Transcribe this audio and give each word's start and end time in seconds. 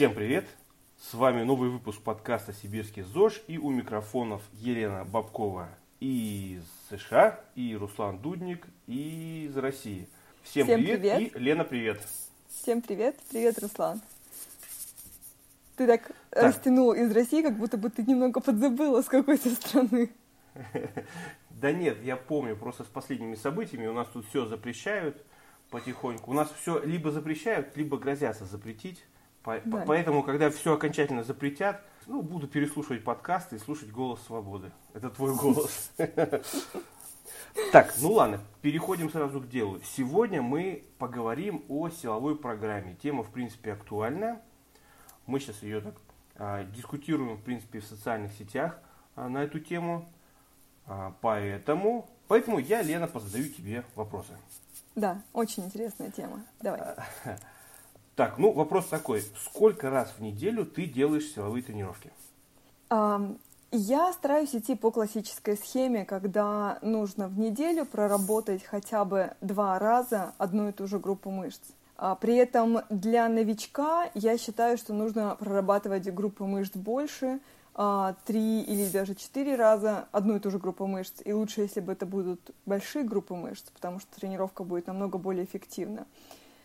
Всем 0.00 0.14
привет! 0.14 0.46
С 0.96 1.12
вами 1.12 1.42
новый 1.42 1.68
выпуск 1.68 2.00
подкаста 2.00 2.54
«Сибирский 2.54 3.02
ЗОЖ» 3.02 3.42
и 3.48 3.58
у 3.58 3.68
микрофонов 3.68 4.40
Елена 4.54 5.04
Бабкова 5.04 5.68
из 6.00 6.62
США, 6.88 7.38
и 7.54 7.76
Руслан 7.76 8.18
Дудник 8.18 8.66
из 8.86 9.54
России. 9.58 10.08
Всем, 10.42 10.64
Всем 10.64 10.80
привет. 10.80 11.00
привет. 11.00 11.36
и 11.36 11.38
Лена 11.38 11.64
привет! 11.64 12.00
Всем 12.48 12.80
привет. 12.80 13.18
Привет, 13.28 13.58
Руслан. 13.58 14.00
Ты 15.76 15.86
так, 15.86 16.10
Так. 16.30 16.44
растянул 16.44 16.94
из 16.94 17.12
России, 17.12 17.42
как 17.42 17.58
будто 17.58 17.76
бы 17.76 17.90
ты 17.90 18.02
немного 18.02 18.40
подзабыла, 18.40 19.02
с 19.02 19.06
какой 19.06 19.36
то 19.36 19.50
страны. 19.50 20.10
Да 21.50 21.72
нет, 21.72 22.02
я 22.02 22.16
помню, 22.16 22.56
просто 22.56 22.84
с 22.84 22.86
последними 22.86 23.34
событиями 23.34 23.86
у 23.86 23.92
нас 23.92 24.08
тут 24.08 24.26
все 24.28 24.46
запрещают 24.46 25.22
потихоньку. 25.68 26.30
У 26.30 26.34
нас 26.34 26.50
все 26.58 26.82
либо 26.82 27.10
запрещают, 27.10 27.76
либо 27.76 27.98
грозятся 27.98 28.46
запретить. 28.46 29.04
По- 29.42 29.60
Да. 29.64 29.78
по- 29.78 29.86
Поэтому, 29.86 30.22
когда 30.22 30.50
все 30.50 30.74
окончательно 30.74 31.24
запретят, 31.24 31.82
ну, 32.06 32.22
буду 32.22 32.46
переслушивать 32.48 33.04
подкасты 33.04 33.56
и 33.56 33.58
слушать 33.58 33.90
голос 33.90 34.20
свободы. 34.26 34.72
Это 34.94 35.10
твой 35.10 35.34
голос. 35.36 35.92
Так, 37.72 37.92
ну 38.00 38.12
ладно, 38.12 38.40
переходим 38.62 39.10
сразу 39.10 39.40
к 39.40 39.48
делу. 39.48 39.80
Сегодня 39.96 40.40
мы 40.42 40.84
поговорим 40.98 41.64
о 41.68 41.88
силовой 41.88 42.36
программе. 42.36 42.94
Тема, 43.02 43.22
в 43.22 43.30
принципе, 43.30 43.72
актуальная. 43.72 44.40
Мы 45.26 45.40
сейчас 45.40 45.62
ее 45.62 45.80
так 45.80 45.94
а, 46.36 46.64
дискутируем, 46.64 47.36
в 47.36 47.42
принципе, 47.42 47.80
в 47.80 47.84
социальных 47.86 48.32
сетях 48.34 48.78
а, 49.16 49.28
на 49.28 49.42
эту 49.44 49.58
тему. 49.60 50.08
А, 50.86 51.14
поэтому, 51.20 52.08
поэтому 52.28 52.58
я, 52.58 52.82
Лена, 52.82 53.06
позадаю 53.08 53.48
тебе 53.48 53.84
вопросы. 53.94 54.32
Да, 54.94 55.22
очень 55.32 55.64
интересная 55.64 56.10
тема. 56.10 56.44
Давай. 56.60 56.80
Так, 58.20 58.36
ну 58.36 58.52
вопрос 58.52 58.84
такой. 58.84 59.22
Сколько 59.46 59.88
раз 59.88 60.12
в 60.18 60.20
неделю 60.20 60.66
ты 60.66 60.84
делаешь 60.84 61.32
силовые 61.32 61.62
тренировки? 61.62 62.12
Я 62.90 64.12
стараюсь 64.12 64.54
идти 64.54 64.74
по 64.74 64.90
классической 64.90 65.56
схеме, 65.56 66.04
когда 66.04 66.78
нужно 66.82 67.28
в 67.28 67.38
неделю 67.38 67.86
проработать 67.86 68.62
хотя 68.62 69.06
бы 69.06 69.32
два 69.40 69.78
раза 69.78 70.34
одну 70.36 70.68
и 70.68 70.72
ту 70.72 70.86
же 70.86 70.98
группу 70.98 71.30
мышц. 71.30 71.62
А 71.96 72.14
При 72.14 72.36
этом 72.36 72.80
для 72.90 73.26
новичка 73.26 74.10
я 74.12 74.36
считаю, 74.36 74.76
что 74.76 74.92
нужно 74.92 75.36
прорабатывать 75.36 76.12
группы 76.12 76.44
мышц 76.44 76.76
больше, 76.76 77.40
а, 77.74 78.16
три 78.26 78.60
или 78.60 78.86
даже 78.90 79.14
четыре 79.14 79.56
раза 79.56 80.08
одну 80.12 80.36
и 80.36 80.40
ту 80.40 80.50
же 80.50 80.58
группу 80.58 80.86
мышц. 80.86 81.22
И 81.24 81.32
лучше, 81.32 81.62
если 81.62 81.80
бы 81.80 81.92
это 81.92 82.04
будут 82.04 82.50
большие 82.66 83.02
группы 83.02 83.34
мышц, 83.34 83.70
потому 83.70 83.98
что 83.98 84.14
тренировка 84.20 84.62
будет 84.62 84.88
намного 84.88 85.16
более 85.16 85.46
эффективна. 85.46 86.04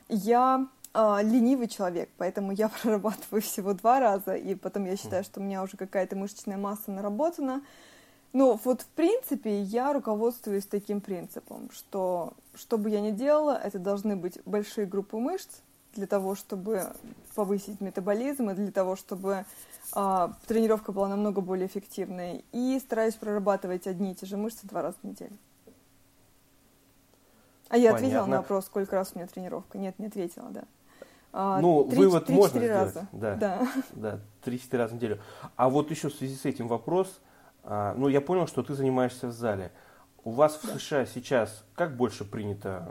Я 0.09 0.67
а, 0.97 1.21
ленивый 1.21 1.67
человек, 1.67 2.09
поэтому 2.17 2.53
я 2.53 2.69
прорабатываю 2.81 3.41
всего 3.41 3.73
два 3.73 3.99
раза, 3.99 4.35
и 4.35 4.55
потом 4.55 4.85
я 4.85 4.95
считаю, 4.95 5.25
что 5.25 5.41
у 5.41 5.43
меня 5.43 5.61
уже 5.61 5.75
какая-то 5.75 6.15
мышечная 6.15 6.55
масса 6.55 6.89
наработана. 6.89 7.61
Но 8.31 8.59
вот 8.63 8.81
в 8.81 8.87
принципе 8.87 9.61
я 9.61 9.91
руководствуюсь 9.91 10.65
таким 10.65 11.01
принципом, 11.01 11.69
что 11.71 12.33
что 12.53 12.77
бы 12.77 12.89
я 12.89 13.01
ни 13.01 13.11
делала, 13.11 13.59
это 13.61 13.77
должны 13.77 14.15
быть 14.15 14.39
большие 14.45 14.87
группы 14.87 15.17
мышц 15.17 15.49
для 15.95 16.07
того, 16.07 16.35
чтобы 16.35 16.93
повысить 17.35 17.81
метаболизм 17.81 18.49
и 18.49 18.53
для 18.53 18.71
того, 18.71 18.95
чтобы 18.95 19.45
а, 19.91 20.33
тренировка 20.47 20.93
была 20.93 21.09
намного 21.09 21.41
более 21.41 21.67
эффективной. 21.67 22.45
И 22.53 22.79
стараюсь 22.79 23.15
прорабатывать 23.15 23.85
одни 23.85 24.13
и 24.13 24.15
те 24.15 24.25
же 24.25 24.37
мышцы 24.37 24.65
два 24.67 24.81
раза 24.81 24.97
в 25.01 25.05
неделю. 25.05 25.37
А 27.67 27.77
я 27.77 27.93
ответила 27.93 28.21
Понятно. 28.21 28.35
на 28.35 28.41
вопрос, 28.41 28.65
сколько 28.67 28.95
раз 28.95 29.11
у 29.13 29.17
меня 29.17 29.27
тренировка? 29.27 29.77
Нет, 29.77 29.97
не 29.99 30.07
ответила, 30.07 30.49
да. 30.49 30.63
А, 31.37 31.59
Ну, 31.59 31.83
три- 31.83 31.97
вывод 31.97 32.25
три- 32.27 32.35
можно 32.35 32.59
четыре 32.61 32.73
сделать, 32.73 32.95
раза. 32.95 33.07
да. 33.11 33.35
да. 33.35 33.67
Да, 33.91 34.19
3-4 34.45 34.77
раза 34.77 34.93
в 34.93 34.95
неделю. 34.95 35.19
А 35.57 35.69
вот 35.69 35.91
еще 35.91 36.07
в 36.07 36.13
связи 36.13 36.33
с 36.35 36.45
этим 36.45 36.69
вопрос. 36.69 37.19
А, 37.65 37.93
Ну, 37.97 38.07
я 38.07 38.21
понял, 38.21 38.47
что 38.47 38.63
ты 38.63 38.73
занимаешься 38.73 39.27
в 39.27 39.31
зале. 39.33 39.71
У 40.23 40.31
вас 40.31 40.55
в 40.55 40.65
Да. 40.65 40.79
США 40.79 41.05
сейчас 41.05 41.65
как 41.75 41.97
больше 41.97 42.23
принято? 42.23 42.89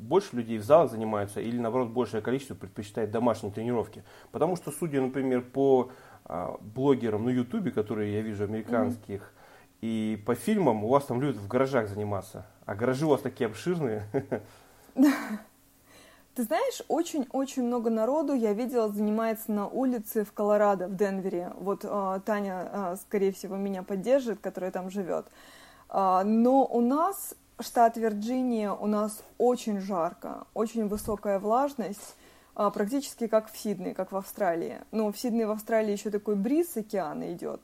Больше 0.00 0.34
людей 0.36 0.58
в 0.58 0.64
залах 0.64 0.90
занимаются 0.90 1.40
или, 1.40 1.56
наоборот, 1.58 1.90
большее 1.90 2.20
количество 2.20 2.54
предпочитает 2.56 3.12
домашние 3.12 3.52
тренировки? 3.52 4.02
Потому 4.32 4.56
что, 4.56 4.72
судя, 4.72 5.00
например, 5.00 5.42
по 5.42 5.90
а, 6.26 6.56
блогерам 6.60 7.26
на 7.26 7.30
Ютубе, 7.30 7.70
которые 7.70 8.12
я 8.14 8.22
вижу, 8.22 8.42
американских, 8.44 9.32
и 9.82 10.20
по 10.26 10.34
фильмам, 10.34 10.82
у 10.84 10.88
вас 10.88 11.04
там 11.04 11.20
любят 11.20 11.36
в 11.36 11.46
гаражах 11.46 11.86
заниматься. 11.88 12.44
А 12.66 12.74
гаражи 12.74 13.06
у 13.06 13.10
вас 13.10 13.20
такие 13.20 13.46
обширные. 13.46 14.04
Ты 16.34 16.42
знаешь, 16.42 16.82
очень-очень 16.88 17.62
много 17.62 17.90
народу 17.90 18.34
я 18.34 18.54
видела 18.54 18.88
занимается 18.88 19.52
на 19.52 19.68
улице 19.68 20.24
в 20.24 20.32
Колорадо, 20.32 20.88
в 20.88 20.96
Денвере. 20.96 21.52
Вот 21.60 21.84
а, 21.84 22.18
Таня, 22.20 22.68
а, 22.72 22.96
скорее 22.96 23.30
всего, 23.30 23.54
меня 23.54 23.84
поддержит, 23.84 24.40
которая 24.40 24.72
там 24.72 24.90
живет. 24.90 25.26
А, 25.88 26.24
но 26.24 26.66
у 26.66 26.80
нас, 26.80 27.36
штат 27.60 27.96
Вирджиния, 27.96 28.72
у 28.72 28.88
нас 28.88 29.22
очень 29.38 29.78
жарко, 29.78 30.48
очень 30.54 30.88
высокая 30.88 31.38
влажность, 31.38 32.16
а, 32.56 32.70
практически 32.70 33.28
как 33.28 33.48
в 33.48 33.56
Сиднее, 33.56 33.94
как 33.94 34.10
в 34.10 34.16
Австралии. 34.16 34.78
Но 34.90 35.12
в 35.12 35.18
Сиднее, 35.18 35.46
в 35.46 35.52
Австралии 35.52 35.92
еще 35.92 36.10
такой 36.10 36.34
бриз 36.34 36.76
океана 36.76 37.32
идет. 37.32 37.60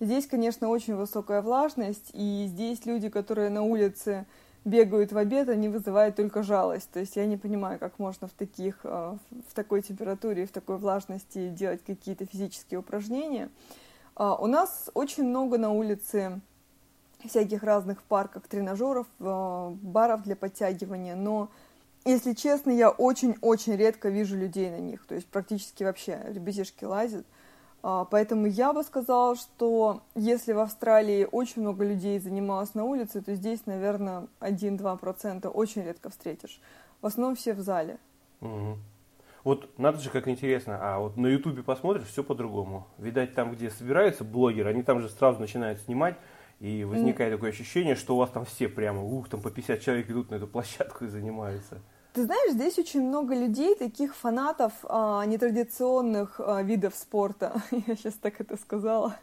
Здесь, 0.00 0.26
конечно, 0.26 0.68
очень 0.68 0.96
высокая 0.96 1.40
влажность, 1.40 2.10
и 2.14 2.46
здесь 2.48 2.84
люди, 2.84 3.10
которые 3.10 3.50
на 3.50 3.62
улице 3.62 4.26
бегают 4.68 5.12
в 5.12 5.18
обед, 5.18 5.48
они 5.48 5.68
вызывают 5.68 6.16
только 6.16 6.42
жалость. 6.42 6.90
То 6.90 7.00
есть 7.00 7.16
я 7.16 7.26
не 7.26 7.36
понимаю, 7.36 7.78
как 7.78 7.98
можно 7.98 8.28
в, 8.28 8.32
таких, 8.32 8.80
э, 8.84 9.16
в 9.48 9.54
такой 9.54 9.82
температуре, 9.82 10.46
в 10.46 10.52
такой 10.52 10.76
влажности 10.76 11.48
делать 11.48 11.82
какие-то 11.84 12.26
физические 12.26 12.80
упражнения. 12.80 13.50
А, 14.14 14.34
У 14.36 14.46
нас 14.46 14.90
очень 14.94 15.24
много 15.24 15.58
на 15.58 15.72
улице 15.72 16.40
всяких 17.24 17.62
разных 17.62 18.02
парках, 18.02 18.46
тренажеров, 18.46 19.06
э, 19.20 19.70
баров 19.82 20.22
для 20.22 20.36
подтягивания, 20.36 21.16
но 21.16 21.50
если 22.04 22.32
честно, 22.32 22.70
я 22.70 22.90
очень-очень 22.90 23.76
редко 23.76 24.08
вижу 24.08 24.36
людей 24.36 24.70
на 24.70 24.78
них, 24.78 25.04
то 25.06 25.14
есть 25.14 25.26
практически 25.26 25.82
вообще 25.82 26.20
ребятишки 26.28 26.84
лазят. 26.84 27.26
А, 27.82 28.04
Поэтому 28.04 28.46
я 28.46 28.72
бы 28.72 28.82
сказала, 28.82 29.36
что 29.36 30.02
если 30.14 30.52
в 30.52 30.58
Австралии 30.58 31.28
очень 31.30 31.62
много 31.62 31.84
людей 31.84 32.18
занималось 32.18 32.74
на 32.74 32.84
улице, 32.84 33.20
то 33.20 33.34
здесь, 33.34 33.66
наверное, 33.66 34.26
1-2% 34.40 35.48
очень 35.48 35.82
редко 35.82 36.10
встретишь. 36.10 36.60
В 37.00 37.06
основном 37.06 37.36
все 37.36 37.54
в 37.54 37.60
зале. 37.60 37.98
Мгм. 38.40 38.78
Вот 39.44 39.78
надо 39.78 39.98
же, 39.98 40.10
как 40.10 40.28
интересно, 40.28 40.78
а 40.80 40.98
вот 40.98 41.16
на 41.16 41.28
Ютубе 41.28 41.62
посмотришь, 41.62 42.08
все 42.08 42.24
по-другому. 42.24 42.86
Видать, 42.98 43.34
там, 43.34 43.52
где 43.52 43.70
собираются 43.70 44.24
блогеры, 44.24 44.70
они 44.70 44.82
там 44.82 45.00
же 45.00 45.08
сразу 45.08 45.40
начинают 45.40 45.80
снимать, 45.80 46.16
и 46.60 46.84
возникает 46.84 47.32
такое 47.32 47.50
ощущение, 47.50 47.94
что 47.94 48.16
у 48.16 48.18
вас 48.18 48.30
там 48.30 48.44
все 48.44 48.68
прямо, 48.68 49.02
ух, 49.02 49.28
там 49.28 49.40
по 49.40 49.50
50 49.50 49.80
человек 49.80 50.10
идут 50.10 50.30
на 50.30 50.34
эту 50.34 50.48
площадку 50.48 51.04
и 51.04 51.08
занимаются. 51.08 51.80
Ты 52.14 52.24
знаешь, 52.24 52.52
здесь 52.52 52.78
очень 52.78 53.02
много 53.06 53.34
людей, 53.34 53.74
таких 53.76 54.16
фанатов 54.16 54.72
а, 54.84 55.24
нетрадиционных 55.26 56.40
а, 56.40 56.62
видов 56.62 56.94
спорта. 56.96 57.62
Я 57.70 57.96
сейчас 57.96 58.14
так 58.14 58.40
это 58.40 58.56
сказала. 58.56 59.16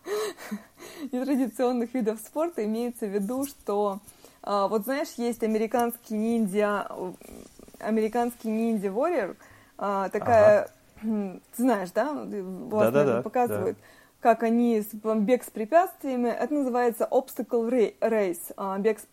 нетрадиционных 1.11 1.93
видов 1.93 2.19
спорта 2.19 2.63
имеется 2.63 3.07
в 3.07 3.09
виду, 3.09 3.45
что 3.45 3.99
а, 4.43 4.67
вот 4.67 4.83
знаешь, 4.83 5.09
есть 5.17 5.43
американский 5.43 6.15
ниндзя, 6.15 6.87
американский 7.79 8.49
ниндзя 8.49 8.87
warrior, 8.87 9.35
а, 9.77 10.09
такая, 10.09 10.69
ты 11.01 11.41
знаешь, 11.57 11.89
да? 11.91 12.13
Вас, 12.13 12.27
Да-да-да, 12.27 12.91
наверное, 12.91 13.23
показывают. 13.23 13.77
Как 14.21 14.43
они 14.43 14.83
бег 15.03 15.43
с 15.43 15.49
препятствиями, 15.49 16.29
это 16.29 16.53
называется 16.53 17.07
obstacle 17.09 17.69
ra- 17.69 17.93
race, 17.99 18.53
а, 18.55 18.77
бег 18.77 18.99
с, 18.99 19.07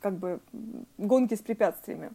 как 0.00 0.14
бы 0.14 0.40
гонки 0.98 1.34
с 1.34 1.40
препятствиями. 1.40 2.12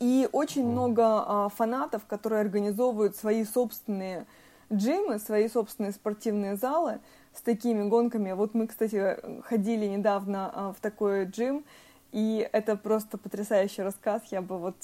И 0.00 0.28
очень 0.32 0.66
много 0.66 1.02
а, 1.04 1.48
фанатов, 1.48 2.04
которые 2.06 2.40
организовывают 2.40 3.16
свои 3.16 3.44
собственные 3.44 4.26
джимы, 4.72 5.18
свои 5.18 5.48
собственные 5.48 5.92
спортивные 5.92 6.56
залы 6.56 7.00
с 7.34 7.40
такими 7.40 7.88
гонками. 7.88 8.32
Вот 8.32 8.54
мы, 8.54 8.66
кстати, 8.66 9.16
ходили 9.42 9.86
недавно 9.86 10.50
а, 10.52 10.72
в 10.72 10.80
такой 10.80 11.26
джим, 11.26 11.64
и 12.12 12.48
это 12.52 12.76
просто 12.76 13.18
потрясающий 13.18 13.82
рассказ. 13.82 14.22
Я 14.30 14.40
бы 14.42 14.58
вот 14.58 14.76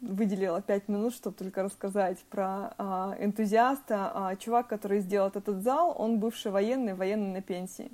выделила 0.00 0.60
пять 0.60 0.88
минут, 0.88 1.14
чтобы 1.14 1.36
только 1.36 1.62
рассказать 1.62 2.18
про 2.30 2.74
а, 2.78 3.16
энтузиаста. 3.18 4.12
А, 4.14 4.36
чувак, 4.36 4.68
который 4.68 5.00
сделал 5.00 5.28
этот 5.28 5.62
зал, 5.62 5.94
он 5.96 6.18
бывший 6.18 6.52
военный, 6.52 6.94
военный 6.94 7.32
на 7.32 7.42
пенсии. 7.42 7.90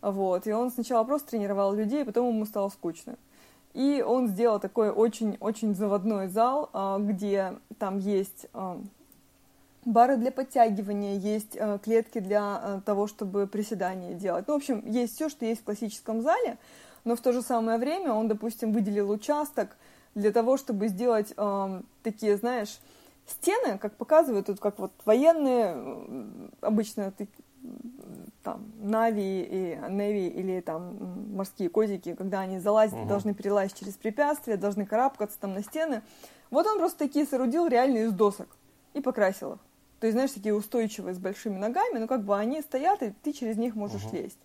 Вот. 0.00 0.46
И 0.46 0.52
он 0.52 0.70
сначала 0.70 1.04
просто 1.04 1.30
тренировал 1.30 1.74
людей, 1.74 2.04
потом 2.04 2.28
ему 2.28 2.44
стало 2.46 2.68
скучно. 2.68 3.16
И 3.74 4.02
он 4.02 4.28
сделал 4.28 4.60
такой 4.60 4.90
очень-очень 4.90 5.74
заводной 5.74 6.28
зал, 6.28 6.70
а, 6.72 6.98
где 6.98 7.54
там 7.78 7.98
есть 7.98 8.46
а, 8.52 8.80
бары 9.84 10.16
для 10.16 10.32
подтягивания, 10.32 11.16
есть 11.16 11.56
э, 11.56 11.78
клетки 11.82 12.18
для 12.18 12.82
того, 12.84 13.06
чтобы 13.06 13.46
приседания 13.46 14.14
делать. 14.14 14.46
Ну, 14.46 14.54
в 14.54 14.56
общем, 14.56 14.82
есть 14.84 15.14
все, 15.14 15.28
что 15.30 15.46
есть 15.46 15.62
в 15.62 15.64
классическом 15.64 16.20
зале, 16.20 16.58
но 17.04 17.16
в 17.16 17.20
то 17.20 17.32
же 17.32 17.40
самое 17.40 17.78
время 17.78 18.12
он, 18.12 18.28
допустим, 18.28 18.72
выделил 18.72 19.10
участок 19.10 19.76
для 20.14 20.30
того, 20.30 20.58
чтобы 20.58 20.88
сделать 20.88 21.34
такие, 22.02 22.36
знаешь, 22.36 22.80
стены, 23.26 23.78
как 23.78 23.94
показывают, 23.94 24.46
тут 24.46 24.60
как 24.60 24.78
вот 24.78 24.92
военные, 25.04 25.76
обычно 26.60 27.12
там, 28.42 28.72
Нави 28.80 29.42
и 29.42 29.78
Неви 29.88 30.28
или 30.28 30.60
там 30.60 31.34
морские 31.34 31.68
козики, 31.68 32.14
когда 32.14 32.40
они 32.40 32.58
залазят, 32.58 32.98
угу. 32.98 33.08
должны 33.08 33.34
перелазить 33.34 33.78
через 33.78 33.94
препятствия, 33.94 34.56
должны 34.56 34.86
карабкаться 34.86 35.38
там 35.40 35.54
на 35.54 35.62
стены. 35.62 36.02
Вот 36.50 36.66
он 36.66 36.78
просто 36.78 36.98
такие 36.98 37.26
соорудил 37.26 37.66
реально 37.66 37.98
из 37.98 38.12
досок 38.12 38.48
и 38.94 39.00
покрасил 39.00 39.54
их. 39.54 39.58
То 40.00 40.06
есть, 40.06 40.14
знаешь, 40.14 40.30
такие 40.30 40.54
устойчивые 40.54 41.14
с 41.14 41.18
большими 41.18 41.58
ногами, 41.58 41.98
но 41.98 42.06
как 42.06 42.24
бы 42.24 42.36
они 42.36 42.62
стоят, 42.62 43.02
и 43.02 43.10
ты 43.22 43.32
через 43.32 43.56
них 43.56 43.74
можешь 43.74 44.04
угу. 44.04 44.16
лезть. 44.16 44.38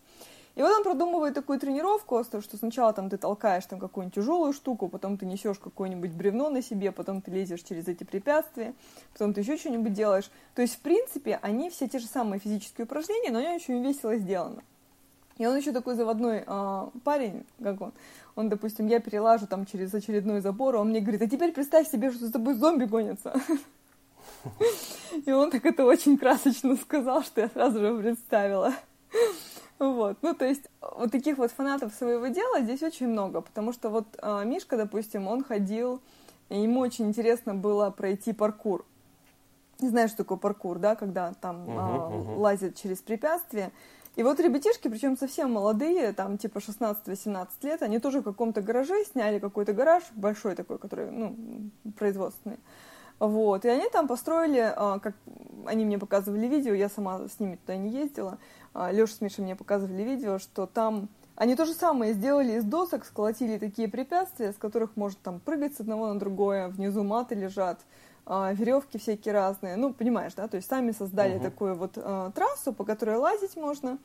И 0.55 0.61
вот 0.61 0.71
он 0.71 0.83
продумывает 0.83 1.33
такую 1.33 1.59
тренировку, 1.59 2.23
что 2.23 2.57
сначала 2.57 2.93
там 2.93 3.09
ты 3.09 3.17
толкаешь 3.17 3.65
там 3.65 3.79
какую-нибудь 3.79 4.15
тяжелую 4.15 4.53
штуку, 4.53 4.87
потом 4.87 5.17
ты 5.17 5.25
несешь 5.25 5.57
какое-нибудь 5.57 6.11
бревно 6.11 6.49
на 6.49 6.61
себе, 6.61 6.91
потом 6.91 7.21
ты 7.21 7.31
лезешь 7.31 7.63
через 7.63 7.87
эти 7.87 8.03
препятствия, 8.03 8.75
потом 9.13 9.33
ты 9.33 9.41
еще 9.41 9.57
что-нибудь 9.57 9.93
делаешь. 9.93 10.29
То 10.53 10.61
есть, 10.61 10.75
в 10.75 10.79
принципе, 10.79 11.39
они 11.41 11.71
все 11.71 11.87
те 11.87 11.97
же 11.97 12.05
самые 12.05 12.39
физические 12.39 12.85
упражнения, 12.85 13.31
но 13.31 13.39
они 13.39 13.49
очень 13.49 13.83
весело 13.83 14.15
сделаны. 14.15 14.61
И 15.39 15.47
он 15.47 15.57
еще 15.57 15.71
такой 15.71 15.95
заводной 15.95 16.43
э, 16.45 16.87
парень, 17.03 17.43
как 17.61 17.81
он. 17.81 17.93
Он, 18.35 18.49
допустим, 18.49 18.85
я 18.85 18.99
перелажу 18.99 19.47
там 19.47 19.65
через 19.65 19.91
очередной 19.91 20.41
забор, 20.41 20.75
он 20.75 20.89
мне 20.89 20.99
говорит, 20.99 21.23
а 21.23 21.27
теперь 21.27 21.51
представь 21.51 21.89
себе, 21.89 22.11
что 22.11 22.27
с 22.27 22.31
тобой 22.31 22.53
зомби 22.53 22.85
гонятся. 22.85 23.33
И 25.25 25.31
он 25.31 25.49
так 25.49 25.65
это 25.65 25.85
очень 25.85 26.19
красочно 26.19 26.75
сказал, 26.75 27.23
что 27.23 27.41
я 27.41 27.49
сразу 27.49 27.79
же 27.79 27.97
представила. 27.97 28.73
Вот, 29.79 30.17
ну 30.21 30.33
то 30.33 30.45
есть 30.45 30.69
вот 30.81 31.11
таких 31.11 31.37
вот 31.37 31.51
фанатов 31.51 31.93
своего 31.93 32.27
дела 32.27 32.61
здесь 32.61 32.83
очень 32.83 33.07
много, 33.07 33.41
потому 33.41 33.73
что 33.73 33.89
вот 33.89 34.05
э, 34.21 34.43
Мишка, 34.45 34.77
допустим, 34.77 35.27
он 35.27 35.43
ходил, 35.43 36.01
и 36.49 36.61
ему 36.61 36.79
очень 36.79 37.07
интересно 37.07 37.53
было 37.53 37.89
пройти 37.89 38.33
паркур. 38.33 38.85
Не 39.79 39.89
знаю, 39.89 40.07
что 40.07 40.17
такое 40.17 40.37
паркур, 40.37 40.79
да, 40.79 40.95
когда 40.95 41.33
там 41.41 41.63
uh-huh, 41.65 42.11
uh-huh. 42.11 42.35
лазят 42.37 42.75
через 42.75 42.99
препятствия. 42.99 43.71
И 44.15 44.21
вот 44.21 44.39
ребятишки, 44.39 44.87
причем 44.87 45.17
совсем 45.17 45.51
молодые, 45.51 46.13
там 46.13 46.37
типа 46.37 46.59
16-18 46.59 47.47
лет, 47.63 47.81
они 47.81 47.99
тоже 47.99 48.21
в 48.21 48.23
каком-то 48.23 48.61
гараже 48.61 49.03
сняли 49.05 49.39
какой-то 49.39 49.73
гараж 49.73 50.03
большой 50.13 50.55
такой, 50.55 50.77
который, 50.77 51.09
ну, 51.09 51.35
производственный. 51.97 52.59
Вот, 53.17 53.65
и 53.65 53.69
они 53.69 53.89
там 53.89 54.07
построили, 54.07 54.73
а, 54.75 54.99
как 54.99 55.15
они 55.65 55.85
мне 55.85 55.97
показывали 55.97 56.47
видео, 56.47 56.73
я 56.73 56.89
сама 56.89 57.27
с 57.27 57.39
ними 57.39 57.55
туда 57.55 57.77
не 57.77 57.89
ездила, 57.89 58.37
Леша 58.73 59.13
с 59.13 59.21
Мишей 59.21 59.43
мне 59.43 59.55
показывали 59.55 60.01
видео, 60.03 60.39
что 60.39 60.65
там 60.65 61.09
они 61.35 61.55
то 61.55 61.65
же 61.65 61.73
самое 61.73 62.13
сделали 62.13 62.53
из 62.53 62.63
досок, 62.63 63.05
сколотили 63.05 63.57
такие 63.57 63.87
препятствия, 63.87 64.51
с 64.51 64.55
которых 64.55 64.95
можно 64.95 65.19
там 65.23 65.39
прыгать 65.39 65.75
с 65.75 65.79
одного 65.79 66.13
на 66.13 66.19
другое, 66.19 66.67
внизу 66.67 67.03
маты 67.03 67.35
лежат, 67.35 67.79
а, 68.25 68.53
веревки 68.53 68.97
всякие 68.97 69.33
разные. 69.33 69.75
Ну, 69.75 69.93
понимаешь, 69.93 70.33
да, 70.35 70.47
то 70.47 70.57
есть 70.57 70.69
сами 70.69 70.91
создали 70.91 71.37
угу. 71.37 71.43
такую 71.43 71.75
вот 71.75 71.93
трассу, 72.35 72.73
по 72.73 72.83
которой 72.83 73.17
лазить 73.17 73.55
можно, 73.55 73.97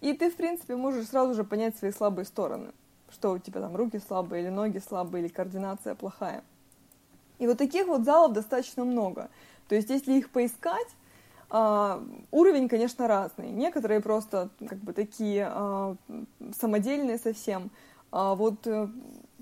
и 0.00 0.14
ты, 0.14 0.30
в 0.30 0.36
принципе, 0.36 0.76
можешь 0.76 1.08
сразу 1.08 1.34
же 1.34 1.44
понять 1.44 1.76
свои 1.76 1.92
слабые 1.92 2.24
стороны, 2.24 2.72
что 3.10 3.32
у 3.32 3.38
тебя 3.38 3.60
там 3.60 3.76
руки 3.76 4.00
слабые, 4.06 4.42
или 4.42 4.50
ноги 4.50 4.78
слабые, 4.78 5.24
или 5.24 5.30
координация 5.30 5.94
плохая. 5.94 6.42
И 7.38 7.46
вот 7.46 7.58
таких 7.58 7.86
вот 7.86 8.04
залов 8.04 8.32
достаточно 8.32 8.84
много. 8.84 9.28
То 9.68 9.74
есть, 9.74 9.90
если 9.90 10.14
их 10.14 10.30
поискать, 10.30 10.88
Uh, 11.50 12.24
уровень, 12.30 12.68
конечно, 12.68 13.08
разный. 13.08 13.50
Некоторые 13.50 14.00
просто 14.00 14.50
как 14.68 14.78
бы 14.78 14.92
такие 14.92 15.50
uh, 15.52 15.96
самодельные 16.56 17.18
совсем. 17.18 17.70
Uh, 18.12 18.36
вот 18.36 18.66
uh, 18.68 18.88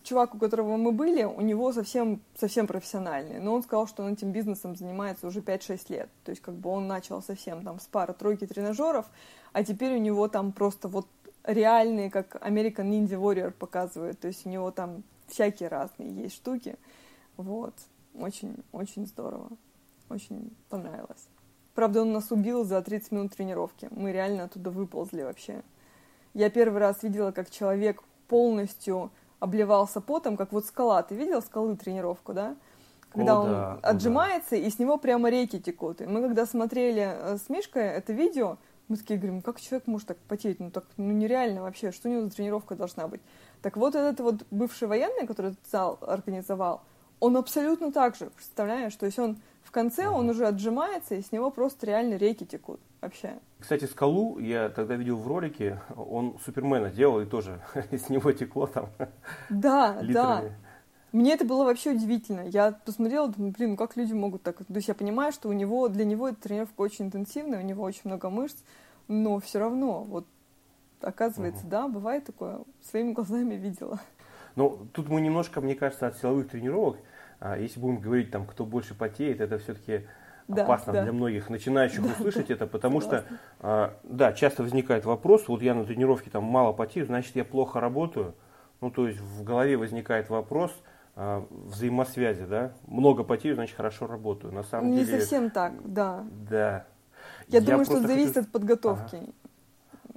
чувак, 0.09 0.35
у 0.35 0.39
которого 0.39 0.77
мы 0.79 0.93
были, 0.93 1.25
у 1.25 1.41
него 1.43 1.73
совсем, 1.73 2.21
совсем 2.35 2.67
профессиональный. 2.67 3.41
Но 3.41 3.55
он 3.55 3.63
сказал, 3.63 3.87
что 3.87 4.03
он 4.03 4.15
этим 4.15 4.33
бизнесом 4.33 4.75
занимается 4.75 5.27
уже 5.27 5.41
5-6 5.41 5.93
лет. 5.93 6.09
То 6.25 6.31
есть 6.31 6.41
как 6.41 6.55
бы 6.55 6.71
он 6.71 6.87
начал 6.87 7.23
совсем 7.23 7.63
там 7.63 7.79
с 7.79 7.87
пары-тройки 7.87 8.47
тренажеров, 8.47 9.07
а 9.53 9.63
теперь 9.63 9.95
у 9.95 9.99
него 9.99 10.29
там 10.29 10.53
просто 10.53 10.89
вот 10.89 11.07
реальные, 11.45 12.11
как 12.11 12.37
American 12.37 12.91
Ninja 12.91 13.21
Warrior 13.21 13.51
показывает. 13.51 14.19
То 14.19 14.29
есть 14.29 14.47
у 14.47 14.49
него 14.49 14.71
там 14.71 15.03
всякие 15.27 15.69
разные 15.69 16.11
есть 16.11 16.37
штуки. 16.37 16.77
Вот. 17.37 17.75
Очень, 18.19 18.57
очень 18.73 19.07
здорово. 19.07 19.51
Очень 20.09 20.57
понравилось. 20.71 21.29
Правда, 21.79 22.03
он 22.03 22.11
нас 22.11 22.33
убил 22.33 22.65
за 22.65 22.83
30 22.83 23.13
минут 23.13 23.37
тренировки. 23.37 23.87
Мы 23.93 24.11
реально 24.11 24.43
оттуда 24.43 24.73
выползли 24.73 25.23
вообще. 25.23 25.63
Я 26.35 26.51
первый 26.51 26.81
раз 26.81 27.05
видела, 27.05 27.31
как 27.31 27.51
человек 27.51 28.03
полностью 28.27 29.13
обливался 29.39 30.01
потом, 30.01 30.37
как 30.37 30.51
вот 30.51 30.67
скала. 30.67 31.01
Ты 31.05 31.15
видел 31.15 31.41
скалы 31.41 31.77
тренировку, 31.77 32.33
да? 32.35 32.57
Когда 33.11 33.37
О, 33.37 33.41
он 33.43 33.51
да, 33.51 33.79
отжимается, 33.85 34.51
да. 34.51 34.57
и 34.57 34.69
с 34.69 34.81
него 34.81 34.99
прямо 34.99 35.31
реки 35.31 35.61
текут. 35.61 36.01
И 36.01 36.07
мы 36.07 36.21
когда 36.21 36.47
смотрели 36.47 37.13
э, 37.15 37.37
с 37.37 37.49
Мишкой 37.49 37.85
это 37.85 38.13
видео, 38.13 38.59
мы 38.89 38.97
такие 38.97 39.17
говорим, 39.17 39.41
как 39.41 39.61
человек 39.61 39.87
может 39.87 40.09
так 40.09 40.19
потеть? 40.27 40.59
Ну 40.59 40.73
так 40.73 40.85
ну 40.97 41.13
нереально 41.13 41.63
вообще, 41.63 41.93
что 41.93 42.09
у 42.09 42.13
него 42.13 42.23
за 42.23 42.31
тренировка 42.31 42.75
должна 42.75 43.07
быть? 43.07 43.21
Так 43.63 43.77
вот 43.77 43.95
этот 43.95 44.19
вот 44.19 44.45
бывший 44.51 44.89
военный, 44.89 45.29
который 45.29 45.53
этот 45.53 45.71
зал 45.71 46.01
организовал, 46.03 46.83
он 47.21 47.37
абсолютно 47.37 47.93
так 47.93 48.17
же, 48.17 48.31
представляешь? 48.31 48.97
То 48.97 49.07
есть 49.07 49.21
он 49.21 49.39
в 49.69 49.71
конце, 49.71 50.05
mm-hmm. 50.05 50.15
он 50.15 50.31
уже 50.31 50.47
отжимается, 50.47 51.15
и 51.15 51.21
с 51.21 51.31
него 51.31 51.51
просто 51.51 51.85
реально 51.85 52.15
реки 52.15 52.47
текут 52.47 52.81
вообще. 53.03 53.39
Кстати, 53.59 53.85
скалу 53.85 54.39
я 54.39 54.71
тогда 54.71 54.95
видел 54.95 55.19
в 55.19 55.29
ролике, 55.29 55.83
он 55.95 56.39
Супермена 56.43 56.89
делал, 56.89 57.21
и 57.21 57.27
тоже 57.27 57.61
с 57.91 58.09
него 58.09 58.33
текло 58.33 58.67
там 58.67 58.89
Да, 59.51 60.01
да. 60.03 60.45
Мне 61.13 61.35
это 61.35 61.45
было 61.45 61.65
вообще 61.65 61.91
удивительно. 61.91 62.49
Я 62.49 62.73
посмотрела, 62.73 63.29
думаю, 63.29 63.53
блин, 63.53 63.71
ну 63.71 63.77
как 63.77 63.97
люди 63.97 64.15
могут 64.15 64.43
так... 64.43 64.57
То 64.57 64.65
есть 64.75 64.89
я 64.89 64.95
понимаю, 64.95 65.33
что 65.33 65.51
у 65.51 65.53
него, 65.53 65.89
для 65.89 66.07
него 66.07 66.31
эта 66.31 66.41
тренировка 66.41 66.81
очень 66.81 67.07
интенсивная, 67.07 67.61
у 67.61 67.65
него 67.65 67.83
очень 67.83 68.03
много 68.05 68.31
мышц, 68.31 68.57
но 69.07 69.39
все 69.39 69.59
равно, 69.59 70.03
вот, 70.05 70.27
оказывается, 71.03 71.63
угу. 71.63 71.71
да, 71.71 71.89
бывает 71.89 72.25
такое, 72.25 72.61
своими 72.83 73.13
глазами 73.13 73.55
видела. 73.55 74.01
Ну, 74.57 74.87
тут 74.95 75.11
мы 75.11 75.21
немножко, 75.21 75.61
мне 75.61 75.75
кажется, 75.75 76.07
от 76.07 76.17
силовых 76.17 76.49
тренировок, 76.49 76.97
если 77.41 77.81
будем 77.81 78.01
говорить, 78.01 78.31
там, 78.31 78.47
кто 78.47 78.65
больше 78.65 78.95
потеет, 78.95 79.41
это 79.41 79.59
все-таки 79.59 80.07
да, 80.49 80.65
опасно 80.65 80.93
да. 80.93 81.03
для 81.05 81.13
многих 81.13 81.51
начинающих 81.51 82.03
да, 82.03 82.11
услышать 82.11 82.49
да. 82.49 82.55
это, 82.55 82.67
потому 82.67 83.01
Согласна. 83.01 83.29
что, 83.29 83.39
а, 83.61 83.95
да, 84.03 84.33
часто 84.33 84.63
возникает 84.63 85.05
вопрос, 85.05 85.47
вот 85.47 85.63
я 85.63 85.75
на 85.75 85.85
тренировке 85.85 86.31
там 86.31 86.45
мало 86.45 86.73
потею, 86.73 87.07
значит, 87.07 87.37
я 87.37 87.45
плохо 87.45 87.81
работаю. 87.81 88.35
Ну, 88.81 88.91
то 88.91 89.09
есть 89.09 89.21
в 89.21 89.43
голове 89.45 89.77
возникает 89.77 90.31
вопрос 90.31 90.73
а, 91.17 91.47
взаимосвязи, 91.51 92.45
да, 92.47 92.73
много 92.87 93.25
потею, 93.25 93.55
значит, 93.55 93.77
хорошо 93.77 94.07
работаю. 94.07 94.53
На 94.53 94.63
самом 94.63 94.91
Не 94.91 95.05
деле... 95.05 95.21
совсем 95.21 95.51
так, 95.51 95.73
да. 95.85 96.25
Да. 96.49 96.87
Я, 97.49 97.59
я 97.59 97.61
думаю, 97.61 97.85
что 97.85 98.01
зависит 98.01 98.35
хочу... 98.35 98.47
от 98.47 98.53
подготовки. 98.53 99.17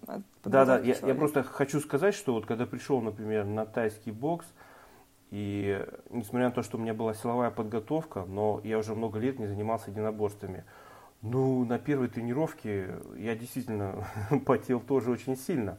Ага. 0.07 0.24
Да, 0.43 0.65
да, 0.65 0.79
я, 0.79 0.95
я 1.01 1.15
просто 1.15 1.43
хочу 1.43 1.79
сказать, 1.79 2.15
что 2.15 2.34
вот 2.34 2.45
когда 2.45 2.65
пришел, 2.65 3.01
например, 3.01 3.45
на 3.45 3.65
тайский 3.65 4.12
бокс, 4.12 4.45
и 5.31 5.83
несмотря 6.09 6.50
на 6.50 6.53
то, 6.53 6.61
что 6.61 6.77
у 6.77 6.81
меня 6.81 6.93
была 6.93 7.13
силовая 7.13 7.51
подготовка, 7.51 8.25
но 8.25 8.61
я 8.63 8.77
уже 8.77 8.93
много 8.93 9.17
лет 9.17 9.39
не 9.39 9.47
занимался 9.47 9.89
единоборствами, 9.89 10.65
ну, 11.21 11.65
на 11.65 11.79
первой 11.79 12.09
тренировке 12.09 12.95
я 13.15 13.35
действительно 13.35 14.05
потел 14.45 14.79
тоже 14.79 15.11
очень 15.11 15.38
сильно. 15.38 15.77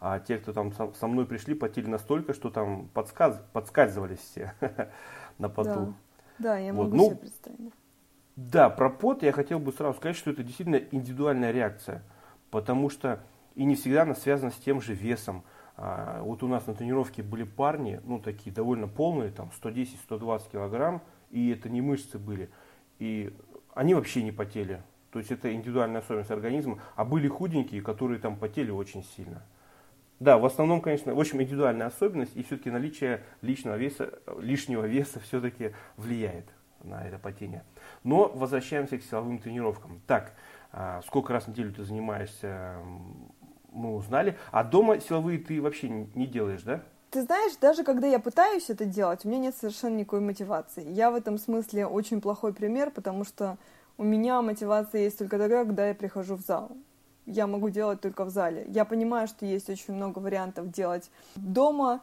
А 0.00 0.18
те, 0.18 0.38
кто 0.38 0.52
там 0.52 0.72
со 0.72 1.06
мной 1.06 1.26
пришли, 1.26 1.54
потели 1.54 1.86
настолько, 1.86 2.32
что 2.32 2.50
там 2.50 2.88
подсказ... 2.94 3.40
подскальзывались 3.52 4.18
все 4.18 4.54
на 5.38 5.48
поту. 5.48 5.94
Да, 6.38 6.54
да 6.54 6.58
я 6.58 6.72
могу 6.72 6.96
ну, 6.96 7.06
себе 7.06 7.16
представить. 7.16 7.74
Да, 8.36 8.70
про 8.70 8.88
пот 8.88 9.22
я 9.22 9.32
хотел 9.32 9.58
бы 9.58 9.72
сразу 9.72 9.98
сказать, 9.98 10.16
что 10.16 10.30
это 10.30 10.42
действительно 10.42 10.76
индивидуальная 10.76 11.50
реакция. 11.52 12.02
Потому 12.50 12.88
что 12.88 13.20
и 13.54 13.64
не 13.64 13.76
всегда 13.76 14.02
она 14.02 14.14
связана 14.14 14.50
с 14.50 14.56
тем 14.56 14.80
же 14.80 14.94
весом. 14.94 15.44
А, 15.82 16.22
вот 16.22 16.42
у 16.42 16.48
нас 16.48 16.66
на 16.66 16.74
тренировке 16.74 17.22
были 17.22 17.44
парни, 17.44 18.00
ну 18.04 18.18
такие 18.18 18.54
довольно 18.54 18.86
полные, 18.86 19.30
там 19.30 19.50
110-120 19.62 20.52
килограмм, 20.52 21.02
и 21.30 21.50
это 21.50 21.70
не 21.70 21.80
мышцы 21.80 22.18
были. 22.18 22.50
И 22.98 23.34
они 23.74 23.94
вообще 23.94 24.22
не 24.22 24.30
потели. 24.30 24.82
То 25.10 25.18
есть 25.18 25.32
это 25.32 25.52
индивидуальная 25.52 26.02
особенность 26.02 26.30
организма. 26.30 26.80
А 26.96 27.04
были 27.06 27.28
худенькие, 27.28 27.80
которые 27.80 28.20
там 28.20 28.36
потели 28.36 28.70
очень 28.70 29.02
сильно. 29.16 29.42
Да, 30.20 30.36
в 30.36 30.44
основном, 30.44 30.82
конечно, 30.82 31.14
в 31.14 31.18
общем, 31.18 31.40
индивидуальная 31.40 31.86
особенность, 31.86 32.36
и 32.36 32.42
все-таки 32.42 32.70
наличие 32.70 33.24
личного 33.40 33.76
веса, 33.76 34.18
лишнего 34.38 34.84
веса 34.84 35.18
все-таки 35.24 35.72
влияет 35.96 36.44
на 36.82 37.06
это 37.06 37.18
потение. 37.18 37.64
Но 38.04 38.28
возвращаемся 38.28 38.98
к 38.98 39.02
силовым 39.02 39.38
тренировкам. 39.38 40.02
Так, 40.06 40.34
а, 40.72 41.00
сколько 41.06 41.32
раз 41.32 41.44
в 41.44 41.48
неделю 41.48 41.72
ты 41.72 41.84
занимаешься 41.84 42.76
мы 43.72 43.94
узнали. 43.94 44.36
А 44.50 44.64
дома 44.64 45.00
силовые 45.00 45.38
ты 45.38 45.60
вообще 45.60 45.88
не 45.88 46.26
делаешь, 46.26 46.62
да? 46.62 46.82
Ты 47.10 47.22
знаешь, 47.22 47.56
даже 47.60 47.82
когда 47.82 48.06
я 48.06 48.20
пытаюсь 48.20 48.70
это 48.70 48.84
делать, 48.84 49.24
у 49.24 49.28
меня 49.28 49.40
нет 49.40 49.56
совершенно 49.56 49.96
никакой 49.96 50.20
мотивации. 50.20 50.88
Я 50.88 51.10
в 51.10 51.16
этом 51.16 51.38
смысле 51.38 51.86
очень 51.86 52.20
плохой 52.20 52.52
пример, 52.52 52.90
потому 52.90 53.24
что 53.24 53.58
у 53.98 54.04
меня 54.04 54.40
мотивация 54.42 55.02
есть 55.02 55.18
только 55.18 55.38
тогда, 55.38 55.64
когда 55.64 55.88
я 55.88 55.94
прихожу 55.94 56.36
в 56.36 56.40
зал. 56.40 56.70
Я 57.26 57.46
могу 57.46 57.68
делать 57.68 58.00
только 58.00 58.24
в 58.24 58.30
зале. 58.30 58.64
Я 58.68 58.84
понимаю, 58.84 59.26
что 59.26 59.44
есть 59.44 59.68
очень 59.68 59.94
много 59.94 60.20
вариантов 60.20 60.70
делать 60.70 61.10
дома, 61.34 62.00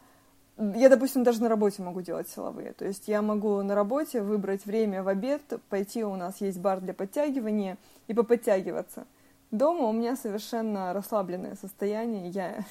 я, 0.58 0.88
допустим, 0.88 1.22
даже 1.22 1.40
на 1.40 1.48
работе 1.48 1.82
могу 1.82 2.00
делать 2.00 2.28
силовые. 2.28 2.72
То 2.72 2.84
есть 2.84 3.06
я 3.06 3.22
могу 3.22 3.62
на 3.62 3.76
работе 3.76 4.22
выбрать 4.22 4.66
время 4.66 5.04
в 5.04 5.08
обед, 5.08 5.40
пойти, 5.68 6.04
у 6.04 6.16
нас 6.16 6.40
есть 6.40 6.58
бар 6.58 6.80
для 6.80 6.94
подтягивания, 6.94 7.78
и 8.08 8.14
поподтягиваться. 8.14 9.06
Дома 9.50 9.84
у 9.84 9.92
меня 9.92 10.16
совершенно 10.16 10.92
расслабленное 10.92 11.54
состояние, 11.54 12.28
я, 12.28 12.64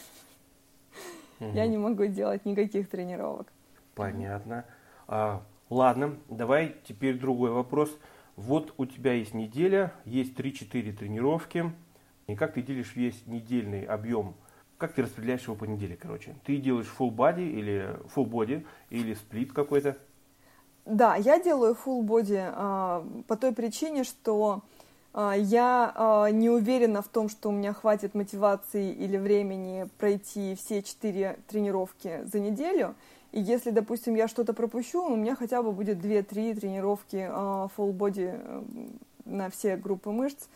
угу. 1.40 1.52
я 1.54 1.68
не 1.68 1.78
могу 1.78 2.06
делать 2.06 2.46
никаких 2.46 2.90
тренировок. 2.90 3.48
Понятно. 3.96 4.66
А, 5.08 5.44
ладно, 5.70 6.18
давай 6.30 6.76
теперь 6.88 7.18
другой 7.20 7.52
вопрос. 7.52 7.90
Вот 8.36 8.74
у 8.78 8.86
тебя 8.86 9.14
есть 9.14 9.34
неделя, 9.34 9.92
есть 10.06 10.36
3-4 10.36 10.94
тренировки. 10.94 11.72
И 12.28 12.36
как 12.36 12.54
ты 12.54 12.62
делишь 12.62 12.96
весь 12.96 13.26
недельный 13.26 13.84
объем 13.84 14.36
как 14.78 14.94
ты 14.94 15.02
распределяешь 15.02 15.44
его 15.44 15.56
по 15.56 15.66
неделе, 15.66 15.96
короче? 15.96 16.36
Ты 16.46 16.58
делаешь 16.58 16.92
full 16.98 17.10
body 17.10 17.50
или 17.50 17.98
full 18.16 18.30
body 18.30 18.66
или 18.90 19.14
сплит 19.16 19.52
какой-то? 19.52 19.98
Да, 20.86 21.16
я 21.16 21.42
делаю 21.42 21.76
full 21.76 22.02
body 22.02 22.52
а, 22.56 23.06
по 23.28 23.36
той 23.36 23.54
причине, 23.54 24.04
что 24.04 24.62
я 25.18 25.92
а, 25.96 26.28
не 26.28 26.50
уверена 26.50 27.02
в 27.02 27.08
том, 27.08 27.28
что 27.28 27.50
у 27.50 27.52
меня 27.52 27.74
хватит 27.74 28.14
мотивации 28.14 28.92
или 28.92 29.18
времени 29.18 29.88
пройти 29.98 30.56
все 30.56 30.84
четыре 30.84 31.40
тренировки 31.48 32.22
за 32.32 32.40
неделю. 32.40 32.94
И 33.32 33.42
если, 33.42 33.72
допустим, 33.72 34.14
я 34.14 34.28
что-то 34.28 34.54
пропущу, 34.54 35.04
у 35.04 35.16
меня 35.16 35.36
хотя 35.36 35.64
бы 35.64 35.72
будет 35.72 35.98
2-3 35.98 36.60
тренировки 36.60 37.28
а, 37.30 37.68
full 37.76 37.98
body 37.98 38.40
э, 38.40 38.62
на 39.26 39.50
все 39.50 39.76
группы 39.76 40.12
мышц. 40.12 40.48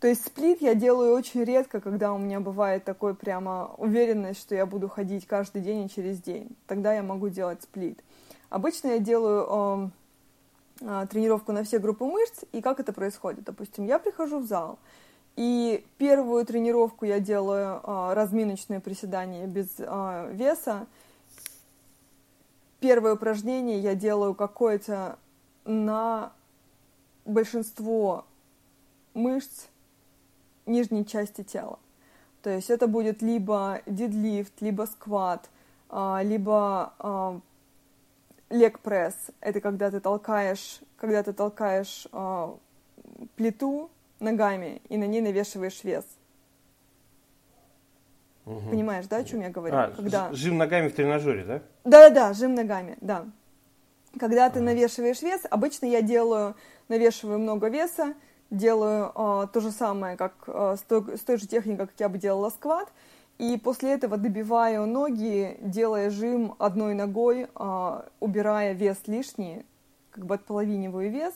То 0.00 0.08
есть 0.08 0.26
сплит 0.26 0.62
я 0.62 0.74
делаю 0.74 1.14
очень 1.14 1.44
редко, 1.44 1.80
когда 1.80 2.12
у 2.12 2.18
меня 2.18 2.40
бывает 2.40 2.84
такой 2.84 3.14
прямо 3.14 3.74
уверенность, 3.76 4.40
что 4.40 4.54
я 4.54 4.64
буду 4.66 4.88
ходить 4.88 5.26
каждый 5.26 5.62
день 5.62 5.84
и 5.84 5.90
через 5.90 6.18
день. 6.20 6.48
Тогда 6.66 6.94
я 6.94 7.02
могу 7.02 7.28
делать 7.28 7.62
сплит. 7.62 8.02
Обычно 8.48 8.88
я 8.88 8.98
делаю 8.98 9.92
тренировку 11.10 11.52
на 11.52 11.64
все 11.64 11.78
группы 11.78 12.04
мышц, 12.04 12.44
и 12.52 12.60
как 12.60 12.80
это 12.80 12.92
происходит? 12.92 13.44
Допустим, 13.44 13.84
я 13.84 13.98
прихожу 13.98 14.40
в 14.40 14.46
зал, 14.46 14.78
и 15.36 15.86
первую 15.96 16.44
тренировку 16.44 17.04
я 17.04 17.18
делаю 17.18 17.80
э, 17.82 18.12
разминочные 18.14 18.80
приседания 18.80 19.46
без 19.46 19.68
э, 19.78 20.30
веса. 20.32 20.86
Первое 22.80 23.14
упражнение 23.14 23.78
я 23.78 23.94
делаю 23.94 24.34
какое-то 24.34 25.18
на 25.64 26.32
большинство 27.24 28.26
мышц 29.14 29.68
нижней 30.66 31.06
части 31.06 31.42
тела. 31.42 31.78
То 32.42 32.50
есть 32.50 32.70
это 32.70 32.86
будет 32.86 33.22
либо 33.22 33.80
дедлифт, 33.86 34.60
либо 34.60 34.86
скват, 34.86 35.48
а, 35.88 36.20
либо 36.24 37.40
лег 38.52 38.80
пресс. 38.80 39.14
Это 39.40 39.60
когда 39.60 39.90
ты 39.90 40.00
толкаешь, 40.00 40.80
когда 40.96 41.22
ты 41.22 41.32
толкаешь 41.32 42.06
а, 42.12 42.56
плиту 43.36 43.90
ногами 44.20 44.82
и 44.88 44.96
на 44.96 45.04
ней 45.04 45.20
навешиваешь 45.20 45.82
вес. 45.82 46.04
Угу. 48.44 48.70
Понимаешь, 48.70 49.06
да, 49.06 49.18
о 49.18 49.24
чем 49.24 49.40
я 49.40 49.50
говорю? 49.50 49.74
А, 49.76 49.90
когда... 49.90 50.32
Жим 50.32 50.58
ногами 50.58 50.88
в 50.88 50.94
тренажере, 50.94 51.44
да? 51.44 51.62
Да-да-да, 51.84 52.32
жим 52.32 52.54
ногами, 52.54 52.96
да. 53.00 53.26
Когда 54.18 54.50
ты 54.50 54.60
навешиваешь 54.60 55.22
вес, 55.22 55.42
обычно 55.48 55.86
я 55.86 56.02
делаю, 56.02 56.54
навешиваю 56.88 57.38
много 57.38 57.68
веса, 57.68 58.14
делаю 58.50 59.10
э, 59.14 59.46
то 59.52 59.60
же 59.60 59.70
самое, 59.70 60.16
как 60.16 60.34
э, 60.46 60.76
с, 60.78 60.82
той, 60.82 61.16
с 61.16 61.20
той 61.20 61.38
же 61.38 61.46
техникой, 61.46 61.86
как 61.86 61.94
я 61.98 62.08
бы 62.08 62.18
делала 62.18 62.50
скват, 62.50 62.92
и 63.38 63.56
после 63.58 63.92
этого 63.92 64.16
добиваю 64.16 64.86
ноги, 64.86 65.56
делая 65.60 66.10
жим 66.10 66.54
одной 66.58 66.94
ногой, 66.94 67.48
э, 67.54 68.02
убирая 68.20 68.72
вес 68.72 68.98
лишний, 69.06 69.64
как 70.10 70.26
бы 70.26 70.34
отполовиниваю 70.34 71.10
вес, 71.10 71.34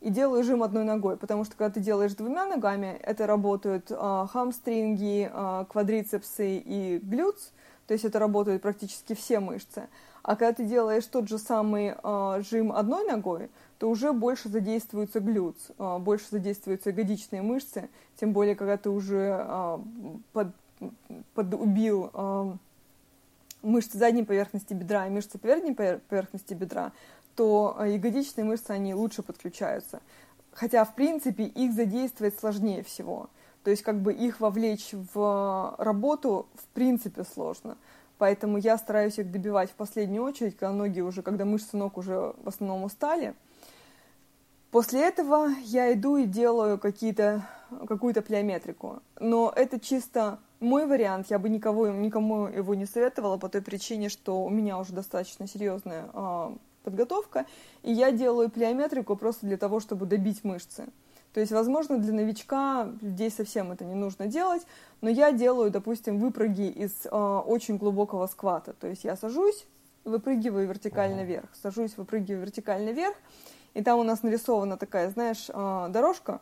и 0.00 0.10
делаю 0.10 0.44
жим 0.44 0.62
одной 0.62 0.84
ногой, 0.84 1.16
потому 1.16 1.44
что 1.44 1.56
когда 1.56 1.74
ты 1.74 1.80
делаешь 1.80 2.14
двумя 2.14 2.46
ногами, 2.46 2.98
это 3.02 3.26
работают 3.26 3.90
э, 3.90 4.26
хамстринги, 4.30 5.30
э, 5.32 5.64
квадрицепсы 5.68 6.58
и 6.58 6.98
глюц, 6.98 7.50
то 7.86 7.94
есть 7.94 8.04
это 8.04 8.18
работают 8.18 8.62
практически 8.62 9.14
все 9.14 9.40
мышцы. 9.40 9.88
А 10.22 10.36
когда 10.36 10.52
ты 10.52 10.64
делаешь 10.64 11.06
тот 11.06 11.28
же 11.28 11.38
самый 11.38 11.94
э, 12.00 12.42
жим 12.48 12.70
одной 12.70 13.06
ногой, 13.06 13.50
то 13.78 13.88
уже 13.88 14.12
больше 14.12 14.48
задействуется 14.48 15.20
глюц, 15.20 15.56
а, 15.78 15.98
больше 15.98 16.26
задействуются 16.30 16.90
ягодичные 16.90 17.42
мышцы, 17.42 17.88
тем 18.20 18.32
более, 18.32 18.54
когда 18.56 18.76
ты 18.76 18.90
уже 18.90 19.36
а, 19.38 19.80
под, 20.32 20.48
подубил 21.34 22.10
а, 22.12 22.56
мышцы 23.62 23.98
задней 23.98 24.24
поверхности 24.24 24.74
бедра 24.74 25.06
и 25.06 25.10
мышцы 25.10 25.38
передней 25.38 25.74
поверхности 25.74 26.54
бедра, 26.54 26.92
то 27.34 27.76
ягодичные 27.84 28.44
мышцы, 28.44 28.70
они 28.70 28.94
лучше 28.94 29.22
подключаются. 29.22 30.00
Хотя, 30.52 30.84
в 30.84 30.94
принципе, 30.94 31.44
их 31.44 31.72
задействовать 31.72 32.38
сложнее 32.38 32.82
всего. 32.82 33.30
То 33.62 33.70
есть, 33.70 33.82
как 33.82 34.00
бы 34.00 34.12
их 34.12 34.40
вовлечь 34.40 34.90
в 34.92 35.74
работу, 35.78 36.48
в 36.54 36.64
принципе, 36.74 37.24
сложно. 37.24 37.76
Поэтому 38.18 38.58
я 38.58 38.76
стараюсь 38.78 39.18
их 39.18 39.30
добивать 39.30 39.70
в 39.70 39.74
последнюю 39.74 40.24
очередь, 40.24 40.56
когда 40.56 40.72
ноги 40.72 41.00
уже, 41.00 41.22
когда 41.22 41.44
мышцы 41.44 41.76
ног 41.76 41.96
уже 41.96 42.34
в 42.42 42.48
основном 42.48 42.84
устали– 42.84 43.34
После 44.70 45.06
этого 45.06 45.48
я 45.64 45.92
иду 45.94 46.18
и 46.18 46.26
делаю 46.26 46.78
какие-то, 46.78 47.46
какую-то 47.86 48.20
плеометрику. 48.20 49.00
Но 49.18 49.50
это 49.54 49.80
чисто 49.80 50.40
мой 50.60 50.86
вариант, 50.86 51.28
я 51.30 51.38
бы 51.38 51.48
никого, 51.48 51.88
никому 51.88 52.46
его 52.46 52.74
не 52.74 52.86
советовала 52.86 53.36
по 53.36 53.48
той 53.48 53.62
причине, 53.62 54.08
что 54.08 54.44
у 54.44 54.50
меня 54.50 54.78
уже 54.78 54.92
достаточно 54.92 55.46
серьезная 55.46 56.08
э, 56.12 56.50
подготовка, 56.82 57.46
и 57.82 57.92
я 57.92 58.10
делаю 58.10 58.50
плеометрику 58.50 59.16
просто 59.16 59.46
для 59.46 59.56
того, 59.56 59.80
чтобы 59.80 60.06
добить 60.06 60.44
мышцы. 60.44 60.86
То 61.32 61.40
есть, 61.40 61.52
возможно, 61.52 61.98
для 61.98 62.12
новичка 62.12 62.90
здесь 63.02 63.34
совсем 63.34 63.70
это 63.70 63.84
не 63.84 63.94
нужно 63.94 64.26
делать, 64.26 64.62
но 65.00 65.10
я 65.10 65.30
делаю, 65.30 65.70
допустим, 65.70 66.18
выпрыги 66.18 66.68
из 66.68 67.06
э, 67.06 67.10
очень 67.10 67.76
глубокого 67.76 68.26
сквата. 68.26 68.72
То 68.72 68.88
есть 68.88 69.04
я 69.04 69.16
сажусь, 69.16 69.66
выпрыгиваю 70.04 70.66
вертикально 70.66 71.24
вверх, 71.24 71.48
сажусь, 71.62 71.96
выпрыгиваю 71.96 72.42
вертикально 72.42 72.90
вверх, 72.90 73.14
и 73.74 73.82
там 73.82 73.98
у 73.98 74.02
нас 74.02 74.22
нарисована 74.22 74.76
такая, 74.76 75.10
знаешь, 75.10 75.46
а, 75.50 75.88
дорожка, 75.88 76.40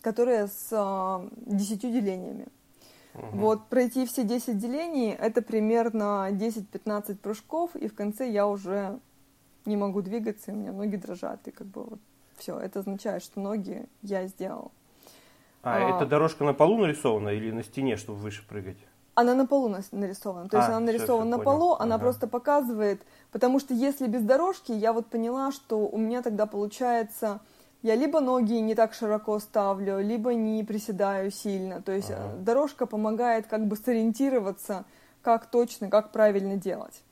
которая 0.00 0.48
с 0.48 0.68
а, 0.72 1.28
десятью 1.36 1.92
делениями. 1.92 2.46
Угу. 3.14 3.36
Вот 3.38 3.66
пройти 3.68 4.06
все 4.06 4.24
10 4.24 4.58
делений, 4.58 5.10
это 5.10 5.42
примерно 5.42 6.28
10-15 6.30 7.16
прыжков, 7.16 7.76
и 7.76 7.88
в 7.88 7.94
конце 7.94 8.28
я 8.28 8.46
уже 8.46 8.98
не 9.66 9.76
могу 9.76 10.02
двигаться, 10.02 10.50
и 10.50 10.54
у 10.54 10.56
меня 10.56 10.72
ноги 10.72 10.96
дрожат, 10.96 11.46
и 11.46 11.50
как 11.50 11.66
бы 11.66 11.84
вот 11.84 12.00
все, 12.36 12.58
это 12.58 12.80
означает, 12.80 13.22
что 13.22 13.40
ноги 13.40 13.86
я 14.02 14.26
сделал. 14.26 14.72
А, 15.62 15.76
а 15.76 15.96
эта 15.96 16.06
дорожка 16.06 16.44
на 16.44 16.54
полу 16.54 16.78
нарисована 16.78 17.28
или 17.28 17.50
на 17.50 17.62
стене, 17.62 17.96
чтобы 17.96 18.18
выше 18.18 18.46
прыгать? 18.48 18.78
Она 19.14 19.34
на 19.34 19.46
полу 19.46 19.68
нарисована. 19.92 20.48
То 20.48 20.56
есть 20.56 20.68
а, 20.68 20.76
она 20.76 20.80
нарисована 20.80 21.30
все, 21.30 21.38
на 21.38 21.44
понял. 21.44 21.58
полу, 21.58 21.74
она 21.74 21.96
ага. 21.96 22.04
просто 22.04 22.26
показывает, 22.26 23.02
потому 23.30 23.60
что 23.60 23.74
если 23.74 24.06
без 24.06 24.22
дорожки, 24.22 24.72
я 24.72 24.92
вот 24.92 25.06
поняла, 25.06 25.52
что 25.52 25.86
у 25.86 25.98
меня 25.98 26.22
тогда 26.22 26.46
получается, 26.46 27.40
я 27.82 27.96
либо 27.96 28.20
ноги 28.20 28.54
не 28.54 28.74
так 28.74 28.94
широко 28.94 29.38
ставлю, 29.38 30.00
либо 30.00 30.34
не 30.34 30.62
приседаю 30.64 31.30
сильно. 31.30 31.82
То 31.82 31.92
есть 31.92 32.10
ага. 32.10 32.32
Э, 32.34 32.38
дорожка 32.38 32.86
помогает 32.86 33.46
как 33.46 33.66
бы 33.66 33.76
сориентироваться, 33.76 34.84
как 35.20 35.46
точно, 35.46 35.90
как 35.90 36.12
правильно 36.12 36.56
делать. 36.56 37.02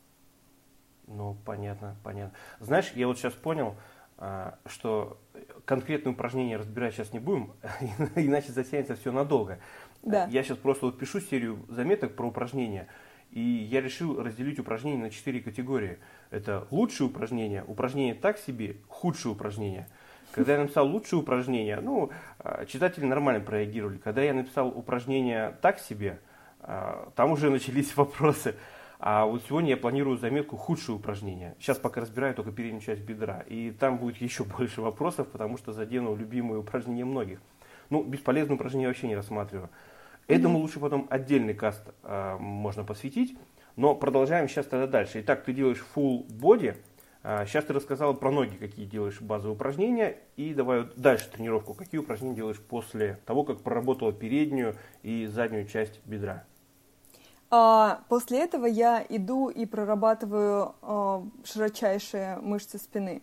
Ну, 1.07 1.37
понятно, 1.45 1.97
понятно. 2.05 2.37
Знаешь, 2.61 2.93
я 2.95 3.09
вот 3.09 3.19
сейчас 3.19 3.33
понял, 3.33 3.75
а, 4.17 4.59
что 4.67 5.19
конкретные 5.65 6.13
упражнения 6.13 6.57
разбирать 6.57 6.95
сейчас 6.95 7.13
не 7.13 7.19
будем, 7.19 7.53
иначе 8.15 8.53
затянется 8.53 8.95
все 8.95 9.11
надолго. 9.11 9.59
Да. 10.03 10.27
Я 10.27 10.43
сейчас 10.43 10.59
просто 10.59 10.87
вот 10.87 10.99
пишу 10.99 11.21
серию 11.21 11.59
заметок 11.69 12.15
про 12.15 12.29
упражнения, 12.29 12.87
и 13.31 13.41
я 13.41 13.81
решил 13.81 14.23
разделить 14.23 14.59
упражнения 14.59 15.03
на 15.03 15.11
четыре 15.11 15.41
категории. 15.41 15.99
Это 16.31 16.69
лучшие 16.71 17.09
упражнения, 17.09 17.65
упражнения 17.67 18.15
так 18.15 18.39
себе, 18.39 18.77
худшие 18.89 19.33
упражнения. 19.33 19.89
Когда 20.33 20.53
я 20.53 20.61
написал 20.61 20.87
лучшие 20.87 21.21
упражнения, 21.21 21.81
ну, 21.81 22.11
а, 22.39 22.65
читатели 22.67 23.05
нормально 23.05 23.45
прореагировали. 23.45 23.99
Когда 23.99 24.23
я 24.23 24.33
написал 24.33 24.69
упражнения 24.69 25.59
так 25.61 25.79
себе, 25.79 26.21
а, 26.61 27.11
там 27.17 27.33
уже 27.33 27.51
начались 27.51 27.97
вопросы. 27.97 28.55
А 28.99 29.25
вот 29.25 29.43
сегодня 29.49 29.71
я 29.71 29.77
планирую 29.77 30.19
заметку 30.19 30.57
худшие 30.57 30.95
упражнения. 30.95 31.57
Сейчас 31.59 31.79
пока 31.79 32.03
разбираю 32.03 32.35
только 32.35 32.53
переднюю 32.53 32.83
часть 32.83 33.01
бедра. 33.01 33.45
И 33.49 33.71
там 33.71 33.99
будет 33.99 34.17
еще 34.21 34.45
больше 34.45 34.83
вопросов, 34.83 35.29
потому 35.29 35.57
что 35.59 35.73
задену 35.73 36.15
любимые 36.15 36.61
упражнения 36.61 37.05
многих. 37.05 37.41
Ну, 37.89 38.05
бесполезные 38.05 38.55
упражнения 38.55 38.87
вообще 38.87 39.09
не 39.09 39.17
рассматриваю. 39.17 39.69
Этому 40.29 40.59
mm-hmm. 40.59 40.63
лучше 40.63 40.79
потом 40.79 41.09
отдельный 41.11 41.55
каст 41.55 41.83
э, 42.05 42.37
можно 42.39 42.85
посвятить. 42.85 43.37
Но 43.75 43.95
продолжаем 43.95 44.49
сейчас 44.49 44.67
тогда 44.67 44.87
дальше. 44.87 45.21
Итак, 45.23 45.43
ты 45.43 45.53
делаешь 45.53 45.85
full 45.95 46.27
body. 46.29 46.77
А, 47.23 47.45
сейчас 47.45 47.67
ты 47.67 47.73
рассказала 47.73 48.15
про 48.15 48.31
ноги, 48.31 48.57
какие 48.57 48.87
делаешь 48.87 49.21
базовые 49.21 49.55
упражнения. 49.55 50.19
И 50.37 50.55
давай 50.55 50.81
вот 50.81 50.97
дальше 50.97 51.29
тренировку. 51.31 51.75
Какие 51.75 52.01
упражнения 52.01 52.35
делаешь 52.35 52.61
после 52.61 53.21
того, 53.27 53.45
как 53.45 53.61
проработала 53.61 54.13
переднюю 54.13 54.75
и 55.03 55.27
заднюю 55.27 55.67
часть 55.67 56.01
бедра? 56.07 56.45
А 57.51 58.03
после 58.09 58.39
этого 58.39 58.65
я 58.65 59.05
иду 59.09 59.49
и 59.49 59.67
прорабатываю 59.67 60.75
а, 60.83 61.27
широчайшие 61.45 62.37
мышцы 62.37 62.79
спины, 62.79 63.23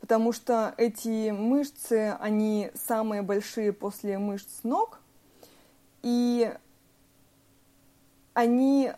потому 0.00 0.32
что 0.32 0.74
эти 0.76 1.30
мышцы, 1.30 2.16
они 2.20 2.70
самые 2.74 3.22
большие 3.22 3.72
после 3.72 4.16
мышц 4.18 4.60
ног, 4.62 5.00
и 6.02 6.54
они 8.32 8.92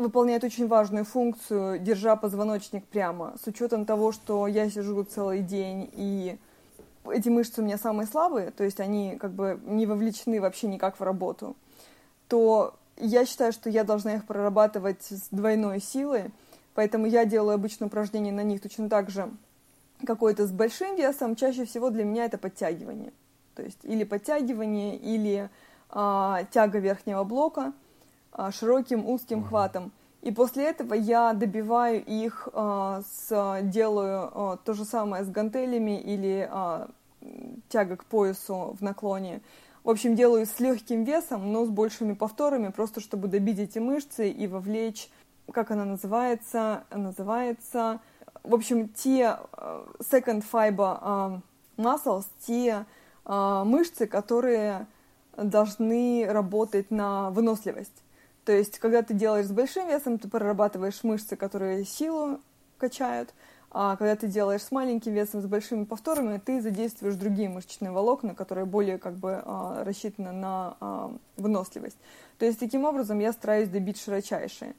выполняют 0.00 0.44
очень 0.44 0.66
важную 0.66 1.04
функцию, 1.04 1.78
держа 1.78 2.16
позвоночник 2.16 2.84
прямо, 2.86 3.34
с 3.42 3.46
учетом 3.46 3.84
того, 3.84 4.12
что 4.12 4.46
я 4.46 4.68
сижу 4.70 5.04
целый 5.04 5.40
день 5.40 5.90
и 5.92 6.38
эти 7.04 7.28
мышцы 7.28 7.60
у 7.60 7.64
меня 7.64 7.78
самые 7.78 8.06
слабые, 8.06 8.50
то 8.50 8.64
есть 8.64 8.80
они 8.80 9.16
как 9.16 9.32
бы 9.32 9.60
не 9.64 9.86
вовлечены 9.86 10.40
вообще 10.40 10.66
никак 10.68 10.98
в 10.98 11.02
работу, 11.02 11.56
то 12.28 12.74
я 12.96 13.24
считаю, 13.24 13.52
что 13.52 13.70
я 13.70 13.84
должна 13.84 14.16
их 14.16 14.26
прорабатывать 14.26 15.02
с 15.02 15.28
двойной 15.30 15.80
силой, 15.80 16.30
поэтому 16.74 17.06
я 17.06 17.24
делаю 17.24 17.54
обычно 17.54 17.86
упражнения 17.86 18.32
на 18.32 18.42
них 18.42 18.60
точно 18.60 18.88
так 18.88 19.10
же, 19.10 19.30
какой-то 20.06 20.46
с 20.46 20.50
большим 20.50 20.96
весом, 20.96 21.36
чаще 21.36 21.64
всего 21.64 21.90
для 21.90 22.04
меня 22.04 22.24
это 22.24 22.38
подтягивание. 22.38 23.12
То 23.54 23.62
есть 23.62 23.78
или 23.82 24.04
подтягивание, 24.04 24.96
или 24.96 25.50
а, 25.90 26.44
тяга 26.50 26.78
верхнего 26.78 27.24
блока 27.24 27.72
широким 28.52 29.06
узким 29.06 29.44
хватом. 29.44 29.92
И 30.22 30.32
после 30.32 30.68
этого 30.68 30.94
я 30.94 31.32
добиваю 31.32 32.04
их, 32.04 32.48
а, 32.52 33.02
с, 33.02 33.60
делаю 33.62 34.30
а, 34.32 34.56
то 34.58 34.74
же 34.74 34.84
самое 34.84 35.24
с 35.24 35.28
гантелями 35.28 35.98
или 35.98 36.46
а, 36.50 36.90
тяга 37.68 37.96
к 37.96 38.04
поясу 38.04 38.76
в 38.78 38.82
наклоне. 38.82 39.40
В 39.82 39.88
общем, 39.88 40.14
делаю 40.14 40.44
с 40.44 40.60
легким 40.60 41.04
весом, 41.04 41.52
но 41.52 41.64
с 41.64 41.70
большими 41.70 42.12
повторами, 42.12 42.68
просто 42.68 43.00
чтобы 43.00 43.28
добить 43.28 43.58
эти 43.58 43.78
мышцы 43.78 44.28
и 44.28 44.46
вовлечь, 44.46 45.08
как 45.50 45.70
она 45.70 45.86
называется, 45.86 46.84
называется, 46.90 48.00
в 48.42 48.54
общем, 48.54 48.88
те 48.88 49.38
second 50.00 50.44
fiber 50.50 51.40
muscles, 51.78 52.26
те 52.46 52.84
мышцы, 53.24 54.06
которые 54.06 54.86
должны 55.34 56.26
работать 56.28 56.90
на 56.90 57.30
выносливость. 57.30 57.99
То 58.44 58.52
есть, 58.52 58.78
когда 58.78 59.02
ты 59.02 59.14
делаешь 59.14 59.46
с 59.46 59.52
большим 59.52 59.88
весом, 59.88 60.18
ты 60.18 60.28
прорабатываешь 60.28 61.04
мышцы, 61.04 61.36
которые 61.36 61.84
силу 61.84 62.40
качают, 62.78 63.34
а 63.72 63.94
когда 63.96 64.16
ты 64.16 64.26
делаешь 64.26 64.62
с 64.62 64.72
маленьким 64.72 65.12
весом, 65.12 65.42
с 65.42 65.46
большими 65.46 65.84
повторами, 65.84 66.40
ты 66.44 66.60
задействуешь 66.60 67.14
другие 67.14 67.48
мышечные 67.48 67.92
волокна, 67.92 68.34
которые 68.34 68.64
более 68.64 68.98
как 68.98 69.14
бы 69.14 69.40
а, 69.44 69.84
рассчитаны 69.84 70.32
на 70.32 70.76
а, 70.80 71.12
выносливость. 71.36 71.98
То 72.38 72.46
есть 72.46 72.58
таким 72.58 72.84
образом 72.84 73.20
я 73.20 73.32
стараюсь 73.32 73.68
добить 73.68 74.00
широчайшие. 74.00 74.74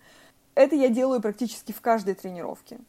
Это 0.55 0.75
я 0.75 0.89
делаю 0.89 1.21
практически 1.21 1.71
в 1.71 1.79
каждой 1.79 2.15
тренировке. 2.15 2.79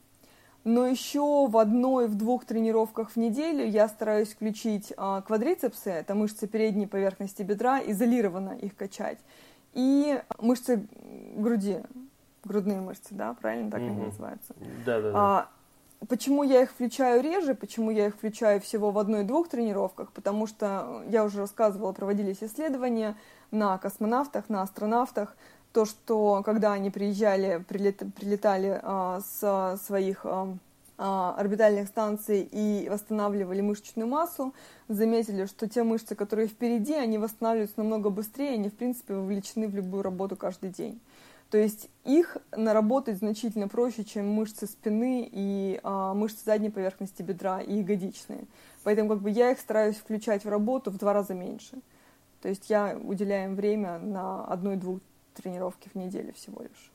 Но 0.64 0.86
еще 0.86 1.46
в 1.46 1.56
одной, 1.56 2.08
в 2.08 2.16
двух 2.16 2.46
тренировках 2.46 3.10
в 3.10 3.16
неделю 3.16 3.64
я 3.64 3.86
стараюсь 3.88 4.32
включить 4.32 4.92
а, 4.96 5.20
квадрицепсы, 5.22 5.90
это 5.90 6.16
мышцы 6.16 6.48
передней 6.48 6.86
поверхности 6.86 7.42
бедра, 7.42 7.80
изолированно 7.80 8.58
их 8.60 8.74
качать, 8.74 9.18
и 9.72 10.20
мышцы 10.38 10.86
груди, 11.34 11.80
грудные 12.44 12.80
мышцы, 12.80 13.08
да, 13.10 13.34
правильно 13.34 13.70
так 13.70 13.80
mm-hmm. 13.80 13.88
они 13.88 14.02
называются? 14.02 14.54
Да, 14.86 15.00
да, 15.00 15.12
да. 15.12 15.48
Почему 16.08 16.42
я 16.42 16.62
их 16.62 16.70
включаю 16.70 17.22
реже, 17.22 17.54
почему 17.54 17.90
я 17.90 18.08
их 18.08 18.16
включаю 18.16 18.60
всего 18.60 18.90
в 18.90 18.98
одной-двух 18.98 19.48
тренировках? 19.48 20.10
Потому 20.10 20.48
что, 20.48 21.04
я 21.08 21.24
уже 21.24 21.38
рассказывала, 21.38 21.92
проводились 21.92 22.42
исследования 22.42 23.16
на 23.52 23.78
космонавтах, 23.78 24.48
на 24.48 24.62
астронавтах, 24.62 25.36
то, 25.72 25.84
что 25.84 26.42
когда 26.44 26.72
они 26.72 26.90
приезжали, 26.90 27.64
прилет, 27.68 28.02
прилетали 28.14 28.80
а, 28.82 29.20
с 29.20 29.78
своих 29.86 30.26
а, 30.26 30.28
а, 30.30 30.56
орбитальных 30.96 31.88
станций 31.88 32.48
и 32.50 32.88
восстанавливали 32.88 33.60
мышечную 33.60 34.08
массу, 34.08 34.54
заметили, 34.88 35.46
что 35.46 35.68
те 35.68 35.82
мышцы, 35.82 36.14
которые 36.14 36.48
впереди, 36.48 36.94
они 36.94 37.18
восстанавливаются 37.18 37.78
намного 37.78 38.10
быстрее, 38.10 38.54
они, 38.54 38.68
в 38.68 38.74
принципе, 38.74 39.14
вовлечены 39.14 39.68
в 39.68 39.74
любую 39.74 40.02
работу 40.02 40.36
каждый 40.36 40.70
день. 40.70 41.00
То 41.52 41.58
есть 41.58 41.90
их 42.04 42.38
наработать 42.56 43.18
значительно 43.18 43.68
проще, 43.68 44.04
чем 44.04 44.26
мышцы 44.28 44.66
спины 44.66 45.28
и 45.30 45.80
а, 45.82 46.14
мышцы 46.14 46.42
задней 46.46 46.70
поверхности 46.70 47.20
бедра 47.20 47.60
и 47.60 47.80
ягодичные. 47.80 48.46
Поэтому 48.84 49.10
как 49.10 49.18
бы 49.18 49.28
я 49.28 49.50
их 49.50 49.60
стараюсь 49.60 49.96
включать 49.96 50.46
в 50.46 50.48
работу 50.48 50.90
в 50.90 50.96
два 50.96 51.12
раза 51.12 51.34
меньше. 51.34 51.78
То 52.40 52.48
есть 52.48 52.70
я 52.70 52.98
уделяю 53.02 53.50
им 53.50 53.56
время 53.56 53.98
на 53.98 54.46
одной-двух 54.46 55.00
тренировки 55.34 55.90
в 55.90 55.94
неделю 55.94 56.32
всего 56.32 56.62
лишь. 56.62 56.90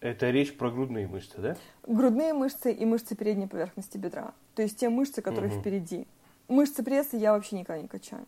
Это 0.00 0.30
речь 0.30 0.56
про 0.56 0.70
грудные 0.70 1.08
мышцы, 1.08 1.38
да? 1.38 1.56
Грудные 1.86 2.32
мышцы 2.32 2.72
и 2.72 2.84
мышцы 2.84 3.16
передней 3.16 3.46
поверхности 3.46 3.98
бедра. 3.98 4.32
То 4.54 4.62
есть 4.62 4.78
те 4.78 4.88
мышцы, 4.88 5.22
которые 5.22 5.52
угу. 5.52 5.60
впереди. 5.60 6.06
Мышцы 6.46 6.82
пресса 6.82 7.16
я 7.16 7.32
вообще 7.32 7.56
никогда 7.56 7.82
не 7.82 7.88
качаю. 7.88 8.24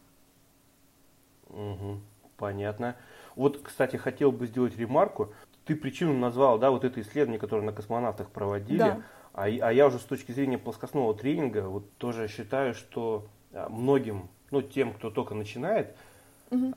Угу, 1.48 2.00
понятно. 2.37 2.96
Вот, 3.37 3.61
кстати, 3.62 3.96
хотел 3.96 4.33
бы 4.33 4.46
сделать 4.46 4.76
ремарку 4.76 5.33
ты 5.70 5.76
причину 5.76 6.14
назвал, 6.14 6.59
да, 6.59 6.72
вот 6.72 6.85
это 6.85 7.00
исследование, 7.00 7.38
которое 7.38 7.62
на 7.62 7.72
космонавтах 7.72 8.30
проводили, 8.30 8.78
да. 8.78 9.02
а, 9.33 9.44
а 9.44 9.72
я 9.72 9.87
уже 9.87 10.00
с 10.00 10.02
точки 10.02 10.33
зрения 10.33 10.59
плоскостного 10.59 11.14
тренинга 11.14 11.68
вот 11.68 11.88
тоже 11.98 12.26
считаю, 12.26 12.74
что 12.74 13.28
а, 13.52 13.68
многим, 13.68 14.28
ну, 14.50 14.62
тем, 14.62 14.92
кто 14.92 15.11
только 15.11 15.35
начинает, 15.35 15.94
угу. 16.50 16.74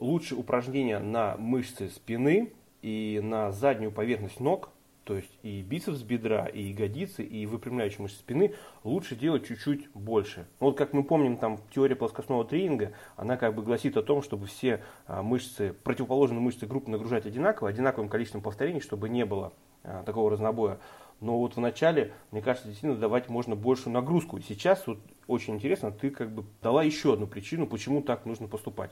лучше 0.00 0.34
упражнения 0.34 0.98
на 0.98 1.36
мышцы 1.36 1.90
спины 1.90 2.54
и 2.82 3.20
на 3.22 3.52
заднюю 3.52 3.92
поверхность 3.92 4.40
ног, 4.40 4.70
то 5.04 5.16
есть 5.16 5.30
и 5.42 5.62
бицепс 5.62 6.02
бедра, 6.02 6.46
и 6.46 6.62
ягодицы, 6.62 7.24
и 7.24 7.46
выпрямляющие 7.46 8.02
мышцы 8.02 8.18
спины 8.18 8.54
лучше 8.84 9.16
делать 9.16 9.46
чуть-чуть 9.46 9.90
больше. 9.92 10.46
Ну, 10.60 10.66
вот 10.66 10.78
как 10.78 10.92
мы 10.92 11.02
помним, 11.02 11.38
там 11.38 11.58
теория 11.74 11.96
плоскостного 11.96 12.44
тренинга, 12.44 12.92
она 13.16 13.36
как 13.36 13.54
бы 13.54 13.62
гласит 13.62 13.96
о 13.96 14.02
том, 14.02 14.22
чтобы 14.22 14.46
все 14.46 14.82
а, 15.06 15.22
мышцы, 15.22 15.74
противоположные 15.82 16.40
мышцы 16.40 16.66
группы 16.66 16.90
нагружать 16.90 17.26
одинаково, 17.26 17.68
одинаковым 17.68 18.08
количеством 18.08 18.42
повторений, 18.42 18.80
чтобы 18.80 19.08
не 19.08 19.24
было 19.24 19.52
а, 19.82 20.04
такого 20.04 20.30
разнобоя. 20.30 20.78
Но 21.20 21.38
вот 21.38 21.56
вначале, 21.56 22.12
мне 22.30 22.42
кажется, 22.42 22.68
действительно 22.68 23.00
давать 23.00 23.28
можно 23.28 23.54
большую 23.56 23.94
нагрузку. 23.94 24.40
Сейчас 24.40 24.86
вот 24.86 24.98
очень 25.26 25.54
интересно, 25.54 25.92
ты 25.92 26.10
как 26.10 26.32
бы 26.32 26.44
дала 26.60 26.82
еще 26.82 27.14
одну 27.14 27.26
причину, 27.26 27.66
почему 27.66 28.02
так 28.02 28.26
нужно 28.26 28.48
поступать. 28.48 28.90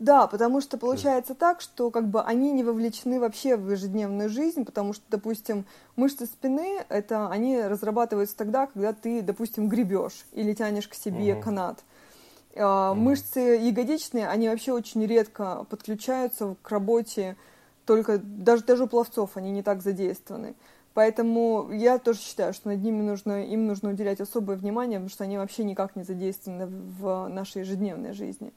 Да, 0.00 0.26
потому 0.26 0.60
что 0.60 0.76
получается 0.76 1.34
так, 1.34 1.60
что 1.60 1.90
как 1.90 2.08
бы 2.08 2.20
они 2.22 2.50
не 2.52 2.64
вовлечены 2.64 3.20
вообще 3.20 3.56
в 3.56 3.70
ежедневную 3.70 4.28
жизнь, 4.28 4.64
потому 4.64 4.92
что, 4.92 5.04
допустим, 5.08 5.64
мышцы 5.96 6.26
спины, 6.26 6.84
это 6.88 7.28
они 7.28 7.60
разрабатываются 7.60 8.36
тогда, 8.36 8.66
когда 8.66 8.92
ты, 8.92 9.22
допустим, 9.22 9.68
гребешь 9.68 10.26
или 10.32 10.52
тянешь 10.52 10.88
к 10.88 10.94
себе 10.94 11.34
угу. 11.34 11.42
канат. 11.42 11.84
угу. 12.54 13.00
Мышцы 13.00 13.40
ягодичные, 13.40 14.28
они 14.28 14.48
вообще 14.48 14.72
очень 14.72 15.06
редко 15.06 15.64
подключаются 15.70 16.56
к 16.60 16.70
работе, 16.70 17.36
только 17.86 18.18
даже, 18.18 18.64
даже 18.64 18.84
у 18.84 18.88
пловцов 18.88 19.36
они 19.36 19.52
не 19.52 19.62
так 19.62 19.82
задействованы. 19.82 20.54
Поэтому 20.94 21.70
я 21.72 21.98
тоже 21.98 22.20
считаю, 22.20 22.54
что 22.54 22.68
над 22.68 22.82
ними 22.82 23.02
нужно, 23.02 23.44
им 23.44 23.66
нужно 23.66 23.90
уделять 23.90 24.20
особое 24.20 24.56
внимание, 24.56 24.98
потому 24.98 25.10
что 25.10 25.24
они 25.24 25.36
вообще 25.38 25.64
никак 25.64 25.96
не 25.96 26.04
задействованы 26.04 26.66
в 26.66 27.28
нашей 27.28 27.62
ежедневной 27.62 28.12
жизни. 28.12 28.52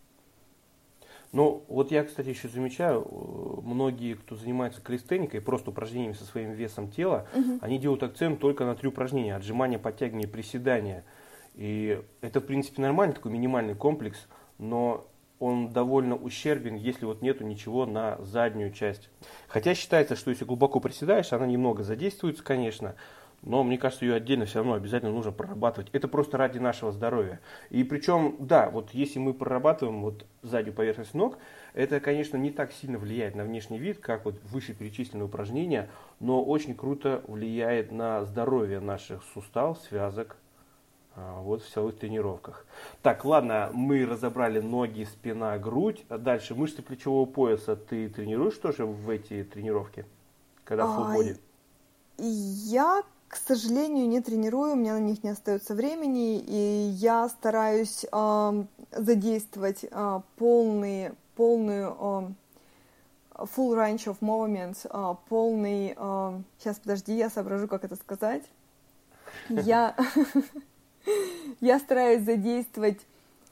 Ну, 1.38 1.64
вот 1.68 1.92
я, 1.92 2.04
кстати, 2.04 2.30
еще 2.30 2.48
замечаю, 2.48 3.04
э, 3.04 3.62
многие, 3.62 4.16
кто 4.16 4.36
занимается 4.36 4.82
калистеникой, 4.82 5.40
просто 5.40 5.70
упражнениями 5.70 6.14
со 6.14 6.26
своим 6.26 6.54
весом 6.54 6.90
тела, 6.90 7.28
угу. 7.32 7.60
они 7.62 7.78
делают 7.78 8.02
акцент 8.02 8.40
только 8.40 8.66
на 8.66 8.74
три 8.74 8.88
упражнения. 8.88 9.36
Отжимания, 9.36 9.78
подтягивания, 9.78 10.28
приседания. 10.28 11.06
И 11.54 12.02
это, 12.22 12.40
в 12.40 12.46
принципе, 12.48 12.82
нормальный 12.82 13.14
такой 13.14 13.32
минимальный 13.32 13.76
комплекс, 13.76 14.28
но 14.58 15.08
он 15.38 15.70
довольно 15.70 16.16
ущербен, 16.16 16.74
если 16.74 17.06
вот 17.06 17.22
нету 17.22 17.44
ничего 17.44 17.86
на 17.86 18.18
заднюю 18.24 18.72
часть. 18.72 19.12
Хотя 19.48 19.76
считается, 19.76 20.16
что 20.16 20.32
если 20.32 20.44
глубоко 20.44 20.80
приседаешь, 20.80 21.34
она 21.34 21.46
немного 21.46 21.84
задействуется, 21.84 22.44
конечно, 22.44 22.96
но 23.44 23.64
мне 23.64 23.78
кажется, 23.78 24.06
ее 24.06 24.16
отдельно 24.16 24.46
все 24.46 24.60
равно 24.60 24.74
обязательно 24.74 25.12
нужно 25.12 25.32
прорабатывать. 25.32 25.90
Это 25.94 26.08
просто 26.08 26.38
ради 26.38 26.58
нашего 26.58 26.92
здоровья. 26.92 27.40
И 27.70 27.84
причем, 27.84 28.36
да, 28.40 28.70
вот 28.70 28.92
если 28.92 29.20
мы 29.20 29.34
прорабатываем 29.34 30.02
вот 30.02 30.26
заднюю 30.42 30.74
поверхность 30.74 31.14
ног, 31.14 31.38
это, 31.74 32.00
конечно, 32.00 32.38
не 32.38 32.52
так 32.52 32.72
сильно 32.72 32.98
влияет 32.98 33.36
на 33.36 33.44
внешний 33.44 33.78
вид, 33.78 34.00
как 34.00 34.26
вот 34.26 34.36
вышеперечисленные 34.52 35.26
упражнения, 35.26 35.90
но 36.20 36.44
очень 36.44 36.76
круто 36.76 37.24
влияет 37.28 37.92
на 37.92 38.26
здоровье 38.26 38.80
наших 38.80 39.24
суставов, 39.34 39.78
связок, 39.88 40.38
а, 41.16 41.42
вот 41.42 41.64
в 41.64 41.70
силовых 41.70 41.98
тренировках. 41.98 42.66
Так, 43.02 43.26
ладно, 43.26 43.72
мы 43.74 44.06
разобрали 44.06 44.60
ноги, 44.60 45.04
спина, 45.04 45.58
грудь. 45.58 46.06
Дальше 46.10 46.54
мышцы 46.54 46.82
плечевого 46.84 47.26
пояса 47.26 47.76
ты 47.76 48.08
тренируешь 48.08 48.58
тоже 48.58 48.86
в 48.86 49.10
эти 49.10 49.44
тренировки, 49.44 50.06
когда 50.64 50.86
в 50.86 50.96
фулбоди? 50.96 51.38
Я 52.20 53.04
к 53.28 53.36
сожалению, 53.36 54.08
не 54.08 54.22
тренирую, 54.22 54.74
у 54.74 54.76
меня 54.76 54.94
на 54.94 55.02
них 55.02 55.24
не 55.24 55.32
остается 55.32 55.76
времени, 55.76 56.40
и 56.40 56.90
я 56.94 57.28
стараюсь 57.28 58.06
э, 58.12 58.64
задействовать 58.92 59.84
э, 59.84 60.22
полные, 60.38 61.14
полную, 61.36 61.96
э, 62.00 63.46
full 63.56 63.76
range 63.76 64.06
of 64.06 64.18
movements, 64.22 64.88
а, 64.90 65.14
полный... 65.30 65.96
Сейчас, 66.58 66.80
подожди, 66.80 67.16
я 67.16 67.30
соображу, 67.30 67.68
как 67.68 67.84
это 67.84 67.96
сказать. 67.96 68.42
Я, 69.50 69.96
я 71.62 71.78
стараюсь 71.78 72.24
задействовать 72.24 73.06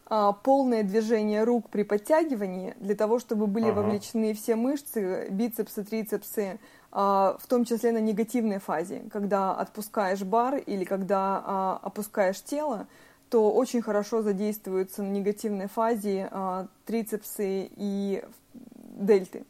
а, 0.08 0.34
полное 0.34 0.84
движение 0.84 1.44
рук 1.44 1.70
при 1.70 1.84
подтягивании 1.84 2.76
для 2.80 2.96
того, 2.96 3.20
чтобы 3.20 3.48
были 3.48 3.72
вовлечены 3.72 4.34
все 4.34 4.56
мышцы, 4.56 5.28
бицепсы, 5.32 5.84
трицепсы, 5.84 6.60
в 6.96 7.42
том 7.50 7.66
числе 7.66 7.92
на 7.92 7.98
негативной 7.98 8.60
фазе, 8.60 9.04
когда 9.12 9.54
отпускаешь 9.54 10.22
бар 10.24 10.56
или 10.56 10.86
когда 10.86 11.44
а, 11.46 11.80
опускаешь 11.84 12.42
тело, 12.42 12.88
то 13.30 13.52
очень 13.52 13.82
хорошо 13.82 14.22
задействуются 14.22 15.04
на 15.04 15.10
негативной 15.10 15.68
фазе 15.68 16.30
а, 16.32 16.68
трицепсы 16.86 17.70
и 17.76 18.24
дельты. 18.54 19.44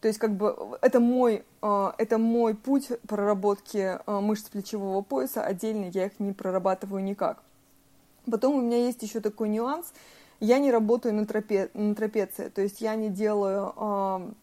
То 0.00 0.08
есть 0.08 0.20
как 0.20 0.36
бы 0.36 0.78
это 0.82 1.00
мой, 1.00 1.44
а, 1.60 1.92
это 1.98 2.18
мой 2.18 2.54
путь 2.54 2.88
проработки 3.08 3.98
а, 4.06 4.20
мышц 4.20 4.48
плечевого 4.48 5.02
пояса, 5.02 5.42
отдельно 5.42 5.90
я 5.92 6.06
их 6.06 6.20
не 6.20 6.32
прорабатываю 6.32 7.02
никак. 7.02 7.42
Потом 8.30 8.54
у 8.54 8.60
меня 8.60 8.78
есть 8.78 9.02
еще 9.02 9.18
такой 9.18 9.48
нюанс, 9.48 9.92
я 10.38 10.60
не 10.60 10.70
работаю 10.70 11.14
на, 11.14 11.26
трапе, 11.26 11.68
на 11.74 11.96
трапеции, 11.96 12.48
то 12.48 12.62
есть 12.62 12.80
я 12.80 12.94
не 12.94 13.08
делаю 13.08 14.36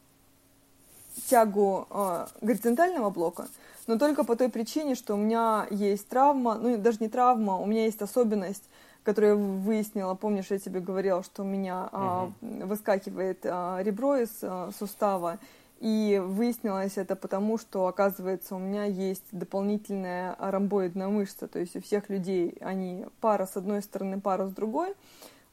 тягу 1.29 1.87
э, 1.89 2.27
горизонтального 2.41 3.09
блока, 3.09 3.47
но 3.87 3.97
только 3.97 4.23
по 4.23 4.35
той 4.35 4.49
причине, 4.49 4.95
что 4.95 5.15
у 5.15 5.17
меня 5.17 5.67
есть 5.69 6.07
травма, 6.07 6.55
ну 6.55 6.77
даже 6.77 6.97
не 6.99 7.09
травма, 7.09 7.57
у 7.57 7.65
меня 7.65 7.85
есть 7.85 8.01
особенность, 8.01 8.63
которую 9.03 9.31
я 9.31 9.35
выяснила, 9.35 10.15
помнишь, 10.15 10.47
я 10.49 10.59
тебе 10.59 10.79
говорила, 10.79 11.23
что 11.23 11.43
у 11.43 11.45
меня 11.45 11.89
угу. 11.91 12.33
э, 12.41 12.65
выскакивает 12.65 13.39
э, 13.43 13.79
ребро 13.83 14.17
из 14.17 14.31
э, 14.41 14.71
сустава, 14.77 15.39
и 15.83 16.21
выяснилось 16.23 16.93
это 16.95 17.17
потому, 17.17 17.57
что, 17.57 17.87
оказывается, 17.87 18.55
у 18.55 18.57
меня 18.57 18.85
есть 18.85 19.25
дополнительная 19.33 20.33
ромбоидная 20.39 21.09
мышца. 21.09 21.49
То 21.49 21.59
есть 21.59 21.75
у 21.75 21.81
всех 21.81 22.09
людей 22.09 22.55
они 22.61 23.05
пара 23.19 23.45
с 23.45 23.57
одной 23.57 23.81
стороны, 23.81 24.21
пара 24.21 24.47
с 24.47 24.53
другой. 24.53 24.93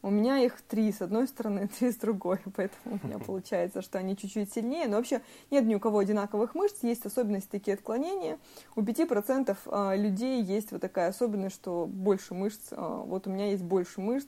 У 0.03 0.09
меня 0.09 0.39
их 0.39 0.61
три 0.61 0.91
с 0.91 1.01
одной 1.01 1.27
стороны, 1.27 1.67
три 1.79 1.91
с 1.91 1.95
другой. 1.95 2.39
Поэтому 2.55 2.99
у 3.01 3.07
меня 3.07 3.19
получается, 3.25 3.81
что 3.81 3.99
они 3.99 4.17
чуть-чуть 4.17 4.51
сильнее. 4.51 4.87
Но 4.87 4.97
вообще 4.97 5.21
нет 5.51 5.65
ни 5.65 5.75
у 5.75 5.79
кого 5.79 5.99
одинаковых 5.99 6.55
мышц. 6.55 6.77
Есть 6.81 7.05
особенности 7.05 7.49
такие 7.49 7.75
отклонения. 7.75 8.39
У 8.75 8.81
5% 8.81 9.57
а, 9.65 9.95
людей 9.95 10.41
есть 10.41 10.71
вот 10.71 10.81
такая 10.81 11.09
особенность, 11.09 11.55
что 11.55 11.85
больше 11.85 12.33
мышц. 12.33 12.69
А, 12.71 13.03
вот 13.03 13.27
у 13.27 13.29
меня 13.29 13.51
есть 13.51 13.63
больше 13.63 14.01
мышц. 14.01 14.27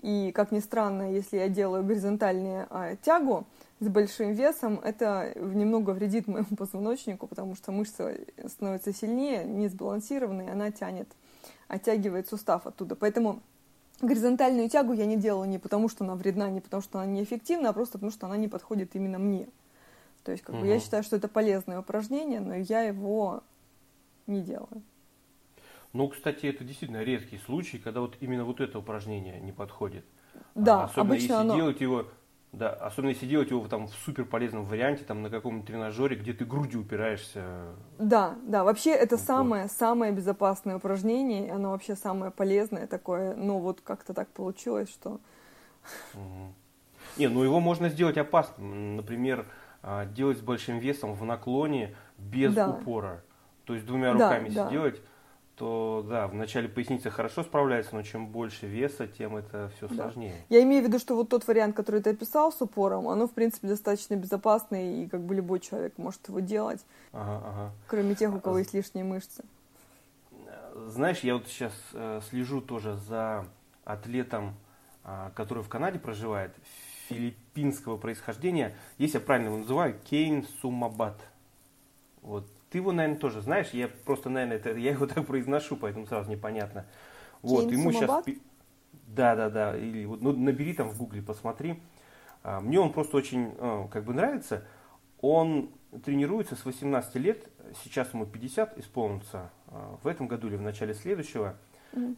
И, 0.00 0.30
как 0.32 0.52
ни 0.52 0.60
странно, 0.60 1.12
если 1.12 1.38
я 1.38 1.48
делаю 1.48 1.82
горизонтальную 1.82 2.68
а, 2.70 2.94
тягу, 2.96 3.46
с 3.80 3.86
большим 3.86 4.32
весом, 4.32 4.80
это 4.82 5.32
немного 5.36 5.90
вредит 5.90 6.26
моему 6.26 6.46
позвоночнику, 6.56 7.26
потому 7.26 7.54
что 7.54 7.72
мышца 7.72 8.14
становится 8.46 8.92
сильнее, 8.92 9.44
не 9.44 9.68
сбалансированной, 9.68 10.50
она 10.50 10.70
тянет, 10.70 11.08
оттягивает 11.68 12.28
сустав 12.28 12.66
оттуда. 12.66 12.96
Поэтому 12.96 13.40
горизонтальную 14.00 14.68
тягу 14.68 14.92
я 14.92 15.06
не 15.06 15.16
делаю 15.16 15.48
не 15.48 15.58
потому, 15.58 15.88
что 15.88 16.04
она 16.04 16.14
вредна, 16.14 16.50
не 16.50 16.60
потому, 16.60 16.82
что 16.82 17.00
она 17.00 17.10
неэффективна, 17.10 17.70
а 17.70 17.72
просто 17.72 17.94
потому, 17.94 18.12
что 18.12 18.26
она 18.26 18.36
не 18.36 18.48
подходит 18.48 18.94
именно 18.94 19.18
мне. 19.18 19.48
То 20.24 20.32
есть, 20.32 20.44
как 20.44 20.56
угу. 20.56 20.62
бы, 20.62 20.68
я 20.68 20.80
считаю, 20.80 21.02
что 21.02 21.16
это 21.16 21.28
полезное 21.28 21.80
упражнение, 21.80 22.40
но 22.40 22.54
я 22.54 22.82
его 22.82 23.42
не 24.26 24.42
делаю. 24.42 24.82
Ну, 25.92 26.08
кстати, 26.08 26.46
это 26.46 26.64
действительно 26.64 27.02
редкий 27.02 27.38
случай, 27.38 27.78
когда 27.78 28.00
вот 28.00 28.16
именно 28.20 28.44
вот 28.44 28.60
это 28.60 28.78
упражнение 28.78 29.40
не 29.40 29.52
подходит. 29.52 30.04
Да, 30.54 30.82
а, 30.82 30.84
особенно 30.84 31.02
обычно 31.02 31.22
если 31.22 31.34
оно... 31.34 31.56
делать 31.56 31.80
его 31.80 32.06
да, 32.52 32.70
особенно 32.70 33.10
если 33.10 33.26
делать 33.26 33.50
его 33.50 33.66
там 33.68 33.88
в 33.88 33.94
супер 34.04 34.24
полезном 34.24 34.64
варианте, 34.64 35.04
там 35.04 35.22
на 35.22 35.28
каком-нибудь 35.28 35.66
тренажере, 35.66 36.16
где 36.16 36.32
ты 36.32 36.46
грудью 36.46 36.80
упираешься. 36.80 37.74
Да, 37.98 38.36
да, 38.42 38.64
вообще 38.64 38.90
это 38.90 39.16
вот. 39.16 39.24
самое, 39.24 39.68
самое 39.68 40.12
безопасное 40.12 40.76
упражнение, 40.76 41.52
оно 41.52 41.72
вообще 41.72 41.94
самое 41.94 42.30
полезное 42.30 42.86
такое, 42.86 43.34
но 43.34 43.58
вот 43.58 43.82
как-то 43.82 44.14
так 44.14 44.28
получилось, 44.28 44.88
что... 44.88 45.20
Угу. 46.14 46.54
Не, 47.18 47.28
ну 47.28 47.42
его 47.42 47.60
можно 47.60 47.90
сделать 47.90 48.16
опасным, 48.16 48.96
например, 48.96 49.46
а, 49.82 50.06
делать 50.06 50.38
с 50.38 50.40
большим 50.40 50.78
весом 50.78 51.14
в 51.14 51.24
наклоне 51.24 51.96
без 52.16 52.54
да. 52.54 52.70
упора, 52.70 53.22
то 53.64 53.74
есть 53.74 53.84
двумя 53.86 54.12
руками 54.12 54.48
да, 54.48 54.68
сделать. 54.68 54.96
Да 54.96 55.00
то 55.58 56.06
да, 56.08 56.28
в 56.28 56.34
начале 56.34 56.68
поясница 56.68 57.10
хорошо 57.10 57.42
справляется, 57.42 57.94
но 57.96 58.02
чем 58.02 58.28
больше 58.28 58.66
веса, 58.66 59.08
тем 59.08 59.36
это 59.36 59.70
все 59.76 59.88
сложнее. 59.88 60.34
Да. 60.48 60.56
Я 60.56 60.62
имею 60.62 60.84
в 60.84 60.86
виду, 60.86 60.98
что 61.00 61.16
вот 61.16 61.28
тот 61.28 61.46
вариант, 61.48 61.74
который 61.74 62.00
ты 62.00 62.10
описал 62.10 62.52
с 62.52 62.62
упором, 62.62 63.08
оно, 63.08 63.26
в 63.26 63.32
принципе, 63.32 63.66
достаточно 63.66 64.14
безопасный, 64.14 65.02
и 65.02 65.08
как 65.08 65.20
бы 65.20 65.34
любой 65.34 65.58
человек 65.58 65.98
может 65.98 66.28
его 66.28 66.38
делать, 66.40 66.84
ага, 67.12 67.42
ага. 67.44 67.72
кроме 67.88 68.14
тех, 68.14 68.32
у 68.32 68.40
кого 68.40 68.56
а... 68.56 68.58
есть 68.60 68.72
лишние 68.72 69.04
мышцы. 69.04 69.44
Знаешь, 70.86 71.20
я 71.20 71.34
вот 71.34 71.48
сейчас 71.48 71.72
э, 71.92 72.20
слежу 72.30 72.60
тоже 72.60 72.96
за 72.96 73.44
атлетом, 73.84 74.54
э, 75.04 75.30
который 75.34 75.64
в 75.64 75.68
Канаде 75.68 75.98
проживает, 75.98 76.52
филиппинского 77.08 77.96
происхождения. 77.96 78.76
Если 78.98 79.18
я 79.18 79.24
правильно 79.24 79.48
его 79.48 79.58
называю, 79.58 79.98
Кейн 80.04 80.46
Сумабат. 80.60 81.18
Вот 82.22 82.46
ты 82.70 82.78
его, 82.78 82.92
наверное, 82.92 83.18
тоже 83.18 83.40
знаешь. 83.40 83.70
Я 83.72 83.88
просто, 83.88 84.30
наверное, 84.30 84.56
это, 84.56 84.76
я 84.76 84.92
его 84.92 85.06
так 85.08 85.26
произношу, 85.26 85.76
поэтому 85.76 86.06
сразу 86.06 86.30
непонятно. 86.30 86.86
Вот, 87.42 87.68
Кейн 87.68 87.80
ему 87.80 87.92
сейчас... 87.92 88.24
Да, 89.06 89.34
да, 89.34 89.48
да. 89.48 89.76
Или 89.76 90.04
вот, 90.04 90.20
ну, 90.20 90.32
набери 90.32 90.74
там 90.74 90.90
в 90.90 90.98
гугле, 90.98 91.22
посмотри. 91.22 91.80
А, 92.42 92.60
мне 92.60 92.78
он 92.78 92.92
просто 92.92 93.16
очень 93.16 93.54
а, 93.58 93.88
как 93.88 94.04
бы 94.04 94.12
нравится. 94.12 94.64
Он 95.20 95.70
тренируется 96.04 96.56
с 96.56 96.64
18 96.64 97.14
лет, 97.16 97.48
сейчас 97.82 98.12
ему 98.12 98.26
50 98.26 98.78
исполнится 98.78 99.50
а, 99.68 99.98
в 100.02 100.06
этом 100.06 100.28
году 100.28 100.48
или 100.48 100.56
в 100.56 100.62
начале 100.62 100.94
следующего. 100.94 101.56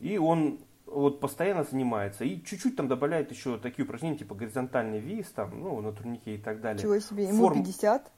И 0.00 0.18
он 0.18 0.58
вот 0.84 1.20
постоянно 1.20 1.62
занимается 1.62 2.24
и 2.24 2.42
чуть-чуть 2.42 2.76
там 2.76 2.88
добавляет 2.88 3.30
еще 3.30 3.56
такие 3.56 3.84
упражнения, 3.84 4.18
типа 4.18 4.34
горизонтальный 4.34 4.98
вис, 4.98 5.28
там, 5.28 5.60
ну, 5.60 5.80
на 5.80 5.92
турнике 5.92 6.34
и 6.34 6.38
так 6.38 6.60
далее. 6.60 6.82
Чего 6.82 6.98
себе, 6.98 7.28
ему 7.28 7.46
Форм... 7.46 7.62
50? 7.62 8.10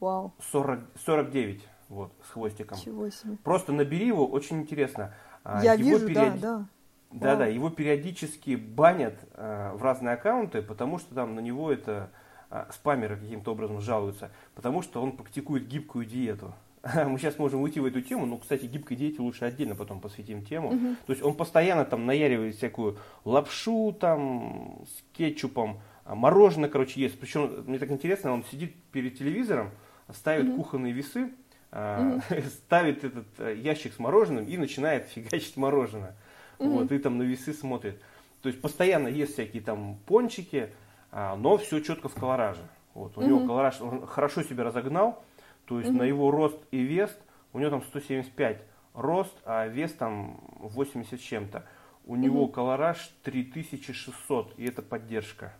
Вау. 0.00 0.34
40, 0.52 0.80
49, 1.04 1.68
вот, 1.88 2.12
с 2.26 2.30
хвостиком. 2.30 2.78
Чего 2.78 3.08
себе. 3.10 3.36
Просто 3.42 3.72
набери 3.72 4.06
его, 4.06 4.26
очень 4.26 4.60
интересно. 4.60 5.14
А, 5.44 5.62
Я 5.62 5.74
его 5.74 5.90
вижу, 5.90 6.06
период... 6.06 6.40
да, 6.40 6.58
да. 6.58 6.66
Да, 7.12 7.28
Вау. 7.28 7.38
да, 7.38 7.46
его 7.46 7.70
периодически 7.70 8.56
банят 8.56 9.14
э, 9.34 9.72
в 9.74 9.82
разные 9.82 10.14
аккаунты, 10.14 10.60
потому 10.60 10.98
что 10.98 11.14
там 11.14 11.34
на 11.34 11.40
него 11.40 11.70
это 11.70 12.10
э, 12.50 12.66
спамеры 12.72 13.16
каким-то 13.16 13.52
образом 13.52 13.80
жалуются, 13.80 14.30
потому 14.54 14.82
что 14.82 15.02
он 15.02 15.12
практикует 15.12 15.68
гибкую 15.68 16.04
диету. 16.04 16.52
Мы 17.06 17.18
сейчас 17.18 17.38
можем 17.38 17.62
уйти 17.62 17.80
в 17.80 17.84
эту 17.84 18.00
тему, 18.00 18.26
но, 18.26 18.38
кстати, 18.38 18.66
гибкой 18.66 18.96
диете 18.96 19.22
лучше 19.22 19.44
отдельно 19.44 19.74
потом 19.74 20.00
посвятим 20.00 20.44
тему. 20.44 20.68
Угу. 20.68 20.96
То 21.06 21.12
есть 21.12 21.22
он 21.22 21.34
постоянно 21.34 21.84
там 21.84 22.06
наяривает 22.06 22.56
всякую 22.56 22.98
лапшу 23.24 23.96
там 23.98 24.84
с 24.86 25.16
кетчупом, 25.16 25.80
а 26.04 26.14
мороженое, 26.14 26.68
короче, 26.68 27.00
ест. 27.00 27.18
Причем, 27.18 27.64
мне 27.66 27.78
так 27.78 27.90
интересно, 27.90 28.32
он 28.32 28.44
сидит 28.44 28.74
перед 28.92 29.18
телевизором, 29.18 29.70
ставит 30.12 30.46
mm-hmm. 30.46 30.56
кухонные 30.56 30.92
весы, 30.92 31.32
mm-hmm. 31.72 32.48
ставит 32.48 33.04
этот 33.04 33.26
э, 33.38 33.56
ящик 33.56 33.92
с 33.92 33.98
мороженым 33.98 34.46
и 34.46 34.56
начинает 34.56 35.06
фигачить 35.08 35.56
мороженое. 35.56 36.16
Mm-hmm. 36.58 36.68
Вот, 36.68 36.92
и 36.92 36.98
там 36.98 37.18
на 37.18 37.22
весы 37.22 37.52
смотрит. 37.52 38.00
То 38.42 38.48
есть 38.48 38.60
постоянно 38.60 39.08
ест 39.08 39.34
всякие 39.34 39.62
там 39.62 39.98
пончики, 40.06 40.70
а, 41.10 41.36
но 41.36 41.56
все 41.56 41.80
четко 41.80 42.08
в 42.08 42.14
колораже. 42.14 42.62
Вот, 42.94 43.16
у 43.16 43.20
mm-hmm. 43.20 43.26
него 43.26 43.46
колораж, 43.46 43.80
он 43.80 44.06
хорошо 44.06 44.42
себя 44.42 44.64
разогнал, 44.64 45.22
то 45.66 45.78
есть 45.78 45.90
mm-hmm. 45.90 45.98
на 45.98 46.02
его 46.04 46.30
рост 46.30 46.58
и 46.70 46.82
вес, 46.82 47.16
у 47.52 47.58
него 47.58 47.70
там 47.70 47.82
175 47.82 48.62
рост, 48.94 49.34
а 49.44 49.66
вес 49.66 49.92
там 49.92 50.40
80 50.58 51.20
с 51.20 51.22
чем-то. 51.22 51.66
У 52.04 52.14
mm-hmm. 52.14 52.18
него 52.18 52.48
колораж 52.48 53.10
3600, 53.22 54.54
и 54.58 54.64
это 54.64 54.80
поддержка. 54.80 55.52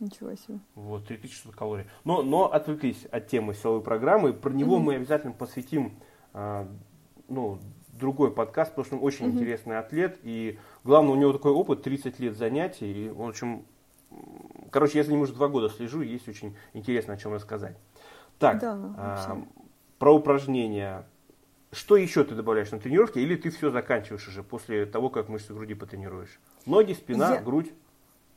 Ничего 0.00 0.34
себе. 0.34 0.60
Вот, 0.74 1.06
3600 1.06 1.54
калорий. 1.56 1.86
Но, 2.04 2.22
но 2.22 2.52
отвлеклись 2.52 3.04
от 3.06 3.26
темы 3.26 3.54
силовой 3.54 3.82
программы. 3.82 4.32
Про 4.32 4.52
него 4.52 4.76
угу. 4.76 4.84
мы 4.84 4.94
обязательно 4.94 5.32
посвятим 5.32 5.98
а, 6.32 6.68
ну, 7.28 7.58
другой 7.92 8.32
подкаст, 8.32 8.70
потому 8.70 8.84
что 8.84 8.96
он 8.96 9.04
очень 9.04 9.26
угу. 9.26 9.36
интересный 9.36 9.78
атлет. 9.78 10.18
И 10.22 10.58
главное, 10.84 11.12
у 11.12 11.16
него 11.16 11.32
такой 11.32 11.52
опыт, 11.52 11.82
30 11.82 12.18
лет 12.20 12.36
занятий. 12.36 13.06
И, 13.06 13.08
в 13.08 13.22
общем, 13.22 13.64
короче, 14.70 14.98
я 14.98 15.04
за 15.04 15.10
ним 15.10 15.22
уже 15.22 15.32
два 15.32 15.48
года 15.48 15.68
слежу, 15.68 16.02
и 16.02 16.08
есть 16.08 16.28
очень 16.28 16.56
интересно 16.74 17.14
о 17.14 17.16
чем 17.16 17.34
рассказать. 17.34 17.76
Так, 18.38 18.60
да, 18.60 18.78
а, 18.96 19.42
про 19.98 20.14
упражнения. 20.14 21.06
Что 21.70 21.96
еще 21.96 22.24
ты 22.24 22.34
добавляешь 22.34 22.70
на 22.70 22.78
тренировке, 22.78 23.20
или 23.20 23.36
ты 23.36 23.50
все 23.50 23.70
заканчиваешь 23.70 24.26
уже 24.26 24.42
после 24.42 24.86
того, 24.86 25.10
как 25.10 25.28
мышцы 25.28 25.52
груди 25.52 25.74
потренируешь? 25.74 26.40
Ноги, 26.64 26.94
спина, 26.94 27.34
я... 27.34 27.42
грудь? 27.42 27.72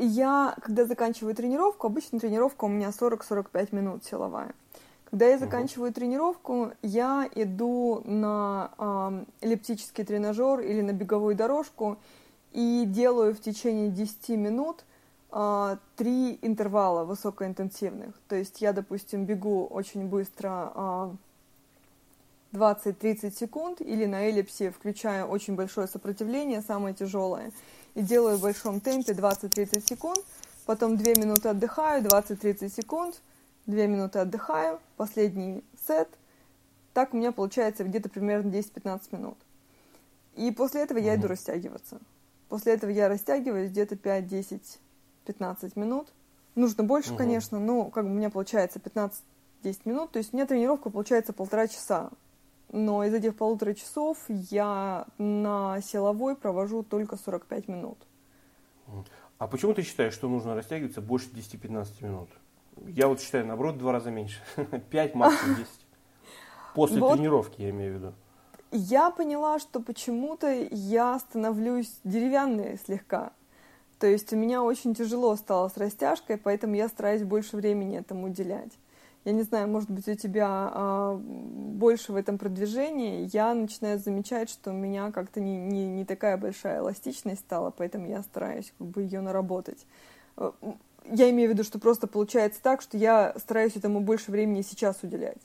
Я, 0.03 0.55
когда 0.63 0.85
заканчиваю 0.85 1.35
тренировку, 1.35 1.85
обычно 1.85 2.19
тренировка 2.19 2.65
у 2.65 2.67
меня 2.67 2.89
40-45 2.89 3.75
минут 3.75 4.03
силовая. 4.03 4.55
Когда 5.11 5.27
я 5.27 5.37
заканчиваю 5.37 5.93
тренировку, 5.93 6.71
я 6.81 7.29
иду 7.35 8.01
на 8.05 8.71
э, 8.79 9.45
эллиптический 9.45 10.03
тренажер 10.03 10.61
или 10.61 10.81
на 10.81 10.91
беговую 10.93 11.35
дорожку 11.35 11.99
и 12.51 12.85
делаю 12.87 13.35
в 13.35 13.41
течение 13.41 13.89
10 13.89 14.29
минут 14.29 14.83
три 15.95 16.37
интервала 16.41 17.05
высокоинтенсивных. 17.05 18.13
То 18.27 18.35
есть 18.35 18.59
я, 18.59 18.73
допустим, 18.73 19.23
бегу 19.23 19.65
очень 19.65 20.05
быстро 20.05 20.49
а, 20.75 21.15
20-30 22.53 23.31
секунд 23.31 23.81
или 23.81 24.05
на 24.05 24.23
эллипсе 24.23 24.71
включаю 24.71 25.27
очень 25.27 25.55
большое 25.55 25.87
сопротивление, 25.87 26.61
самое 26.61 26.93
тяжелое, 26.93 27.51
и 27.95 28.01
делаю 28.01 28.37
в 28.37 28.41
большом 28.41 28.79
темпе 28.79 29.13
20-30 29.13 29.87
секунд, 29.87 30.19
потом 30.65 30.97
2 30.97 31.13
минуты 31.13 31.49
отдыхаю, 31.49 32.03
20-30 32.03 32.69
секунд, 32.69 33.21
2 33.67 33.85
минуты 33.87 34.19
отдыхаю, 34.19 34.79
последний 34.97 35.63
сет. 35.87 36.09
Так 36.93 37.13
у 37.13 37.17
меня 37.17 37.31
получается 37.31 37.83
где-то 37.83 38.09
примерно 38.09 38.49
10-15 38.49 39.01
минут. 39.11 39.37
И 40.35 40.51
после 40.51 40.81
этого 40.81 40.97
я 40.97 41.15
иду 41.15 41.27
растягиваться. 41.27 41.99
После 42.49 42.73
этого 42.73 42.91
я 42.91 43.07
растягиваюсь 43.07 43.71
где-то 43.71 43.95
5-10 43.95 44.61
15 45.25 45.75
минут. 45.75 46.07
Нужно 46.55 46.83
больше, 46.83 47.11
угу. 47.11 47.19
конечно, 47.19 47.59
но 47.59 47.85
как 47.85 48.05
бы 48.05 48.11
у 48.11 48.13
меня 48.13 48.29
получается 48.29 48.79
15-10 48.79 49.21
минут. 49.85 50.11
То 50.11 50.19
есть 50.19 50.33
у 50.33 50.35
меня 50.35 50.45
тренировка 50.45 50.89
получается 50.89 51.33
полтора 51.33 51.67
часа. 51.67 52.09
Но 52.71 53.03
из 53.03 53.13
этих 53.13 53.35
полутора 53.35 53.73
часов 53.73 54.17
я 54.29 55.05
на 55.17 55.81
силовой 55.81 56.35
провожу 56.37 56.83
только 56.83 57.17
45 57.17 57.67
минут. 57.67 57.97
А 59.37 59.47
почему 59.47 59.73
ты 59.73 59.81
считаешь, 59.81 60.13
что 60.13 60.29
нужно 60.29 60.55
растягиваться 60.55 61.01
больше 61.01 61.29
10-15 61.31 62.05
минут? 62.05 62.29
Я 62.87 63.07
вот 63.07 63.19
считаю, 63.19 63.45
наоборот, 63.45 63.77
два 63.77 63.91
раза 63.91 64.09
меньше. 64.09 64.39
5, 64.89 65.15
максимум 65.15 65.55
10. 65.55 65.69
После 66.75 66.99
вот. 66.99 67.15
тренировки, 67.15 67.61
я 67.61 67.71
имею 67.71 67.93
в 67.93 67.95
виду. 67.97 68.13
Я 68.71 69.11
поняла, 69.11 69.59
что 69.59 69.81
почему-то 69.81 70.47
я 70.71 71.19
становлюсь 71.19 71.99
деревянной 72.05 72.77
слегка. 72.77 73.33
То 73.99 74.07
есть 74.07 74.31
у 74.31 74.37
меня 74.37 74.63
очень 74.63 74.95
тяжело 74.95 75.35
стало 75.35 75.67
с 75.67 75.75
растяжкой, 75.75 76.37
поэтому 76.37 76.75
я 76.75 76.87
стараюсь 76.87 77.23
больше 77.23 77.57
времени 77.57 77.97
этому 77.97 78.27
уделять. 78.27 78.71
Я 79.23 79.33
не 79.33 79.43
знаю, 79.43 79.67
может 79.67 79.89
быть, 79.91 80.07
у 80.07 80.15
тебя 80.15 80.47
а, 80.49 81.15
больше 81.15 82.11
в 82.11 82.15
этом 82.15 82.39
продвижении. 82.39 83.29
Я 83.31 83.53
начинаю 83.53 83.99
замечать, 83.99 84.49
что 84.49 84.71
у 84.71 84.73
меня 84.73 85.11
как-то 85.11 85.39
не, 85.39 85.57
не, 85.57 85.87
не 85.87 86.05
такая 86.05 86.37
большая 86.37 86.79
эластичность 86.79 87.41
стала, 87.41 87.69
поэтому 87.69 88.07
я 88.07 88.23
стараюсь 88.23 88.73
как 88.77 88.87
бы 88.87 89.03
ее 89.03 89.21
наработать. 89.21 89.85
Э, 90.37 90.51
я 91.05 91.29
имею 91.29 91.49
в 91.49 91.53
виду, 91.53 91.63
что 91.63 91.77
просто 91.77 92.07
получается 92.07 92.61
так, 92.63 92.81
что 92.81 92.97
я 92.97 93.35
стараюсь 93.37 93.75
этому 93.75 94.01
больше 94.01 94.31
времени 94.31 94.61
сейчас 94.61 94.97
уделять. 95.03 95.41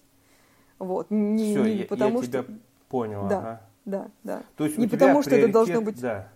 Вот. 0.79 1.11
Не, 1.11 1.55
Все, 1.55 1.65
не 1.65 1.77
я, 1.77 1.85
потому 1.85 2.21
я 2.21 2.27
тебя 2.27 2.43
что... 2.45 2.55
понял. 2.89 3.29
Да, 3.29 3.39
ага. 3.39 3.61
да, 3.85 4.09
да. 4.25 4.43
То 4.57 4.65
есть 4.65 4.79
не 4.79 4.89
потому, 4.89 5.21
что 5.23 5.37
это 5.37 5.53
должно 5.53 5.83
быть... 5.83 6.01
Да. 6.01 6.29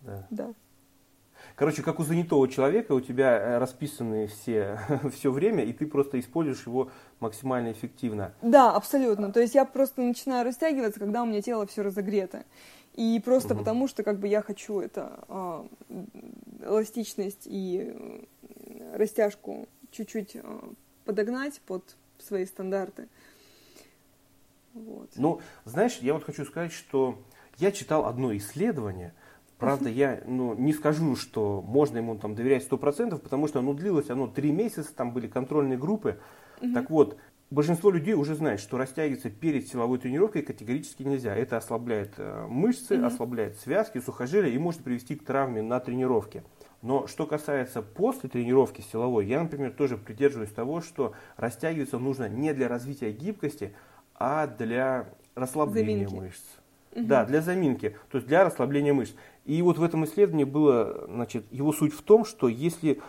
Да. 0.00 0.26
да. 0.30 0.50
Короче, 1.56 1.82
как 1.82 2.00
у 2.00 2.04
занятого 2.04 2.48
человека, 2.48 2.92
у 2.92 3.00
тебя 3.00 3.38
э, 3.38 3.58
расписаны 3.58 4.26
все, 4.26 4.78
все 5.12 5.30
время, 5.30 5.64
и 5.64 5.72
ты 5.72 5.86
просто 5.86 6.18
используешь 6.18 6.66
его 6.66 6.90
максимально 7.20 7.72
эффективно. 7.72 8.32
Да, 8.42 8.72
абсолютно. 8.72 9.32
То 9.32 9.40
есть 9.40 9.54
я 9.54 9.64
просто 9.64 10.02
начинаю 10.02 10.44
растягиваться, 10.44 11.00
когда 11.00 11.22
у 11.22 11.26
меня 11.26 11.42
тело 11.42 11.66
все 11.66 11.82
разогрето. 11.82 12.44
И 12.94 13.20
просто 13.24 13.54
угу. 13.54 13.60
потому, 13.60 13.88
что 13.88 14.02
как 14.02 14.18
бы 14.18 14.28
я 14.28 14.42
хочу 14.42 14.80
это 14.80 15.24
э, 15.28 15.64
эластичность 16.62 17.42
и 17.46 18.26
растяжку 18.94 19.68
чуть-чуть 19.90 20.36
э, 20.36 20.60
подогнать 21.04 21.60
под 21.66 21.96
свои 22.18 22.46
стандарты. 22.46 23.08
Вот. 24.74 25.10
Ну, 25.16 25.40
знаешь, 25.64 25.98
я 26.00 26.14
вот 26.14 26.24
хочу 26.24 26.44
сказать, 26.44 26.72
что 26.72 27.18
я 27.58 27.72
читал 27.72 28.06
одно 28.06 28.34
исследование, 28.36 29.12
Правда, 29.62 29.88
я 29.88 30.20
ну, 30.26 30.54
не 30.54 30.72
скажу, 30.72 31.14
что 31.14 31.62
можно 31.62 31.98
ему 31.98 32.16
там 32.16 32.34
доверять 32.34 32.64
сто 32.64 32.76
процентов, 32.76 33.22
потому 33.22 33.46
что 33.46 33.60
оно 33.60 33.74
длилось, 33.74 34.10
оно 34.10 34.26
три 34.26 34.50
месяца, 34.50 34.94
там 34.94 35.12
были 35.12 35.28
контрольные 35.28 35.78
группы. 35.78 36.18
Угу. 36.60 36.72
Так 36.74 36.90
вот, 36.90 37.16
большинство 37.50 37.90
людей 37.90 38.14
уже 38.14 38.34
знает, 38.34 38.58
что 38.58 38.76
растягиваться 38.76 39.30
перед 39.30 39.68
силовой 39.68 39.98
тренировкой 39.98 40.42
категорически 40.42 41.04
нельзя. 41.04 41.36
Это 41.36 41.56
ослабляет 41.56 42.14
э, 42.16 42.46
мышцы, 42.48 42.96
угу. 42.96 43.06
ослабляет 43.06 43.56
связки, 43.58 44.00
сухожилия 44.00 44.50
и 44.50 44.58
может 44.58 44.82
привести 44.82 45.14
к 45.14 45.24
травме 45.24 45.62
на 45.62 45.78
тренировке. 45.78 46.42
Но 46.82 47.06
что 47.06 47.26
касается 47.26 47.80
после 47.82 48.28
тренировки 48.28 48.80
силовой, 48.80 49.26
я, 49.26 49.40
например, 49.40 49.70
тоже 49.70 49.96
придерживаюсь 49.96 50.50
того, 50.50 50.80
что 50.80 51.12
растягиваться 51.36 51.98
нужно 51.98 52.28
не 52.28 52.52
для 52.52 52.66
развития 52.66 53.12
гибкости, 53.12 53.72
а 54.16 54.48
для 54.48 55.06
расслабления 55.36 56.08
Заминки. 56.08 56.14
мышц. 56.14 56.42
Угу. 56.94 57.06
Да, 57.06 57.24
для 57.24 57.40
заминки, 57.40 57.96
то 58.10 58.18
есть 58.18 58.28
для 58.28 58.44
расслабления 58.44 58.92
мышц. 58.92 59.14
И 59.44 59.60
вот 59.62 59.78
в 59.78 59.82
этом 59.82 60.04
исследовании 60.04 60.44
было, 60.44 61.06
значит, 61.08 61.44
его 61.50 61.72
суть 61.72 61.92
в 61.92 62.02
том, 62.02 62.24
что 62.24 62.48
если 62.48 63.00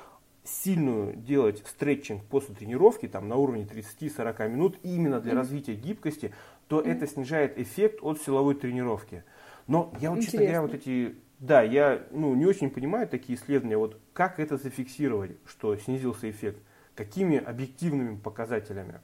сильную 0.44 1.16
делать 1.16 1.64
стретчинг 1.66 2.24
после 2.26 2.56
тренировки, 2.56 3.08
там 3.08 3.28
на 3.28 3.36
уровне 3.36 3.64
30-40 3.66 4.50
минут, 4.50 4.78
именно 4.84 5.22
для 5.22 5.34
mm 5.34 5.36
развития 5.36 5.76
гибкости, 5.76 6.34
то 6.68 6.82
mm 6.82 6.92
это 6.92 7.08
снижает 7.08 7.58
эффект 7.58 8.00
от 8.02 8.22
силовой 8.22 8.56
тренировки. 8.56 9.24
Но 9.68 9.94
я 10.00 10.12
вот, 10.12 10.22
честно 10.22 10.40
говоря, 10.40 10.62
вот 10.62 10.74
эти, 10.74 11.16
да, 11.40 11.62
я 11.62 12.04
ну, 12.12 12.36
не 12.36 12.46
очень 12.46 12.70
понимаю 12.70 13.08
такие 13.08 13.38
исследования, 13.38 13.78
вот 13.78 14.00
как 14.12 14.40
это 14.40 14.58
зафиксировать, 14.58 15.32
что 15.46 15.76
снизился 15.78 16.30
эффект, 16.30 16.62
какими 16.96 17.38
объективными 17.38 18.18
показателями. 18.18 19.00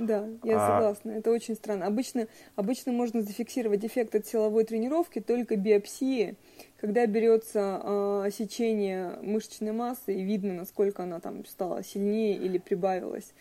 Да, 0.00 0.26
я 0.44 0.56
а... 0.56 0.66
согласна. 0.66 1.10
Это 1.10 1.30
очень 1.30 1.54
странно. 1.54 1.86
Обычно, 1.86 2.26
обычно 2.56 2.92
можно 2.92 3.22
зафиксировать 3.22 3.84
эффект 3.84 4.14
от 4.14 4.26
силовой 4.26 4.64
тренировки 4.64 5.20
только 5.20 5.56
биопсии, 5.56 6.36
когда 6.80 7.06
берется 7.06 7.80
э, 7.82 8.30
сечение 8.32 9.18
мышечной 9.20 9.72
массы 9.72 10.14
и 10.14 10.22
видно, 10.22 10.54
насколько 10.54 11.02
она 11.02 11.20
там 11.20 11.44
стала 11.44 11.84
сильнее 11.84 12.36
или 12.36 12.56
прибавилась. 12.56 13.34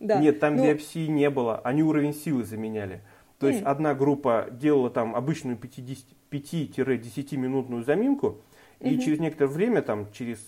Да. 0.00 0.18
Нет, 0.18 0.40
там 0.40 0.56
Но... 0.56 0.64
биопсии 0.64 1.06
не 1.06 1.28
было, 1.28 1.58
они 1.58 1.82
уровень 1.82 2.14
силы 2.14 2.44
заменяли. 2.44 3.02
То 3.38 3.48
mm. 3.48 3.52
есть 3.52 3.62
одна 3.64 3.94
группа 3.94 4.48
делала 4.50 4.88
там 4.90 5.14
обычную 5.14 5.58
5-10 5.58 7.36
минутную 7.36 7.84
заминку, 7.84 8.40
и 8.80 8.94
mm-hmm. 8.94 8.98
через 9.00 9.18
некоторое 9.18 9.50
время, 9.50 9.82
там 9.82 10.10
через 10.12 10.38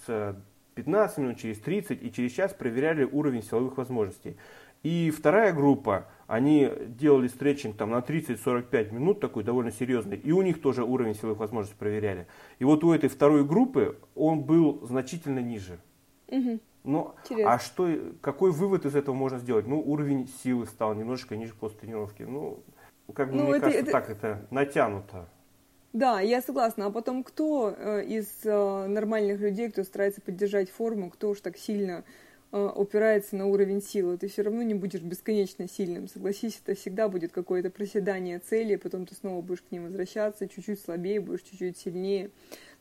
15 0.75 1.19
э, 1.19 1.21
минут, 1.21 1.39
через 1.39 1.59
30 1.59 2.03
и 2.03 2.13
через 2.13 2.33
час 2.33 2.55
проверяли 2.55 3.05
уровень 3.05 3.43
силовых 3.43 3.77
возможностей. 3.77 4.37
И 4.83 5.11
вторая 5.11 5.53
группа, 5.53 6.07
они 6.27 6.71
делали 6.87 7.29
стретчинг 7.29 7.77
там 7.77 7.91
на 7.91 7.99
30-45 7.99 8.95
минут, 8.95 9.21
такой 9.21 9.45
довольно 9.45 9.73
серьезный, 9.73 10.17
и 10.17 10.33
у 10.33 10.43
них 10.43 10.61
тоже 10.63 10.85
уровень 10.85 11.15
силовых 11.15 11.39
возможностей 11.39 11.79
проверяли. 11.79 12.27
И 12.59 12.65
вот 12.65 12.83
у 12.85 12.93
этой 12.93 13.09
второй 13.09 13.45
группы 13.45 13.99
он 14.15 14.41
был 14.43 14.87
значительно 14.87 15.41
ниже. 15.41 15.79
Угу. 16.29 16.61
Ну, 16.85 17.15
а 17.45 17.59
что, 17.59 17.89
какой 18.23 18.53
вывод 18.53 18.87
из 18.87 18.97
этого 18.97 19.15
можно 19.15 19.39
сделать? 19.39 19.67
Ну, 19.67 19.81
уровень 19.81 20.31
силы 20.43 20.67
стал 20.67 20.95
немножечко 20.95 21.37
ниже 21.37 21.53
после 21.53 21.81
тренировки. 21.81 22.23
Ну, 22.23 22.63
как 23.15 23.31
бы 23.31 23.37
ну, 23.37 23.43
мне 23.45 23.53
это, 23.57 23.61
кажется, 23.61 23.83
это... 23.83 23.93
так 23.93 24.11
это 24.11 24.47
натянуто. 24.51 25.29
Да, 25.93 26.21
я 26.21 26.41
согласна. 26.41 26.87
А 26.87 26.91
потом 26.91 27.25
кто 27.25 27.75
э, 27.77 28.05
из 28.05 28.27
э, 28.45 28.87
нормальных 28.87 29.41
людей, 29.41 29.71
кто 29.71 29.83
старается 29.83 30.21
поддержать 30.21 30.71
форму, 30.71 31.11
кто 31.11 31.31
уж 31.31 31.41
так 31.41 31.59
сильно 31.59 32.05
Э, 32.53 32.69
упирается 32.75 33.37
на 33.37 33.47
уровень 33.47 33.81
силы, 33.81 34.19
ты 34.19 34.27
все 34.27 34.43
равно 34.43 34.65
не 34.65 34.75
будешь 34.75 35.03
бесконечно 35.03 35.69
сильным. 35.69 36.09
Согласись, 36.09 36.61
это 36.65 36.75
всегда 36.75 37.09
будет 37.09 37.31
какое-то 37.31 37.71
проседание 37.71 38.41
цели, 38.41 38.75
потом 38.75 39.07
ты 39.07 39.15
снова 39.15 39.41
будешь 39.41 39.63
к 39.63 39.71
ним 39.71 39.85
возвращаться, 39.85 40.49
чуть-чуть 40.49 40.81
слабее, 40.81 41.21
будешь 41.21 41.43
чуть-чуть 41.43 41.79
сильнее. 41.79 42.31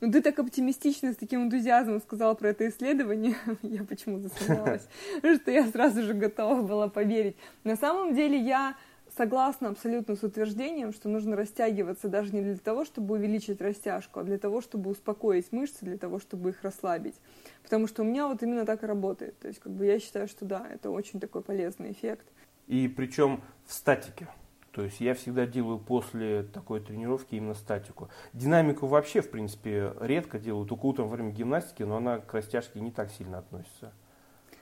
Но 0.02 0.12
ты 0.12 0.24
так 0.24 0.40
оптимистично, 0.40 1.14
с 1.14 1.18
таким 1.18 1.44
энтузиазмом 1.44 2.02
сказала 2.02 2.34
про 2.34 2.50
это 2.50 2.68
исследование, 2.68 3.36
я 3.62 3.84
почему-то 3.84 4.30
засмеялась, 4.30 4.88
что 5.42 5.52
я 5.52 5.68
сразу 5.68 6.02
же 6.02 6.16
готова 6.16 6.64
была 6.64 6.88
поверить. 6.88 7.36
На 7.64 7.76
самом 7.76 8.16
деле 8.16 8.40
я 8.40 8.76
согласна 9.20 9.68
абсолютно 9.68 10.16
с 10.16 10.24
утверждением, 10.24 10.94
что 10.94 11.10
нужно 11.10 11.36
растягиваться 11.36 12.08
даже 12.08 12.34
не 12.34 12.42
для 12.42 12.56
того, 12.56 12.86
чтобы 12.86 13.16
увеличить 13.16 13.60
растяжку, 13.60 14.22
а 14.22 14.24
для 14.24 14.38
того, 14.38 14.62
чтобы 14.62 14.90
успокоить 14.90 15.52
мышцы, 15.52 15.80
для 15.82 15.98
того, 15.98 16.20
чтобы 16.20 16.52
их 16.52 16.64
расслабить. 16.64 17.16
Потому 17.62 17.88
что 17.88 18.04
у 18.04 18.06
меня 18.06 18.30
вот 18.30 18.42
именно 18.44 18.66
так 18.66 18.82
и 18.84 18.86
работает. 18.86 19.38
То 19.40 19.50
есть 19.50 19.60
как 19.60 19.74
бы 19.74 19.86
я 19.86 20.00
считаю, 20.00 20.30
что 20.30 20.46
да, 20.46 20.66
это 20.72 20.90
очень 20.90 21.20
такой 21.20 21.42
полезный 21.42 21.92
эффект. 21.92 22.26
И 22.68 22.88
причем 22.88 23.42
в 23.66 23.74
статике. 23.74 24.30
То 24.72 24.84
есть 24.84 25.02
я 25.02 25.14
всегда 25.16 25.46
делаю 25.46 25.80
после 25.80 26.44
такой 26.44 26.80
тренировки 26.80 27.36
именно 27.36 27.56
статику. 27.56 28.08
Динамику 28.32 28.88
вообще, 28.88 29.20
в 29.20 29.30
принципе, 29.30 29.96
редко 30.00 30.40
делаю, 30.40 30.66
только 30.66 30.86
утром 30.86 31.10
во 31.10 31.16
время 31.18 31.32
гимнастики, 31.32 31.84
но 31.84 31.98
она 31.98 32.20
к 32.20 32.34
растяжке 32.34 32.80
не 32.80 32.92
так 32.92 33.12
сильно 33.12 33.40
относится. 33.40 33.92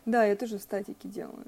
Да, 0.05 0.25
я 0.25 0.35
тоже 0.35 0.57
в 0.57 0.63
статике 0.63 1.07
делаю. 1.07 1.43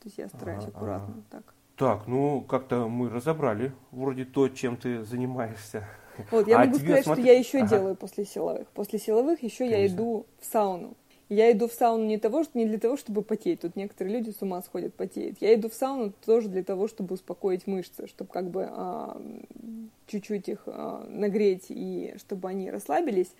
То 0.00 0.08
есть 0.08 0.18
я 0.18 0.28
стараюсь 0.28 0.64
ага, 0.64 0.76
аккуратно 0.76 1.14
ага. 1.14 1.24
так. 1.30 1.55
Так, 1.76 2.06
ну 2.06 2.40
как-то 2.40 2.88
мы 2.88 3.10
разобрали 3.10 3.72
вроде 3.90 4.24
то, 4.24 4.48
чем 4.48 4.76
ты 4.76 5.04
занимаешься. 5.04 5.86
Вот, 6.30 6.48
я 6.48 6.56
а 6.56 6.64
могу 6.64 6.78
сказать, 6.78 7.04
смотри... 7.04 7.24
что 7.24 7.32
я 7.32 7.38
еще 7.38 7.58
ага. 7.58 7.68
делаю 7.68 7.94
после 7.94 8.24
силовых. 8.24 8.68
После 8.68 8.98
силовых 8.98 9.42
еще 9.42 9.68
Конечно. 9.68 9.76
я 9.76 9.86
иду 9.86 10.26
в 10.40 10.44
сауну. 10.46 10.94
Я 11.28 11.50
иду 11.52 11.68
в 11.68 11.72
сауну 11.72 12.06
не, 12.06 12.18
того, 12.18 12.44
не 12.54 12.66
для 12.66 12.78
того, 12.78 12.96
чтобы 12.96 13.22
потеть. 13.22 13.60
Тут 13.60 13.76
некоторые 13.76 14.16
люди 14.16 14.30
с 14.30 14.40
ума 14.40 14.62
сходят, 14.62 14.94
потеют. 14.94 15.38
Я 15.40 15.54
иду 15.54 15.68
в 15.68 15.74
сауну 15.74 16.12
тоже 16.24 16.48
для 16.48 16.62
того, 16.62 16.88
чтобы 16.88 17.14
успокоить 17.14 17.66
мышцы, 17.66 18.06
чтобы 18.06 18.30
как 18.30 18.48
бы 18.48 18.68
а, 18.70 19.20
чуть-чуть 20.06 20.48
их 20.48 20.62
а, 20.66 21.04
нагреть 21.08 21.66
и 21.68 22.14
чтобы 22.18 22.48
они 22.48 22.70
расслабились. 22.70 23.34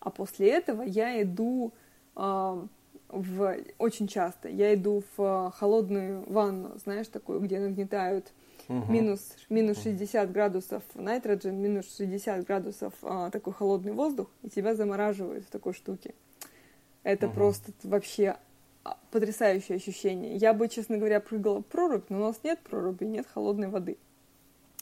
А 0.00 0.10
после 0.10 0.50
этого 0.50 0.82
я 0.82 1.20
иду 1.22 1.72
а, 2.14 2.64
в, 3.12 3.56
очень 3.78 4.06
часто. 4.06 4.48
Я 4.48 4.74
иду 4.74 5.02
в 5.16 5.22
а, 5.22 5.50
холодную 5.50 6.24
ванну, 6.30 6.78
знаешь, 6.78 7.08
такую, 7.08 7.40
где 7.40 7.58
нагнетают 7.58 8.32
угу. 8.68 8.90
минус, 8.90 9.20
минус 9.48 9.82
60 9.82 10.30
градусов 10.32 10.82
нитроген, 10.94 11.56
минус 11.56 11.94
60 11.96 12.46
градусов 12.46 12.94
а, 13.02 13.30
такой 13.30 13.52
холодный 13.52 13.92
воздух, 13.92 14.28
и 14.42 14.48
тебя 14.48 14.74
замораживают 14.74 15.44
в 15.44 15.50
такой 15.50 15.74
штуке. 15.74 16.14
Это 17.02 17.26
угу. 17.26 17.34
просто 17.34 17.72
вообще 17.82 18.36
а, 18.84 18.98
потрясающее 19.10 19.76
ощущение. 19.76 20.36
Я 20.36 20.54
бы, 20.54 20.68
честно 20.68 20.96
говоря, 20.96 21.20
прыгала 21.20 21.60
в 21.60 21.66
прорубь, 21.66 22.04
но 22.08 22.18
у 22.18 22.20
нас 22.20 22.40
нет 22.42 22.60
проруби, 22.60 23.04
нет 23.04 23.26
холодной 23.32 23.68
воды. 23.68 23.98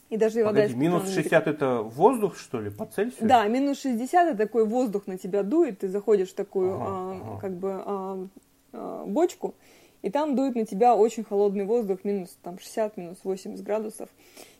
И 0.09 0.17
даже 0.17 0.43
вода 0.43 0.61
Погоди, 0.61 0.73
минус 0.75 1.09
60 1.13 1.47
это 1.47 1.81
воздух, 1.81 2.35
что 2.37 2.59
ли, 2.59 2.71
по 2.71 2.85
Цельсию? 2.85 3.27
Да, 3.27 3.47
минус 3.47 3.79
60 3.81 4.29
это 4.29 4.37
такой 4.37 4.65
воздух 4.65 5.05
на 5.05 5.19
тебя 5.19 5.43
дует, 5.43 5.79
ты 5.79 5.87
заходишь 5.87 6.29
в 6.29 6.33
такую 6.33 6.75
ага, 6.75 6.85
а, 6.85 7.21
ага. 7.21 7.39
как 7.39 7.53
бы 7.53 7.69
а, 7.85 8.27
а, 8.73 9.05
бочку, 9.05 9.53
и 10.01 10.09
там 10.09 10.35
дует 10.35 10.55
на 10.55 10.65
тебя 10.65 10.95
очень 10.95 11.23
холодный 11.23 11.65
воздух, 11.65 11.99
минус 12.03 12.35
там 12.41 12.57
60, 12.57 12.97
минус 12.97 13.17
80 13.23 13.63
градусов. 13.63 14.09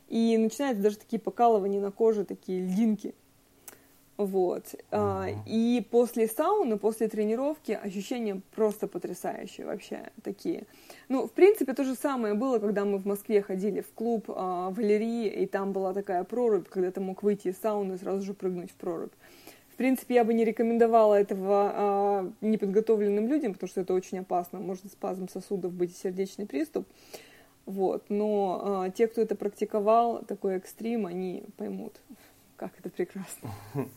И 0.08 0.38
начинаются 0.38 0.84
даже 0.84 0.98
такие 0.98 1.20
покалывания 1.20 1.80
на 1.80 1.92
коже, 1.92 2.26
такие 2.26 2.62
льдинки. 2.62 3.16
Вот. 4.20 4.76
Uh-huh. 4.92 5.34
И 5.46 5.88
после 5.90 6.28
сауны, 6.28 6.78
после 6.78 7.08
тренировки 7.08 7.72
ощущения 7.72 8.42
просто 8.54 8.86
потрясающие 8.86 9.66
вообще 9.66 10.12
такие. 10.24 10.66
Ну, 11.08 11.26
в 11.26 11.32
принципе, 11.32 11.74
то 11.74 11.86
же 11.86 11.96
самое 11.96 12.34
было, 12.34 12.60
когда 12.60 12.84
мы 12.84 12.98
в 12.98 13.06
Москве 13.06 13.42
ходили 13.42 13.80
в 13.80 13.94
клуб 13.94 14.26
а, 14.28 14.72
Валерии, 14.72 15.28
и 15.28 15.46
там 15.46 15.72
была 15.72 15.94
такая 15.94 16.26
прорубь, 16.26 16.68
когда 16.68 16.92
ты 16.92 17.00
мог 17.00 17.24
выйти 17.24 17.48
из 17.48 17.58
сауны 17.60 17.94
и 17.94 17.98
сразу 17.98 18.22
же 18.22 18.34
прыгнуть 18.34 18.72
в 18.72 18.74
прорубь. 18.74 19.14
В 19.72 19.78
принципе, 19.78 20.16
я 20.16 20.26
бы 20.26 20.34
не 20.34 20.44
рекомендовала 20.44 21.16
этого 21.16 21.72
а, 21.74 22.32
неподготовленным 22.42 23.26
людям, 23.26 23.54
потому 23.54 23.70
что 23.70 23.80
это 23.80 23.94
очень 23.94 24.20
опасно. 24.20 24.60
Можно 24.60 24.90
спазм 24.90 25.30
сосудов 25.30 25.72
быть 25.72 25.92
и 25.92 25.98
сердечный 25.98 26.46
приступ. 26.46 26.86
Вот. 27.66 28.04
Но 28.10 28.62
а, 28.62 28.90
те, 28.90 29.08
кто 29.08 29.22
это 29.22 29.36
практиковал, 29.36 30.26
такой 30.28 30.58
экстрим, 30.58 31.06
они 31.06 31.46
поймут, 31.56 32.02
как 32.58 32.74
это 32.80 32.90
прекрасно. 32.90 33.52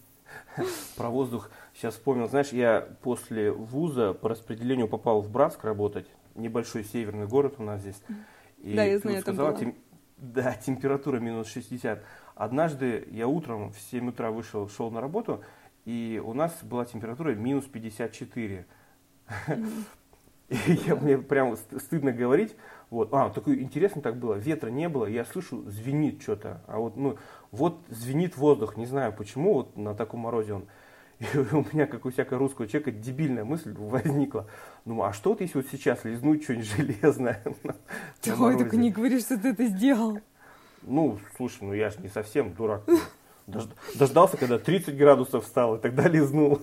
Про 0.97 1.11
воздух 1.11 1.51
сейчас 1.75 1.95
вспомнил. 1.95 2.29
Знаешь, 2.29 2.51
я 2.51 2.89
после 3.03 3.51
вуза 3.51 4.15
по 4.15 4.29
распределению 4.29 4.89
попал 4.89 5.21
в 5.21 5.31
Братск 5.31 5.65
работать. 5.65 6.07
Небольшой 6.35 6.85
северный 6.85 7.27
город 7.27 7.55
у 7.59 7.63
нас 7.63 7.81
здесь. 7.81 8.01
И 8.59 8.75
да, 8.75 8.85
я 8.85 8.99
знаю, 8.99 9.19
это 9.19 9.33
сказала, 9.33 9.57
тем... 9.57 9.75
Да, 10.19 10.55
температура 10.55 11.19
минус 11.19 11.49
60. 11.49 12.01
Однажды 12.37 13.09
я 13.11 13.27
утром 13.27 13.73
в 13.73 13.81
7 13.81 14.11
утра 14.11 14.31
вышел, 14.31 14.69
шел 14.69 14.91
на 14.91 15.01
работу, 15.01 15.43
и 15.85 16.23
у 16.25 16.33
нас 16.33 16.57
была 16.63 16.85
температура 16.85 17.35
минус 17.35 17.65
54. 17.65 18.65
Mm-hmm. 19.27 19.85
И 20.67 20.73
я, 20.87 20.97
мне 20.97 21.17
прям 21.17 21.57
стыдно 21.57 22.13
говорить. 22.13 22.55
Вот. 22.91 23.09
А, 23.13 23.31
такое 23.31 23.57
интересно 23.57 24.03
так 24.03 24.17
было. 24.17 24.35
Ветра 24.35 24.69
не 24.69 24.89
было, 24.89 25.07
я 25.07 25.25
слышу, 25.25 25.63
звенит 25.71 26.21
что-то. 26.21 26.61
А 26.67 26.79
вот, 26.79 26.97
ну, 26.97 27.17
вот 27.53 27.79
звенит 27.91 28.37
воздух, 28.37 28.77
не 28.77 28.87
знаю 28.87 29.13
почему, 29.13 29.55
вот 29.55 29.77
на 29.77 29.95
таком 29.95 30.21
морозе 30.21 30.55
он. 30.55 30.67
И 31.21 31.37
у 31.37 31.65
меня, 31.73 31.87
как 31.87 32.05
у 32.05 32.11
всякого 32.11 32.39
русского 32.39 32.67
человека, 32.67 32.91
дебильная 32.91 33.45
мысль 33.45 33.73
возникла. 33.79 34.49
Ну, 34.85 35.03
а 35.03 35.13
что 35.13 35.31
вот 35.31 35.41
если 35.41 35.59
вот 35.59 35.67
сейчас 35.71 36.05
лизнуть 36.05 36.43
что-нибудь 36.43 36.67
железное? 36.77 37.43
Ой, 38.27 38.59
только 38.59 38.77
не 38.77 38.91
говоришь, 38.91 39.23
что 39.23 39.39
ты 39.39 39.51
это 39.51 39.67
сделал. 39.67 40.19
Ну, 40.83 41.19
слушай, 41.37 41.59
ну 41.61 41.75
я 41.75 41.91
же 41.91 42.01
не 42.01 42.09
совсем 42.09 42.53
дурак. 42.55 42.83
Дождался, 43.95 44.37
когда 44.37 44.59
30 44.59 44.97
градусов 44.97 45.45
стало, 45.45 45.77
и 45.77 45.81
тогда 45.81 46.09
лизнул. 46.09 46.61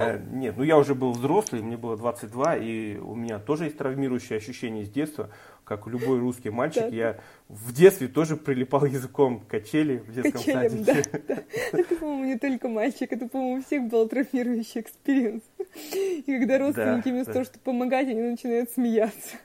Э, 0.00 0.18
нет, 0.32 0.56
ну 0.56 0.62
я 0.62 0.78
уже 0.78 0.94
был 0.94 1.12
взрослый, 1.12 1.62
мне 1.62 1.76
было 1.76 1.96
22, 1.96 2.56
и 2.56 2.96
у 2.96 3.14
меня 3.14 3.38
тоже 3.38 3.64
есть 3.64 3.76
травмирующее 3.76 4.38
ощущение 4.38 4.84
с 4.84 4.88
детства, 4.88 5.30
как 5.64 5.86
любой 5.86 6.18
русский 6.18 6.50
мальчик. 6.50 6.90
Я 6.90 7.18
в 7.48 7.72
детстве 7.72 8.08
тоже 8.08 8.36
прилипал 8.36 8.84
языком 8.86 9.40
к 9.40 9.46
качели 9.46 9.98
в 9.98 10.12
детском 10.12 10.32
Качелям, 10.32 10.84
садике. 10.84 11.22
Да, 11.28 11.34
да. 11.36 11.78
Это, 11.78 11.94
по-моему, 11.96 12.24
не 12.24 12.38
только 12.38 12.68
мальчик, 12.68 13.12
это, 13.12 13.28
по-моему, 13.28 13.60
у 13.60 13.62
всех 13.62 13.88
был 13.88 14.08
травмирующий 14.08 14.80
experience. 14.80 15.42
И 15.84 16.22
когда 16.26 16.58
родственники 16.58 17.04
да, 17.04 17.10
вместо 17.10 17.26
да. 17.26 17.32
того, 17.34 17.44
чтобы 17.44 17.62
помогать, 17.62 18.08
они 18.08 18.22
начинают 18.22 18.70
смеяться. 18.70 19.36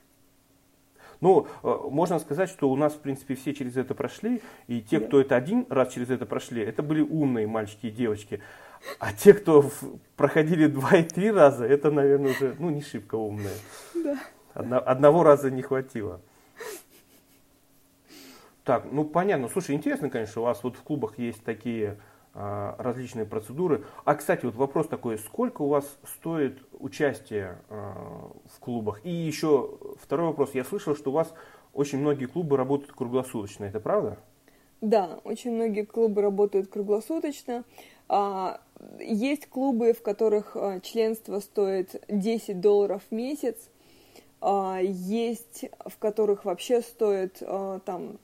Ну, 1.22 1.48
э, 1.64 1.78
можно 1.90 2.20
сказать, 2.20 2.50
что 2.50 2.70
у 2.70 2.76
нас, 2.76 2.94
в 2.94 3.00
принципе, 3.00 3.36
все 3.36 3.54
через 3.54 3.78
это 3.78 3.94
прошли, 3.96 4.42
и 4.68 4.82
те, 4.82 5.00
кто 5.00 5.20
это 5.20 5.36
один 5.36 5.66
раз 5.70 5.94
через 5.94 6.10
это 6.10 6.26
прошли, 6.26 6.62
это 6.62 6.84
были 6.84 7.02
умные 7.02 7.48
мальчики 7.48 7.88
и 7.88 7.92
девочки. 7.92 8.42
А 9.00 9.14
те, 9.14 9.34
кто 9.34 9.70
проходили 10.16 10.68
два 10.68 10.98
и 10.98 11.04
три 11.04 11.32
раза, 11.32 11.66
это, 11.66 11.92
наверное, 11.92 12.32
уже 12.32 12.56
ну, 12.60 12.70
не 12.70 12.82
шибко 12.82 13.16
умные. 13.16 13.56
Да. 13.94 14.20
Одно, 14.54 14.82
одного 14.86 15.24
раза 15.24 15.52
не 15.52 15.62
хватило. 15.62 16.22
Так, 18.64 18.86
ну 18.92 19.04
понятно. 19.04 19.48
Слушай, 19.48 19.76
интересно, 19.76 20.10
конечно, 20.10 20.42
у 20.42 20.46
вас 20.46 20.64
вот 20.64 20.76
в 20.76 20.82
клубах 20.82 21.20
есть 21.20 21.44
такие 21.44 22.00
а, 22.34 22.76
различные 22.80 23.26
процедуры. 23.26 23.86
А, 24.04 24.16
кстати, 24.16 24.46
вот 24.46 24.56
вопрос 24.56 24.88
такой, 24.88 25.18
сколько 25.20 25.62
у 25.62 25.68
вас 25.68 25.98
стоит 26.18 26.58
участие 26.80 27.60
а, 27.70 28.32
в 28.54 28.60
клубах? 28.60 29.06
И 29.06 29.10
еще 29.10 29.78
второй 30.02 30.28
вопрос. 30.28 30.56
Я 30.56 30.64
слышал, 30.64 30.96
что 30.96 31.12
у 31.12 31.14
вас 31.14 31.34
очень 31.74 32.00
многие 32.00 32.26
клубы 32.26 32.58
работают 32.58 32.92
круглосуточно. 32.94 33.66
Это 33.66 33.80
правда? 33.80 34.18
Да, 34.82 35.20
очень 35.24 35.52
многие 35.52 35.84
клубы 35.84 36.22
работают 36.22 36.68
круглосуточно. 36.68 37.64
А, 38.10 38.62
есть 39.00 39.48
клубы, 39.48 39.94
в 39.94 40.02
которых 40.02 40.56
а, 40.56 40.80
членство 40.80 41.40
стоит 41.40 42.04
10 42.08 42.60
долларов 42.60 43.02
в 43.10 43.14
месяц, 43.14 43.56
а, 44.42 44.80
есть 44.82 45.66
в 45.86 45.98
которых 45.98 46.46
вообще 46.46 46.82
стоит 46.82 47.42
там 47.86 48.18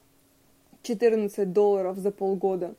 14 0.83 1.51
долларов 1.53 1.97
за 1.97 2.11
полгода. 2.11 2.75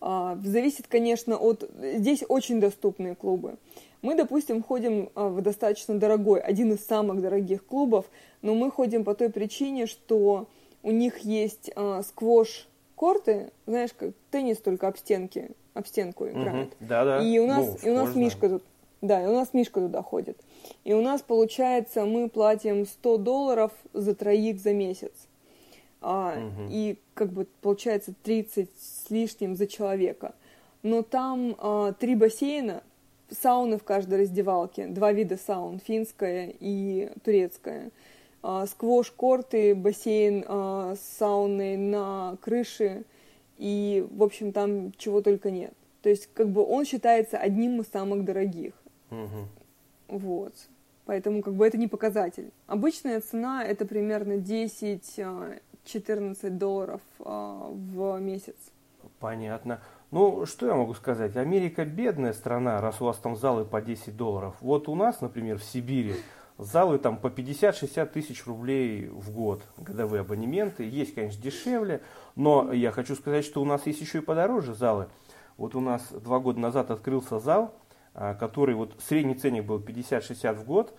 Зависит, 0.00 0.88
конечно, 0.88 1.36
от... 1.36 1.68
Здесь 1.80 2.24
очень 2.28 2.60
доступные 2.60 3.14
клубы. 3.14 3.56
Мы, 4.00 4.16
допустим, 4.16 4.60
ходим 4.60 5.10
в 5.14 5.40
достаточно 5.42 5.96
дорогой, 5.96 6.40
один 6.40 6.72
из 6.72 6.84
самых 6.84 7.20
дорогих 7.20 7.64
клубов, 7.64 8.06
но 8.42 8.56
мы 8.56 8.72
ходим 8.72 9.04
по 9.04 9.14
той 9.14 9.30
причине, 9.30 9.86
что 9.86 10.48
у 10.82 10.90
них 10.90 11.18
есть 11.18 11.70
сквош-корты, 12.08 13.52
знаешь, 13.66 13.92
как 13.96 14.10
теннис, 14.32 14.58
только 14.58 14.88
об 14.88 14.96
стенки 14.96 15.52
об 15.74 15.86
стенку 15.86 16.28
играют. 16.28 16.68
Угу. 16.68 16.88
Да, 16.88 17.04
да. 17.04 17.22
И 17.22 17.38
у 17.38 17.46
нас, 17.46 17.82
ну, 17.82 17.88
и 17.88 17.92
у 17.92 17.94
нас 17.94 18.14
Мишка 18.14 18.48
тут. 18.48 18.62
Да, 19.00 19.22
и 19.22 19.26
у 19.26 19.32
нас 19.32 19.52
Мишка 19.52 19.80
туда 19.80 20.02
ходит. 20.02 20.38
И 20.84 20.92
у 20.92 21.00
нас 21.00 21.22
получается, 21.22 22.04
мы 22.04 22.28
платим 22.28 22.86
100 22.86 23.16
долларов 23.18 23.72
за 23.92 24.14
троих 24.14 24.60
за 24.60 24.72
месяц. 24.72 25.12
А, 26.00 26.36
угу. 26.36 26.68
И 26.70 26.98
как 27.14 27.32
бы 27.32 27.46
получается 27.60 28.14
30 28.22 28.68
с 28.78 29.10
лишним 29.10 29.56
за 29.56 29.66
человека. 29.66 30.34
Но 30.82 31.02
там 31.02 31.56
а, 31.58 31.92
три 31.92 32.14
бассейна, 32.14 32.82
сауны 33.30 33.78
в 33.78 33.84
каждой 33.84 34.20
раздевалке, 34.20 34.86
два 34.86 35.12
вида 35.12 35.36
саун, 35.36 35.80
финская 35.80 36.52
и 36.58 37.10
турецкая. 37.24 37.90
А, 38.42 38.66
сквош-корты, 38.66 39.74
бассейн 39.74 40.44
а, 40.46 40.96
с 40.96 41.18
сауной 41.18 41.76
на 41.76 42.36
крыше 42.40 43.04
и, 43.62 44.04
в 44.10 44.24
общем, 44.24 44.52
там 44.52 44.90
чего 44.96 45.22
только 45.22 45.52
нет. 45.52 45.72
То 46.02 46.08
есть, 46.08 46.28
как 46.34 46.48
бы 46.50 46.66
он 46.66 46.84
считается 46.84 47.38
одним 47.38 47.80
из 47.80 47.86
самых 47.86 48.24
дорогих. 48.24 48.74
Угу. 49.12 50.18
Вот. 50.18 50.52
Поэтому, 51.04 51.42
как 51.42 51.54
бы, 51.54 51.64
это 51.64 51.78
не 51.78 51.86
показатель. 51.86 52.50
Обычная 52.66 53.20
цена 53.20 53.64
это 53.64 53.86
примерно 53.86 54.32
10-14 54.32 55.60
а, 55.86 56.50
долларов 56.50 57.00
а, 57.20 57.68
в 57.70 58.18
месяц. 58.18 58.56
Понятно. 59.20 59.80
Ну, 60.10 60.44
что 60.44 60.66
я 60.66 60.74
могу 60.74 60.94
сказать? 60.94 61.36
Америка 61.36 61.84
бедная 61.84 62.32
страна, 62.32 62.80
раз 62.80 63.00
у 63.00 63.04
вас 63.04 63.18
там 63.18 63.36
залы 63.36 63.64
по 63.64 63.80
10 63.80 64.16
долларов. 64.16 64.56
Вот 64.60 64.88
у 64.88 64.96
нас, 64.96 65.20
например, 65.20 65.58
в 65.58 65.64
Сибири 65.64 66.16
Залы 66.62 66.98
там 66.98 67.16
по 67.16 67.26
50-60 67.26 68.06
тысяч 68.06 68.46
рублей 68.46 69.08
в 69.08 69.30
год, 69.32 69.62
годовые 69.76 70.20
абонементы. 70.20 70.84
Есть, 70.84 71.14
конечно, 71.14 71.42
дешевле, 71.42 72.02
но 72.36 72.72
я 72.72 72.90
хочу 72.92 73.14
сказать, 73.14 73.44
что 73.44 73.60
у 73.60 73.64
нас 73.64 73.86
есть 73.86 74.00
еще 74.00 74.18
и 74.18 74.22
подороже 74.22 74.74
залы. 74.74 75.08
Вот 75.56 75.74
у 75.74 75.80
нас 75.80 76.08
два 76.10 76.38
года 76.38 76.60
назад 76.60 76.90
открылся 76.90 77.38
зал, 77.38 77.74
а, 78.14 78.34
который 78.34 78.74
вот 78.74 78.94
средний 79.00 79.34
ценник 79.34 79.64
был 79.64 79.78
50-60 79.78 80.54
в 80.54 80.64
год, 80.64 80.94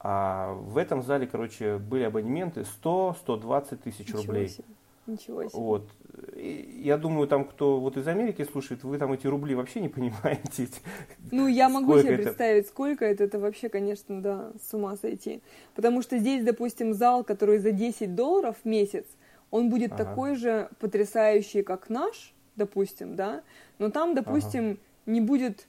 а 0.00 0.52
в 0.52 0.78
этом 0.78 1.02
зале, 1.02 1.26
короче, 1.26 1.78
были 1.78 2.04
абонементы 2.04 2.64
100-120 2.82 3.76
тысяч 3.76 4.14
рублей. 4.14 4.48
Себе. 4.48 4.64
Ничего 5.08 5.48
себе. 5.48 5.58
Вот. 5.58 5.88
И 6.36 6.82
я 6.84 6.98
думаю, 6.98 7.26
там, 7.26 7.46
кто 7.46 7.80
вот 7.80 7.96
из 7.96 8.06
Америки 8.06 8.44
слушает, 8.44 8.84
вы 8.84 8.98
там 8.98 9.12
эти 9.12 9.26
рубли 9.26 9.54
вообще 9.54 9.80
не 9.80 9.88
понимаете. 9.88 10.68
Ну, 11.30 11.46
я 11.46 11.68
могу 11.68 11.98
себе 11.98 12.14
это... 12.14 12.22
представить, 12.22 12.68
сколько 12.68 13.04
это. 13.04 13.24
Это 13.24 13.38
вообще, 13.38 13.68
конечно, 13.68 14.22
да, 14.22 14.52
с 14.62 14.72
ума 14.74 14.96
сойти. 14.96 15.40
Потому 15.74 16.02
что 16.02 16.18
здесь, 16.18 16.44
допустим, 16.44 16.94
зал, 16.94 17.24
который 17.24 17.58
за 17.58 17.72
10 17.72 18.14
долларов 18.14 18.56
в 18.62 18.68
месяц, 18.68 19.04
он 19.50 19.70
будет 19.70 19.92
ага. 19.92 20.04
такой 20.04 20.36
же 20.36 20.68
потрясающий, 20.78 21.62
как 21.62 21.88
наш, 21.88 22.34
допустим, 22.56 23.16
да, 23.16 23.42
но 23.78 23.90
там, 23.90 24.14
допустим, 24.14 24.64
ага. 24.72 24.78
не 25.06 25.20
будет 25.20 25.66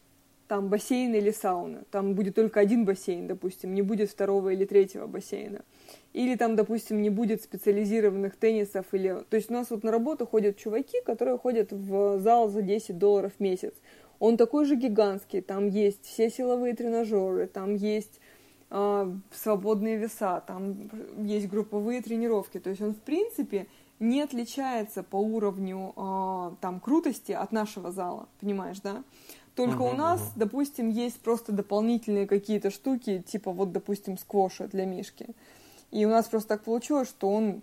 там 0.50 0.68
бассейн 0.68 1.14
или 1.14 1.30
сауна. 1.30 1.84
Там 1.91 2.16
будет 2.16 2.34
только 2.34 2.60
один 2.60 2.84
бассейн, 2.84 3.28
допустим, 3.28 3.76
не 3.76 3.84
будет 3.84 4.10
второго 4.10 4.50
или 4.50 4.66
третьего 4.66 5.06
бассейна. 5.06 5.62
Или 6.14 6.36
там, 6.36 6.56
допустим, 6.56 7.04
не 7.04 7.12
будет 7.12 7.43
специализированных 7.43 8.36
теннисов. 8.36 8.88
Или... 8.91 9.24
То 9.30 9.38
есть 9.38 9.52
у 9.52 9.54
нас 9.54 9.70
вот 9.70 9.84
на 9.84 9.91
работу 9.91 10.26
ходят 10.26 10.58
чуваки, 10.58 11.02
которые 11.06 11.38
ходят 11.38 11.72
в 11.72 12.20
зал 12.20 12.50
за 12.50 12.64
10 12.64 12.97
долларов 12.97 13.34
в 13.38 13.39
месяц. 13.39 13.76
Он 14.18 14.38
такой 14.38 14.66
же 14.66 14.76
гигантский, 14.76 15.41
там 15.41 15.68
есть 15.70 16.04
все 16.04 16.32
силовые 16.32 16.74
тренажеры, 16.74 17.45
там 17.45 17.76
есть 17.76 18.20
э, 18.72 19.14
свободные 19.32 19.97
веса, 19.97 20.43
там 20.47 20.89
есть 21.20 21.47
групповые 21.47 22.02
тренировки. 22.02 22.60
То 22.60 22.72
есть 22.72 22.82
он, 22.82 22.95
в 22.95 23.02
принципе, 23.02 23.68
не 24.00 24.22
отличается 24.22 25.04
по 25.04 25.18
уровню 25.18 25.93
э, 25.95 26.52
там 26.60 26.80
крутости 26.80 27.34
от 27.34 27.52
нашего 27.52 27.91
зала, 27.91 28.28
понимаешь, 28.39 28.80
да? 28.80 29.04
Только 29.60 29.84
uh-huh, 29.84 29.93
у 29.93 29.97
нас, 29.97 30.22
uh-huh. 30.22 30.32
допустим, 30.38 30.88
есть 30.88 31.20
просто 31.20 31.51
дополнительные 31.51 32.28
какие-то 32.28 32.72
штуки, 32.72 33.22
типа 33.28 33.51
вот, 33.51 33.74
допустим, 33.74 34.18
сквоша 34.18 34.70
для 34.70 34.86
Мишки. 34.86 35.28
И 35.91 36.05
у 36.05 36.10
нас 36.10 36.28
просто 36.28 36.55
так 36.55 36.64
получилось, 36.64 37.10
что 37.10 37.30
он 37.30 37.62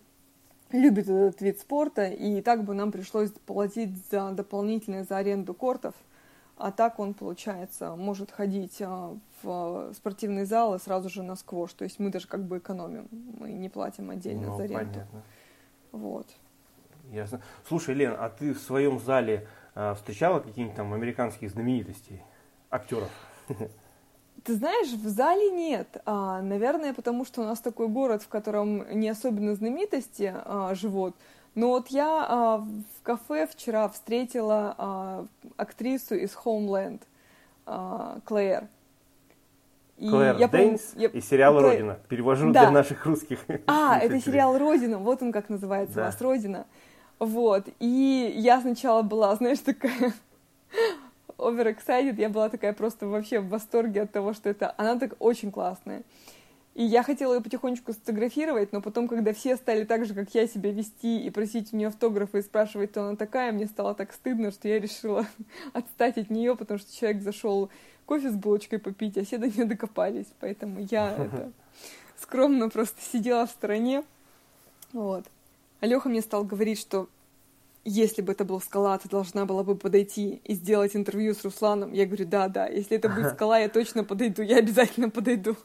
любит 0.73 1.09
этот 1.09 1.41
вид 1.41 1.59
спорта, 1.59 2.07
и 2.07 2.43
так 2.43 2.65
бы 2.65 2.75
нам 2.75 2.93
пришлось 2.93 3.31
платить 3.31 3.97
за 4.11 4.31
дополнительные 4.33 5.05
за 5.05 5.17
аренду 5.17 5.55
кортов. 5.55 5.95
А 6.59 6.71
так 6.71 6.99
он, 6.99 7.15
получается, 7.15 7.97
может 7.97 8.31
ходить 8.31 8.77
а, 8.83 9.17
в 9.43 9.95
спортивный 9.95 10.45
зал 10.45 10.75
и 10.75 10.79
сразу 10.79 11.09
же 11.09 11.23
на 11.23 11.35
сквош. 11.35 11.73
То 11.73 11.85
есть 11.85 11.99
мы 11.99 12.11
даже 12.11 12.29
как 12.29 12.45
бы 12.45 12.59
экономим. 12.59 13.09
Мы 13.11 13.53
не 13.53 13.71
платим 13.71 14.11
отдельно 14.11 14.49
ну, 14.49 14.57
за 14.59 14.65
аренду. 14.65 14.93
Понятно. 14.93 15.23
Вот. 15.93 16.27
Ясно. 17.11 17.41
Слушай, 17.67 17.95
Лен, 17.95 18.17
а 18.19 18.29
ты 18.29 18.53
в 18.53 18.59
своем 18.59 18.99
зале 18.99 19.49
встречала 19.97 20.41
каких-нибудь 20.41 20.75
там 20.75 20.93
американских 20.95 21.51
знаменитостей, 21.51 22.23
актеров? 22.71 23.11
Ты 24.45 24.55
знаешь, 24.55 24.93
в 24.93 25.09
зале 25.09 25.51
нет. 25.51 25.89
А, 26.05 26.41
наверное, 26.41 26.95
потому 26.95 27.25
что 27.25 27.43
у 27.43 27.45
нас 27.45 27.61
такой 27.61 27.89
город, 27.89 28.23
в 28.23 28.29
котором 28.29 28.89
не 28.99 29.09
особенно 29.09 29.55
знаменитости 29.55 30.33
а, 30.35 30.75
живут. 30.75 31.17
Но 31.57 31.71
вот 31.71 31.89
я 31.89 32.27
а, 32.29 32.59
в 32.59 33.03
кафе 33.03 33.49
вчера 33.49 33.89
встретила 33.89 34.75
а, 34.79 35.27
актрису 35.57 36.15
из 36.15 36.37
Homeland, 36.45 37.01
а, 37.65 38.19
Клэр. 38.25 38.69
И 39.97 40.09
Клэр 40.11 40.37
я 40.37 40.49
Дэйнс 40.49 40.93
я... 40.95 41.09
из 41.09 41.27
сериала 41.27 41.61
Клэр... 41.61 41.73
«Родина». 41.73 41.99
Перевожу 42.09 42.53
да. 42.53 42.61
для 42.61 42.71
наших 42.71 43.05
русских. 43.07 43.41
А, 43.67 43.99
это 43.99 44.21
сериал 44.21 44.57
«Родина», 44.59 44.99
вот 44.99 45.23
он 45.23 45.33
как 45.33 45.49
называется 45.49 45.97
да. 45.97 46.03
у 46.03 46.05
вас, 46.05 46.21
«Родина». 46.21 46.67
Вот, 47.19 47.69
и 47.81 48.35
я 48.37 48.61
сначала 48.61 49.03
была, 49.03 49.35
знаешь, 49.37 49.61
такая 49.61 50.13
overexcited, 51.39 52.21
я 52.21 52.29
была 52.29 52.49
такая 52.49 52.73
просто 52.73 53.07
вообще 53.07 53.41
в 53.41 53.49
восторге 53.49 54.03
от 54.03 54.13
того, 54.13 54.35
что 54.35 54.51
это... 54.51 54.75
Она 54.77 54.99
так 54.99 55.15
очень 55.19 55.51
классная. 55.51 56.03
И 56.75 56.85
я 56.85 57.03
хотела 57.03 57.35
ее 57.35 57.41
потихонечку 57.41 57.95
сфотографировать, 57.95 58.71
но 58.71 58.83
потом, 58.83 59.09
когда 59.09 59.33
все 59.33 59.57
стали 59.57 59.85
так 59.85 60.05
же, 60.05 60.13
как 60.13 60.35
я, 60.35 60.47
себя 60.47 60.71
вести 60.73 61.25
и 61.25 61.31
просить 61.31 61.73
у 61.73 61.77
нее 61.77 61.89
автографы 61.89 62.41
и 62.41 62.43
спрашивать, 62.43 62.91
кто 62.91 63.05
она 63.05 63.17
такая, 63.17 63.51
мне 63.51 63.65
стало 63.65 63.95
так 63.95 64.13
стыдно, 64.13 64.51
что 64.51 64.69
я 64.69 64.79
решила 64.79 65.27
отстать 65.73 66.19
от 66.19 66.29
нее, 66.29 66.55
потому 66.55 66.79
что 66.79 66.95
человек 66.95 67.23
зашел 67.23 67.71
кофе 68.05 68.31
с 68.31 68.35
булочкой 68.35 68.79
попить, 68.79 69.17
а 69.17 69.25
все 69.25 69.39
до 69.39 69.49
нее 69.49 69.65
докопались. 69.65 70.27
Поэтому 70.39 70.81
я 70.91 71.13
это, 71.19 71.51
скромно 72.19 72.69
просто 72.69 73.01
сидела 73.01 73.47
в 73.47 73.51
стороне. 73.51 74.05
Вот. 74.93 75.25
Алёха 75.81 76.09
мне 76.09 76.21
стал 76.21 76.45
говорить, 76.45 76.81
что 76.81 77.09
если 77.85 78.21
бы 78.21 78.33
это 78.33 78.45
был 78.45 78.61
скала, 78.61 78.99
ты 78.99 79.09
должна 79.09 79.45
была 79.45 79.63
бы 79.63 79.77
подойти 79.77 80.41
и 80.45 80.55
сделать 80.55 80.97
интервью 80.97 81.35
с 81.35 81.45
Русланом. 81.45 81.93
Я 81.93 82.07
говорю, 82.07 82.27
да, 82.27 82.49
да, 82.49 82.67
если 82.67 82.97
это 82.97 83.09
будет 83.09 83.35
скала, 83.35 83.59
я 83.59 83.69
точно 83.69 84.03
подойду, 84.03 84.43
я 84.43 84.57
обязательно 84.57 85.09
подойду. 85.09 85.57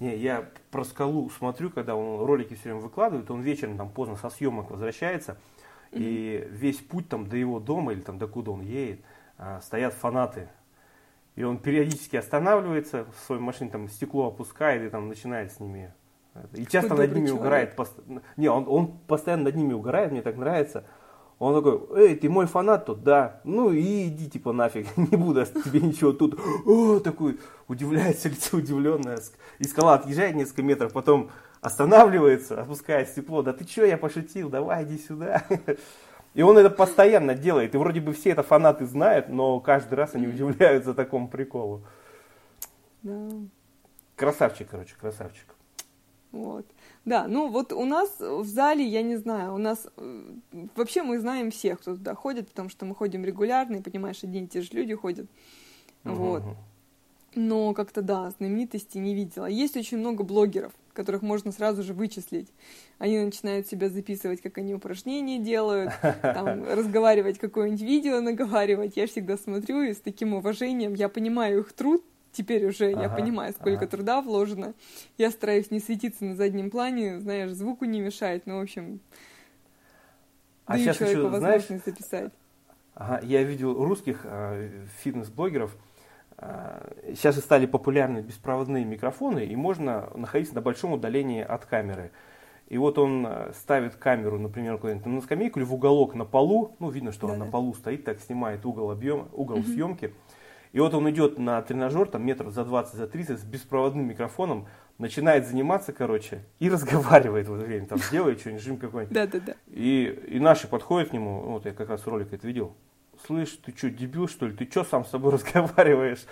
Не, 0.00 0.16
я 0.16 0.48
про 0.70 0.84
скалу 0.84 1.30
смотрю, 1.30 1.70
когда 1.70 1.96
он 1.96 2.24
ролики 2.24 2.54
все 2.54 2.64
время 2.64 2.80
выкладывает, 2.80 3.30
он 3.30 3.40
вечером 3.40 3.76
там 3.76 3.90
поздно 3.90 4.16
со 4.16 4.28
съемок 4.28 4.70
возвращается, 4.70 5.38
mm-hmm. 5.90 5.98
и 5.98 6.48
весь 6.50 6.78
путь 6.78 7.08
там 7.08 7.28
до 7.28 7.36
его 7.36 7.60
дома 7.60 7.92
или 7.92 8.00
там 8.00 8.18
до 8.18 8.26
куда 8.26 8.52
он 8.52 8.60
едет, 8.60 9.00
а, 9.38 9.60
стоят 9.62 9.94
фанаты. 9.94 10.48
И 11.34 11.42
он 11.42 11.58
периодически 11.58 12.16
останавливается 12.16 13.04
в 13.04 13.26
своей 13.26 13.40
машине, 13.40 13.70
там 13.70 13.88
стекло 13.88 14.28
опускает 14.28 14.82
и 14.82 14.88
там 14.88 15.08
начинает 15.08 15.52
с 15.52 15.60
ними. 15.60 15.92
И 16.52 16.66
часто 16.66 16.94
над 16.94 17.12
ними 17.12 17.26
человек. 17.26 17.40
угорает. 17.40 17.76
Пост... 17.76 17.94
Не, 18.36 18.48
он, 18.48 18.66
он 18.68 18.98
постоянно 19.06 19.44
над 19.44 19.56
ними 19.56 19.72
угорает, 19.72 20.12
мне 20.12 20.22
так 20.22 20.36
нравится. 20.36 20.84
Он 21.38 21.54
такой, 21.54 22.08
эй, 22.08 22.16
ты 22.16 22.30
мой 22.30 22.46
фанат 22.46 22.86
тут, 22.86 23.02
да, 23.02 23.40
ну 23.44 23.70
и 23.70 24.08
иди 24.08 24.30
типа 24.30 24.52
нафиг, 24.52 24.86
не 24.96 25.16
буду 25.18 25.44
тебе 25.44 25.80
ничего 25.80 26.12
тут. 26.12 26.40
О, 26.64 26.98
такой 26.98 27.38
удивляется, 27.68 28.30
лицо 28.30 28.56
удивленное. 28.56 29.18
И 29.58 29.64
скала 29.64 29.94
отъезжает 29.94 30.34
несколько 30.34 30.62
метров, 30.62 30.92
потом 30.92 31.30
останавливается, 31.60 32.62
опускает 32.62 33.10
стекло. 33.10 33.42
Да 33.42 33.52
ты 33.52 33.64
что, 33.64 33.84
я 33.84 33.98
пошутил, 33.98 34.48
давай 34.48 34.84
иди 34.84 34.98
сюда. 34.98 35.44
И 36.32 36.42
он 36.42 36.58
это 36.58 36.68
постоянно 36.68 37.34
делает. 37.34 37.74
И 37.74 37.78
вроде 37.78 38.00
бы 38.00 38.12
все 38.12 38.30
это 38.30 38.42
фанаты 38.42 38.84
знают, 38.86 39.30
но 39.30 39.58
каждый 39.60 39.94
раз 39.94 40.14
они 40.14 40.28
удивляются 40.28 40.92
такому 40.92 41.28
приколу. 41.28 41.82
Да. 43.02 43.28
Красавчик, 44.16 44.68
короче, 44.70 44.94
красавчик. 45.00 45.55
Вот. 46.32 46.66
Да, 47.04 47.28
ну 47.28 47.48
вот 47.48 47.72
у 47.72 47.84
нас 47.84 48.16
в 48.18 48.44
зале, 48.44 48.84
я 48.84 49.02
не 49.02 49.16
знаю, 49.16 49.54
у 49.54 49.58
нас 49.58 49.86
э, 49.96 50.24
вообще 50.74 51.02
мы 51.02 51.18
знаем 51.18 51.50
всех, 51.50 51.80
кто 51.80 51.94
туда 51.94 52.14
ходит, 52.14 52.48
потому 52.48 52.68
что 52.68 52.84
мы 52.84 52.94
ходим 52.94 53.24
регулярно, 53.24 53.76
и 53.76 53.82
понимаешь, 53.82 54.22
одни 54.22 54.42
и 54.42 54.46
те 54.46 54.60
же 54.60 54.70
люди 54.72 54.94
ходят. 54.94 55.26
Uh-huh. 56.04 56.14
Вот. 56.14 56.42
Но 57.36 57.74
как-то 57.74 58.00
да, 58.00 58.30
знаменитости 58.30 58.96
не 58.96 59.14
видела. 59.14 59.44
Есть 59.44 59.76
очень 59.76 59.98
много 59.98 60.24
блогеров, 60.24 60.72
которых 60.94 61.20
можно 61.20 61.52
сразу 61.52 61.82
же 61.82 61.92
вычислить. 61.92 62.48
Они 62.98 63.18
начинают 63.18 63.66
себя 63.66 63.90
записывать, 63.90 64.40
как 64.40 64.56
они 64.56 64.74
упражнения 64.74 65.38
делают, 65.38 65.92
там, 66.22 66.64
разговаривать, 66.64 67.38
какое-нибудь 67.38 67.82
видео 67.82 68.20
наговаривать. 68.20 68.96
Я 68.96 69.06
всегда 69.06 69.36
смотрю 69.36 69.82
и 69.82 69.92
с 69.92 69.98
таким 69.98 70.32
уважением, 70.32 70.94
я 70.94 71.10
понимаю 71.10 71.60
их 71.60 71.74
труд, 71.74 72.02
теперь 72.36 72.66
уже 72.66 72.92
ага, 72.92 73.02
я 73.02 73.08
понимаю, 73.08 73.52
сколько 73.52 73.84
ага. 73.84 73.88
труда 73.88 74.20
вложено. 74.20 74.74
Я 75.18 75.30
стараюсь 75.30 75.70
не 75.70 75.80
светиться 75.80 76.24
на 76.24 76.36
заднем 76.36 76.70
плане, 76.70 77.18
знаешь, 77.20 77.50
звуку 77.52 77.84
не 77.84 78.00
мешать, 78.00 78.42
ну, 78.46 78.58
в 78.58 78.62
общем, 78.62 79.00
а 80.66 80.72
даю 80.72 80.84
сейчас 80.84 80.96
человеку 80.98 81.20
еще, 81.20 81.30
возможность 81.30 81.66
знаешь, 81.66 81.82
записать. 81.84 82.32
Ага, 82.94 83.20
я 83.26 83.42
видел 83.42 83.74
русских 83.74 84.20
э, 84.24 84.70
фитнес-блогеров, 85.02 85.76
э, 86.38 87.14
сейчас 87.14 87.38
и 87.38 87.40
стали 87.40 87.66
популярны 87.66 88.18
беспроводные 88.18 88.84
микрофоны, 88.84 89.44
и 89.44 89.56
можно 89.56 90.10
находиться 90.14 90.54
на 90.54 90.60
большом 90.60 90.92
удалении 90.92 91.42
от 91.42 91.66
камеры. 91.66 92.10
И 92.68 92.78
вот 92.78 92.98
он 92.98 93.24
э, 93.26 93.52
ставит 93.54 93.94
камеру, 93.94 94.38
например, 94.38 94.78
куда-нибудь 94.78 95.06
на 95.06 95.20
скамейку 95.20 95.60
или 95.60 95.66
в 95.66 95.74
уголок 95.74 96.14
на 96.14 96.24
полу, 96.24 96.74
ну, 96.80 96.90
видно, 96.90 97.12
что 97.12 97.28
да, 97.28 97.34
он 97.34 97.38
да. 97.38 97.44
на 97.44 97.50
полу 97.50 97.74
стоит, 97.74 98.04
так 98.04 98.20
снимает 98.20 98.66
угол, 98.66 98.90
объем, 98.90 99.28
угол 99.32 99.58
угу. 99.58 99.66
съемки. 99.66 100.12
И 100.72 100.80
вот 100.80 100.94
он 100.94 101.08
идет 101.10 101.38
на 101.38 101.60
тренажер, 101.62 102.08
там 102.08 102.24
метров 102.24 102.52
за 102.52 102.64
20, 102.64 102.94
за 102.94 103.06
30, 103.06 103.40
с 103.40 103.44
беспроводным 103.44 104.08
микрофоном, 104.08 104.66
начинает 104.98 105.46
заниматься, 105.46 105.92
короче, 105.92 106.44
и 106.58 106.68
разговаривает 106.70 107.48
в 107.48 107.54
это 107.54 107.64
время, 107.64 107.86
там, 107.86 107.98
делает 108.10 108.40
что-нибудь, 108.40 108.62
жим 108.62 108.76
какой-нибудь. 108.78 109.14
Да, 109.14 109.26
да, 109.26 109.40
да. 109.40 109.54
И, 109.68 110.22
и 110.28 110.38
наши 110.38 110.68
подходят 110.68 111.10
к 111.10 111.12
нему, 111.12 111.40
вот 111.42 111.66
я 111.66 111.72
как 111.72 111.88
раз 111.88 112.06
ролик 112.06 112.32
это 112.32 112.46
видел, 112.46 112.74
слышь, 113.26 113.58
ты 113.64 113.76
что, 113.76 113.90
дебил, 113.90 114.28
что 114.28 114.46
ли, 114.46 114.54
ты 114.54 114.68
что 114.70 114.84
сам 114.84 115.04
с 115.04 115.10
собой 115.10 115.32
разговариваешь? 115.34 116.24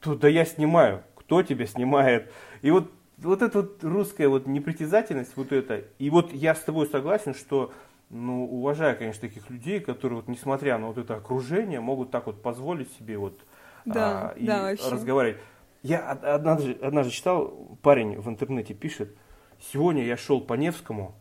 Тут, 0.00 0.20
да 0.20 0.28
я 0.28 0.44
снимаю, 0.44 1.02
кто 1.14 1.42
тебя 1.42 1.66
снимает? 1.66 2.30
И 2.62 2.70
вот, 2.70 2.90
вот 3.18 3.42
эта 3.42 3.60
вот 3.60 3.84
русская 3.84 4.28
вот 4.28 4.46
непритязательность, 4.46 5.32
вот 5.36 5.52
это, 5.52 5.84
и 5.98 6.10
вот 6.10 6.32
я 6.32 6.54
с 6.54 6.60
тобой 6.60 6.86
согласен, 6.86 7.34
что 7.34 7.72
ну, 8.10 8.44
уважаю, 8.44 8.98
конечно, 8.98 9.20
таких 9.20 9.48
людей, 9.50 9.80
которые, 9.80 10.18
вот, 10.18 10.28
несмотря 10.28 10.76
на 10.78 10.88
вот 10.88 10.98
это 10.98 11.16
окружение, 11.16 11.80
могут 11.80 12.10
так 12.10 12.26
вот 12.26 12.42
позволить 12.42 12.92
себе 12.94 13.16
вот 13.16 13.40
да, 13.84 14.30
а, 14.30 14.34
и 14.36 14.46
да, 14.46 14.62
вообще. 14.62 14.90
разговаривать. 14.90 15.40
Я 15.82 16.10
однажды, 16.10 16.72
однажды 16.82 17.12
читал, 17.12 17.78
парень 17.82 18.20
в 18.20 18.28
интернете 18.28 18.74
пишет, 18.74 19.16
сегодня 19.60 20.04
я 20.04 20.16
шел 20.16 20.40
по 20.40 20.54
Невскому, 20.54 21.14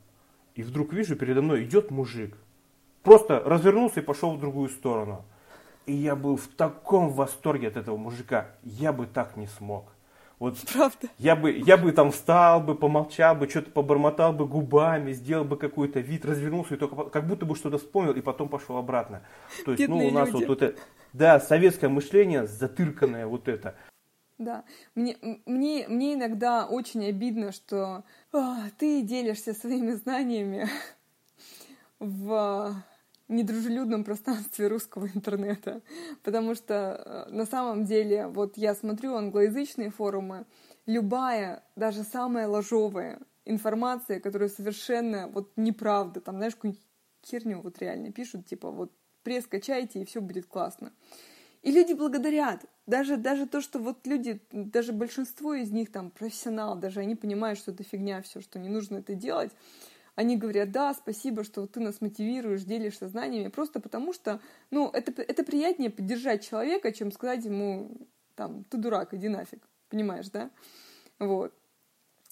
и 0.56 0.64
вдруг 0.64 0.92
вижу, 0.92 1.16
передо 1.16 1.42
мной 1.42 1.64
идет 1.64 1.92
мужик. 1.92 2.36
Просто 3.04 3.40
развернулся 3.40 4.02
и 4.02 4.04
пошел 4.04 4.36
в 4.36 4.40
другую 4.40 4.70
сторону. 4.70 5.26
И 5.86 5.94
я 5.94 6.16
был 6.16 6.36
в 6.36 6.48
таком 6.48 7.10
восторге 7.10 7.70
от 7.70 7.78
этого 7.78 7.98
мужика. 7.98 8.48
Я 8.64 8.92
бы 8.92 9.08
так 9.08 9.38
не 9.38 9.48
смог. 9.48 9.94
Вот 10.40 10.58
Правда. 10.72 11.10
Я 11.18 11.36
бы, 11.36 11.52
я 11.52 11.76
бы 11.76 11.92
там 11.92 12.12
встал 12.12 12.62
бы, 12.62 12.74
помолчал 12.74 13.36
бы, 13.36 13.50
что-то 13.50 13.72
побормотал 13.72 14.32
бы 14.32 14.48
губами, 14.48 15.12
сделал 15.12 15.44
бы 15.44 15.58
какой-то 15.58 16.00
вид, 16.00 16.24
развернулся 16.24 16.76
и 16.76 16.78
только 16.78 17.10
как 17.10 17.28
будто 17.28 17.46
бы 17.46 17.56
что-то 17.58 17.78
вспомнил 17.78 18.14
и 18.14 18.22
потом 18.22 18.48
пошел 18.48 18.78
обратно. 18.78 19.22
То 19.66 19.72
есть, 19.72 19.82
Бедные 19.82 20.04
ну, 20.04 20.08
у 20.08 20.12
нас 20.12 20.32
люди. 20.32 20.46
вот 20.46 20.62
это, 20.62 20.80
да, 21.12 21.42
советское 21.42 21.90
мышление 21.90 22.48
затырканное 22.48 23.28
вот 23.28 23.50
это. 23.50 23.76
Да, 24.38 24.64
мне, 24.96 25.18
мне, 25.46 25.86
мне 25.90 26.14
иногда 26.14 26.66
очень 26.66 27.06
обидно, 27.06 27.52
что 27.52 28.06
о, 28.32 28.70
ты 28.78 29.02
делишься 29.02 29.54
своими 29.54 29.92
знаниями 29.92 30.70
в 32.00 32.74
недружелюбном 33.30 34.04
пространстве 34.04 34.68
русского 34.68 35.08
интернета, 35.08 35.82
потому 36.24 36.56
что 36.56 37.28
э, 37.30 37.32
на 37.32 37.46
самом 37.46 37.86
деле, 37.86 38.28
вот 38.28 38.58
я 38.58 38.76
смотрю 38.76 39.16
англоязычные 39.16 39.92
форумы, 39.92 40.46
любая, 40.86 41.64
даже 41.76 42.04
самая 42.04 42.48
ложовая 42.48 43.20
информация, 43.46 44.20
которая 44.20 44.50
совершенно 44.50 45.28
вот 45.28 45.52
неправда, 45.56 46.22
там, 46.22 46.38
знаешь, 46.38 46.56
какую-нибудь 46.56 46.84
херню 47.26 47.62
вот 47.62 47.80
реально 47.80 48.12
пишут, 48.12 48.48
типа 48.48 48.72
вот 48.72 48.92
пресс 49.24 49.46
качайте 49.46 50.02
и 50.02 50.06
все 50.06 50.22
будет 50.22 50.46
классно. 50.48 50.92
И 51.62 51.72
люди 51.72 51.94
благодарят. 51.94 52.66
Даже, 52.88 53.18
даже 53.18 53.46
то, 53.46 53.62
что 53.62 53.80
вот 53.80 54.08
люди, 54.08 54.42
даже 54.52 54.94
большинство 54.94 55.54
из 55.54 55.72
них 55.72 55.92
там 55.92 56.10
профессионал, 56.10 56.76
даже 56.78 57.02
они 57.02 57.16
понимают, 57.16 57.60
что 57.60 57.72
это 57.72 57.84
фигня 57.84 58.22
все, 58.22 58.42
что 58.42 58.58
не 58.60 58.70
нужно 58.70 58.98
это 58.98 59.14
делать, 59.14 59.52
они 60.20 60.36
говорят, 60.36 60.72
да, 60.72 60.94
спасибо, 60.94 61.46
что 61.46 61.66
ты 61.66 61.80
нас 61.80 62.02
мотивируешь, 62.02 62.64
делишься 62.64 63.08
знаниями, 63.08 63.48
просто 63.48 63.80
потому 63.80 64.12
что, 64.12 64.42
ну, 64.70 64.90
это, 64.90 65.14
это 65.22 65.46
приятнее 65.46 65.90
поддержать 65.90 66.46
человека, 66.46 66.92
чем 66.92 67.14
сказать 67.14 67.46
ему, 67.46 67.90
там, 68.36 68.66
ты 68.66 68.76
дурак, 68.76 69.14
иди 69.14 69.30
нафиг, 69.30 69.64
понимаешь, 69.88 70.28
да? 70.28 70.50
Вот. 71.20 71.54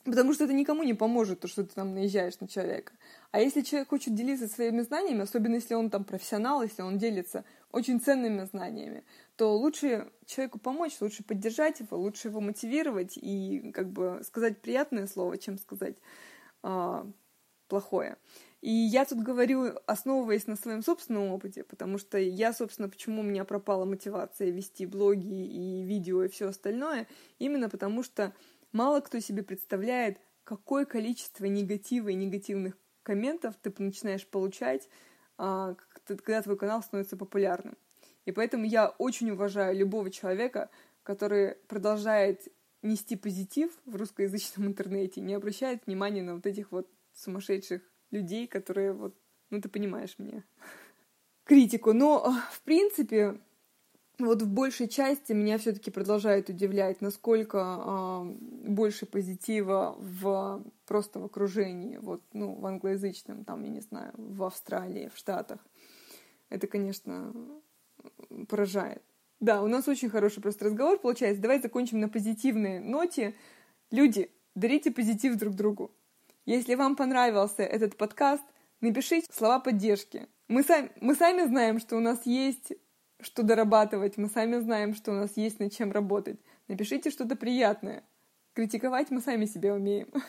Потому 0.04 0.34
что 0.34 0.44
это 0.44 0.54
никому 0.54 0.84
не 0.84 0.96
поможет, 0.96 1.40
то, 1.40 1.48
что 1.48 1.64
ты 1.64 1.74
там 1.74 1.94
наезжаешь 1.94 2.38
на 2.42 2.50
человека. 2.50 2.92
А 3.32 3.40
если 3.40 3.62
человек 3.62 3.88
хочет 3.88 4.14
делиться 4.14 4.50
своими 4.50 4.82
знаниями, 4.82 5.22
особенно 5.22 5.56
если 5.56 5.74
он 5.74 5.90
там 5.90 6.04
профессионал, 6.04 6.64
если 6.64 6.82
он 6.82 6.98
делится 6.98 7.46
очень 7.72 8.02
ценными 8.02 8.44
знаниями, 8.44 9.06
то 9.38 9.56
лучше 9.56 10.12
человеку 10.26 10.60
помочь, 10.60 11.00
лучше 11.00 11.24
поддержать 11.24 11.80
его, 11.80 11.98
лучше 11.98 12.28
его 12.28 12.42
мотивировать 12.42 13.18
и 13.18 13.72
как 13.74 13.90
бы 13.90 14.20
сказать 14.26 14.60
приятное 14.60 15.08
слово, 15.08 15.38
чем 15.38 15.58
сказать 15.58 15.96
а, 16.64 17.08
плохое. 17.68 18.18
И 18.62 18.72
я 18.72 19.06
тут 19.06 19.20
говорю, 19.20 19.76
основываясь 19.86 20.48
на 20.48 20.56
своем 20.56 20.82
собственном 20.82 21.32
опыте, 21.32 21.64
потому 21.64 21.98
что 21.98 22.18
я, 22.18 22.54
собственно, 22.54 22.90
почему 22.90 23.22
у 23.22 23.24
меня 23.24 23.46
пропала 23.46 23.86
мотивация 23.86 24.50
вести 24.50 24.86
блоги 24.86 25.46
и 25.46 25.84
видео 25.84 26.24
и 26.24 26.28
все 26.28 26.48
остальное, 26.48 27.08
именно 27.38 27.70
потому 27.70 28.04
что 28.04 28.34
мало 28.72 29.00
кто 29.02 29.20
себе 29.20 29.44
представляет, 29.44 30.20
какое 30.44 30.86
количество 30.86 31.46
негатива 31.46 32.10
и 32.10 32.16
негативных 32.16 32.78
комментов 33.04 33.56
ты 33.62 33.74
начинаешь 33.78 34.26
получать, 34.26 34.90
а, 35.38 35.76
когда 36.06 36.42
твой 36.42 36.58
канал 36.58 36.82
становится 36.82 37.16
популярным. 37.16 37.78
И 38.26 38.32
поэтому 38.32 38.66
я 38.66 38.90
очень 38.90 39.30
уважаю 39.32 39.78
любого 39.78 40.10
человека, 40.10 40.70
который 41.04 41.56
продолжает 41.68 42.48
нести 42.82 43.16
позитив 43.16 43.72
в 43.86 43.96
русскоязычном 43.96 44.68
интернете, 44.68 45.22
не 45.22 45.36
обращает 45.36 45.86
внимания 45.86 46.24
на 46.24 46.36
вот 46.36 46.46
этих 46.46 46.72
вот 46.72 46.90
сумасшедших 47.18 47.82
людей, 48.12 48.48
которые 48.48 48.94
вот, 48.94 49.16
ну 49.50 49.62
ты 49.62 49.70
понимаешь 49.70 50.16
меня, 50.18 50.44
критику. 51.44 51.94
Но, 51.94 52.26
а, 52.26 52.32
в 52.52 52.62
принципе, 52.62 53.40
вот 54.20 54.42
в 54.42 54.50
большей 54.50 54.88
части 54.88 55.34
меня 55.34 55.58
все-таки 55.58 55.92
продолжает 55.92 56.50
удивлять, 56.50 57.02
насколько 57.02 57.58
э, 57.58 58.70
больше 58.70 59.06
позитива 59.06 59.96
в 60.00 60.64
просто 60.86 61.20
в 61.20 61.26
окружении, 61.26 61.98
вот, 61.98 62.24
ну, 62.34 62.56
в 62.56 62.66
англоязычном, 62.66 63.46
там, 63.46 63.64
я 63.64 63.70
не 63.70 63.82
знаю, 63.82 64.14
в 64.18 64.44
Австралии, 64.44 65.12
в 65.14 65.18
Штатах. 65.18 65.60
Это, 66.50 66.66
конечно, 66.66 67.34
поражает. 68.48 69.04
Да, 69.40 69.62
у 69.62 69.68
нас 69.68 69.88
очень 69.88 70.10
хороший 70.10 70.42
просто 70.42 70.66
разговор 70.66 70.98
получается. 71.00 71.42
Давай 71.42 71.62
закончим 71.62 72.00
на 72.00 72.10
позитивной 72.10 72.80
ноте. 72.80 73.36
Люди, 73.92 74.32
дарите 74.56 74.90
позитив 74.90 75.36
друг 75.36 75.54
другу. 75.54 75.92
Если 76.48 76.76
вам 76.76 76.96
понравился 76.96 77.62
этот 77.62 77.98
подкаст, 77.98 78.44
напишите 78.80 79.28
слова 79.34 79.60
поддержки. 79.60 80.30
Мы 80.48 80.64
сами, 80.64 80.90
мы 81.02 81.14
сами 81.14 81.46
знаем, 81.46 81.78
что 81.78 81.98
у 81.98 82.00
нас 82.00 82.26
есть 82.26 82.72
что 83.20 83.44
дорабатывать, 83.44 84.16
мы 84.16 84.30
сами 84.30 84.58
знаем, 84.60 84.96
что 84.96 85.12
у 85.12 85.16
нас 85.16 85.36
есть 85.36 85.60
над 85.60 85.74
чем 85.74 85.92
работать. 85.92 86.40
Напишите 86.70 87.10
что-то 87.10 87.36
приятное. 87.36 88.04
Критиковать 88.54 89.12
мы 89.12 89.20
сами 89.20 89.46
себя 89.46 89.76
умеем. 89.76 90.10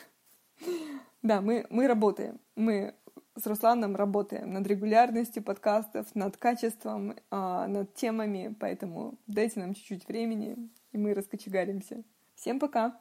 Да, 1.21 1.41
мы, 1.41 1.67
мы 1.69 1.87
работаем. 1.87 2.39
Мы 2.55 2.95
с 3.35 3.45
Русланом 3.45 3.97
работаем 3.97 4.53
над 4.53 4.65
регулярностью 4.67 5.43
подкастов, 5.43 6.07
над 6.15 6.37
качеством, 6.37 7.15
а, 7.29 7.67
над 7.67 7.93
темами, 7.93 8.55
поэтому 8.57 9.17
дайте 9.27 9.59
нам 9.59 9.73
чуть-чуть 9.73 10.07
времени, 10.07 10.69
и 10.93 10.97
мы 10.97 11.13
раскочегаримся. 11.13 12.03
Всем 12.35 12.57
пока! 12.57 12.97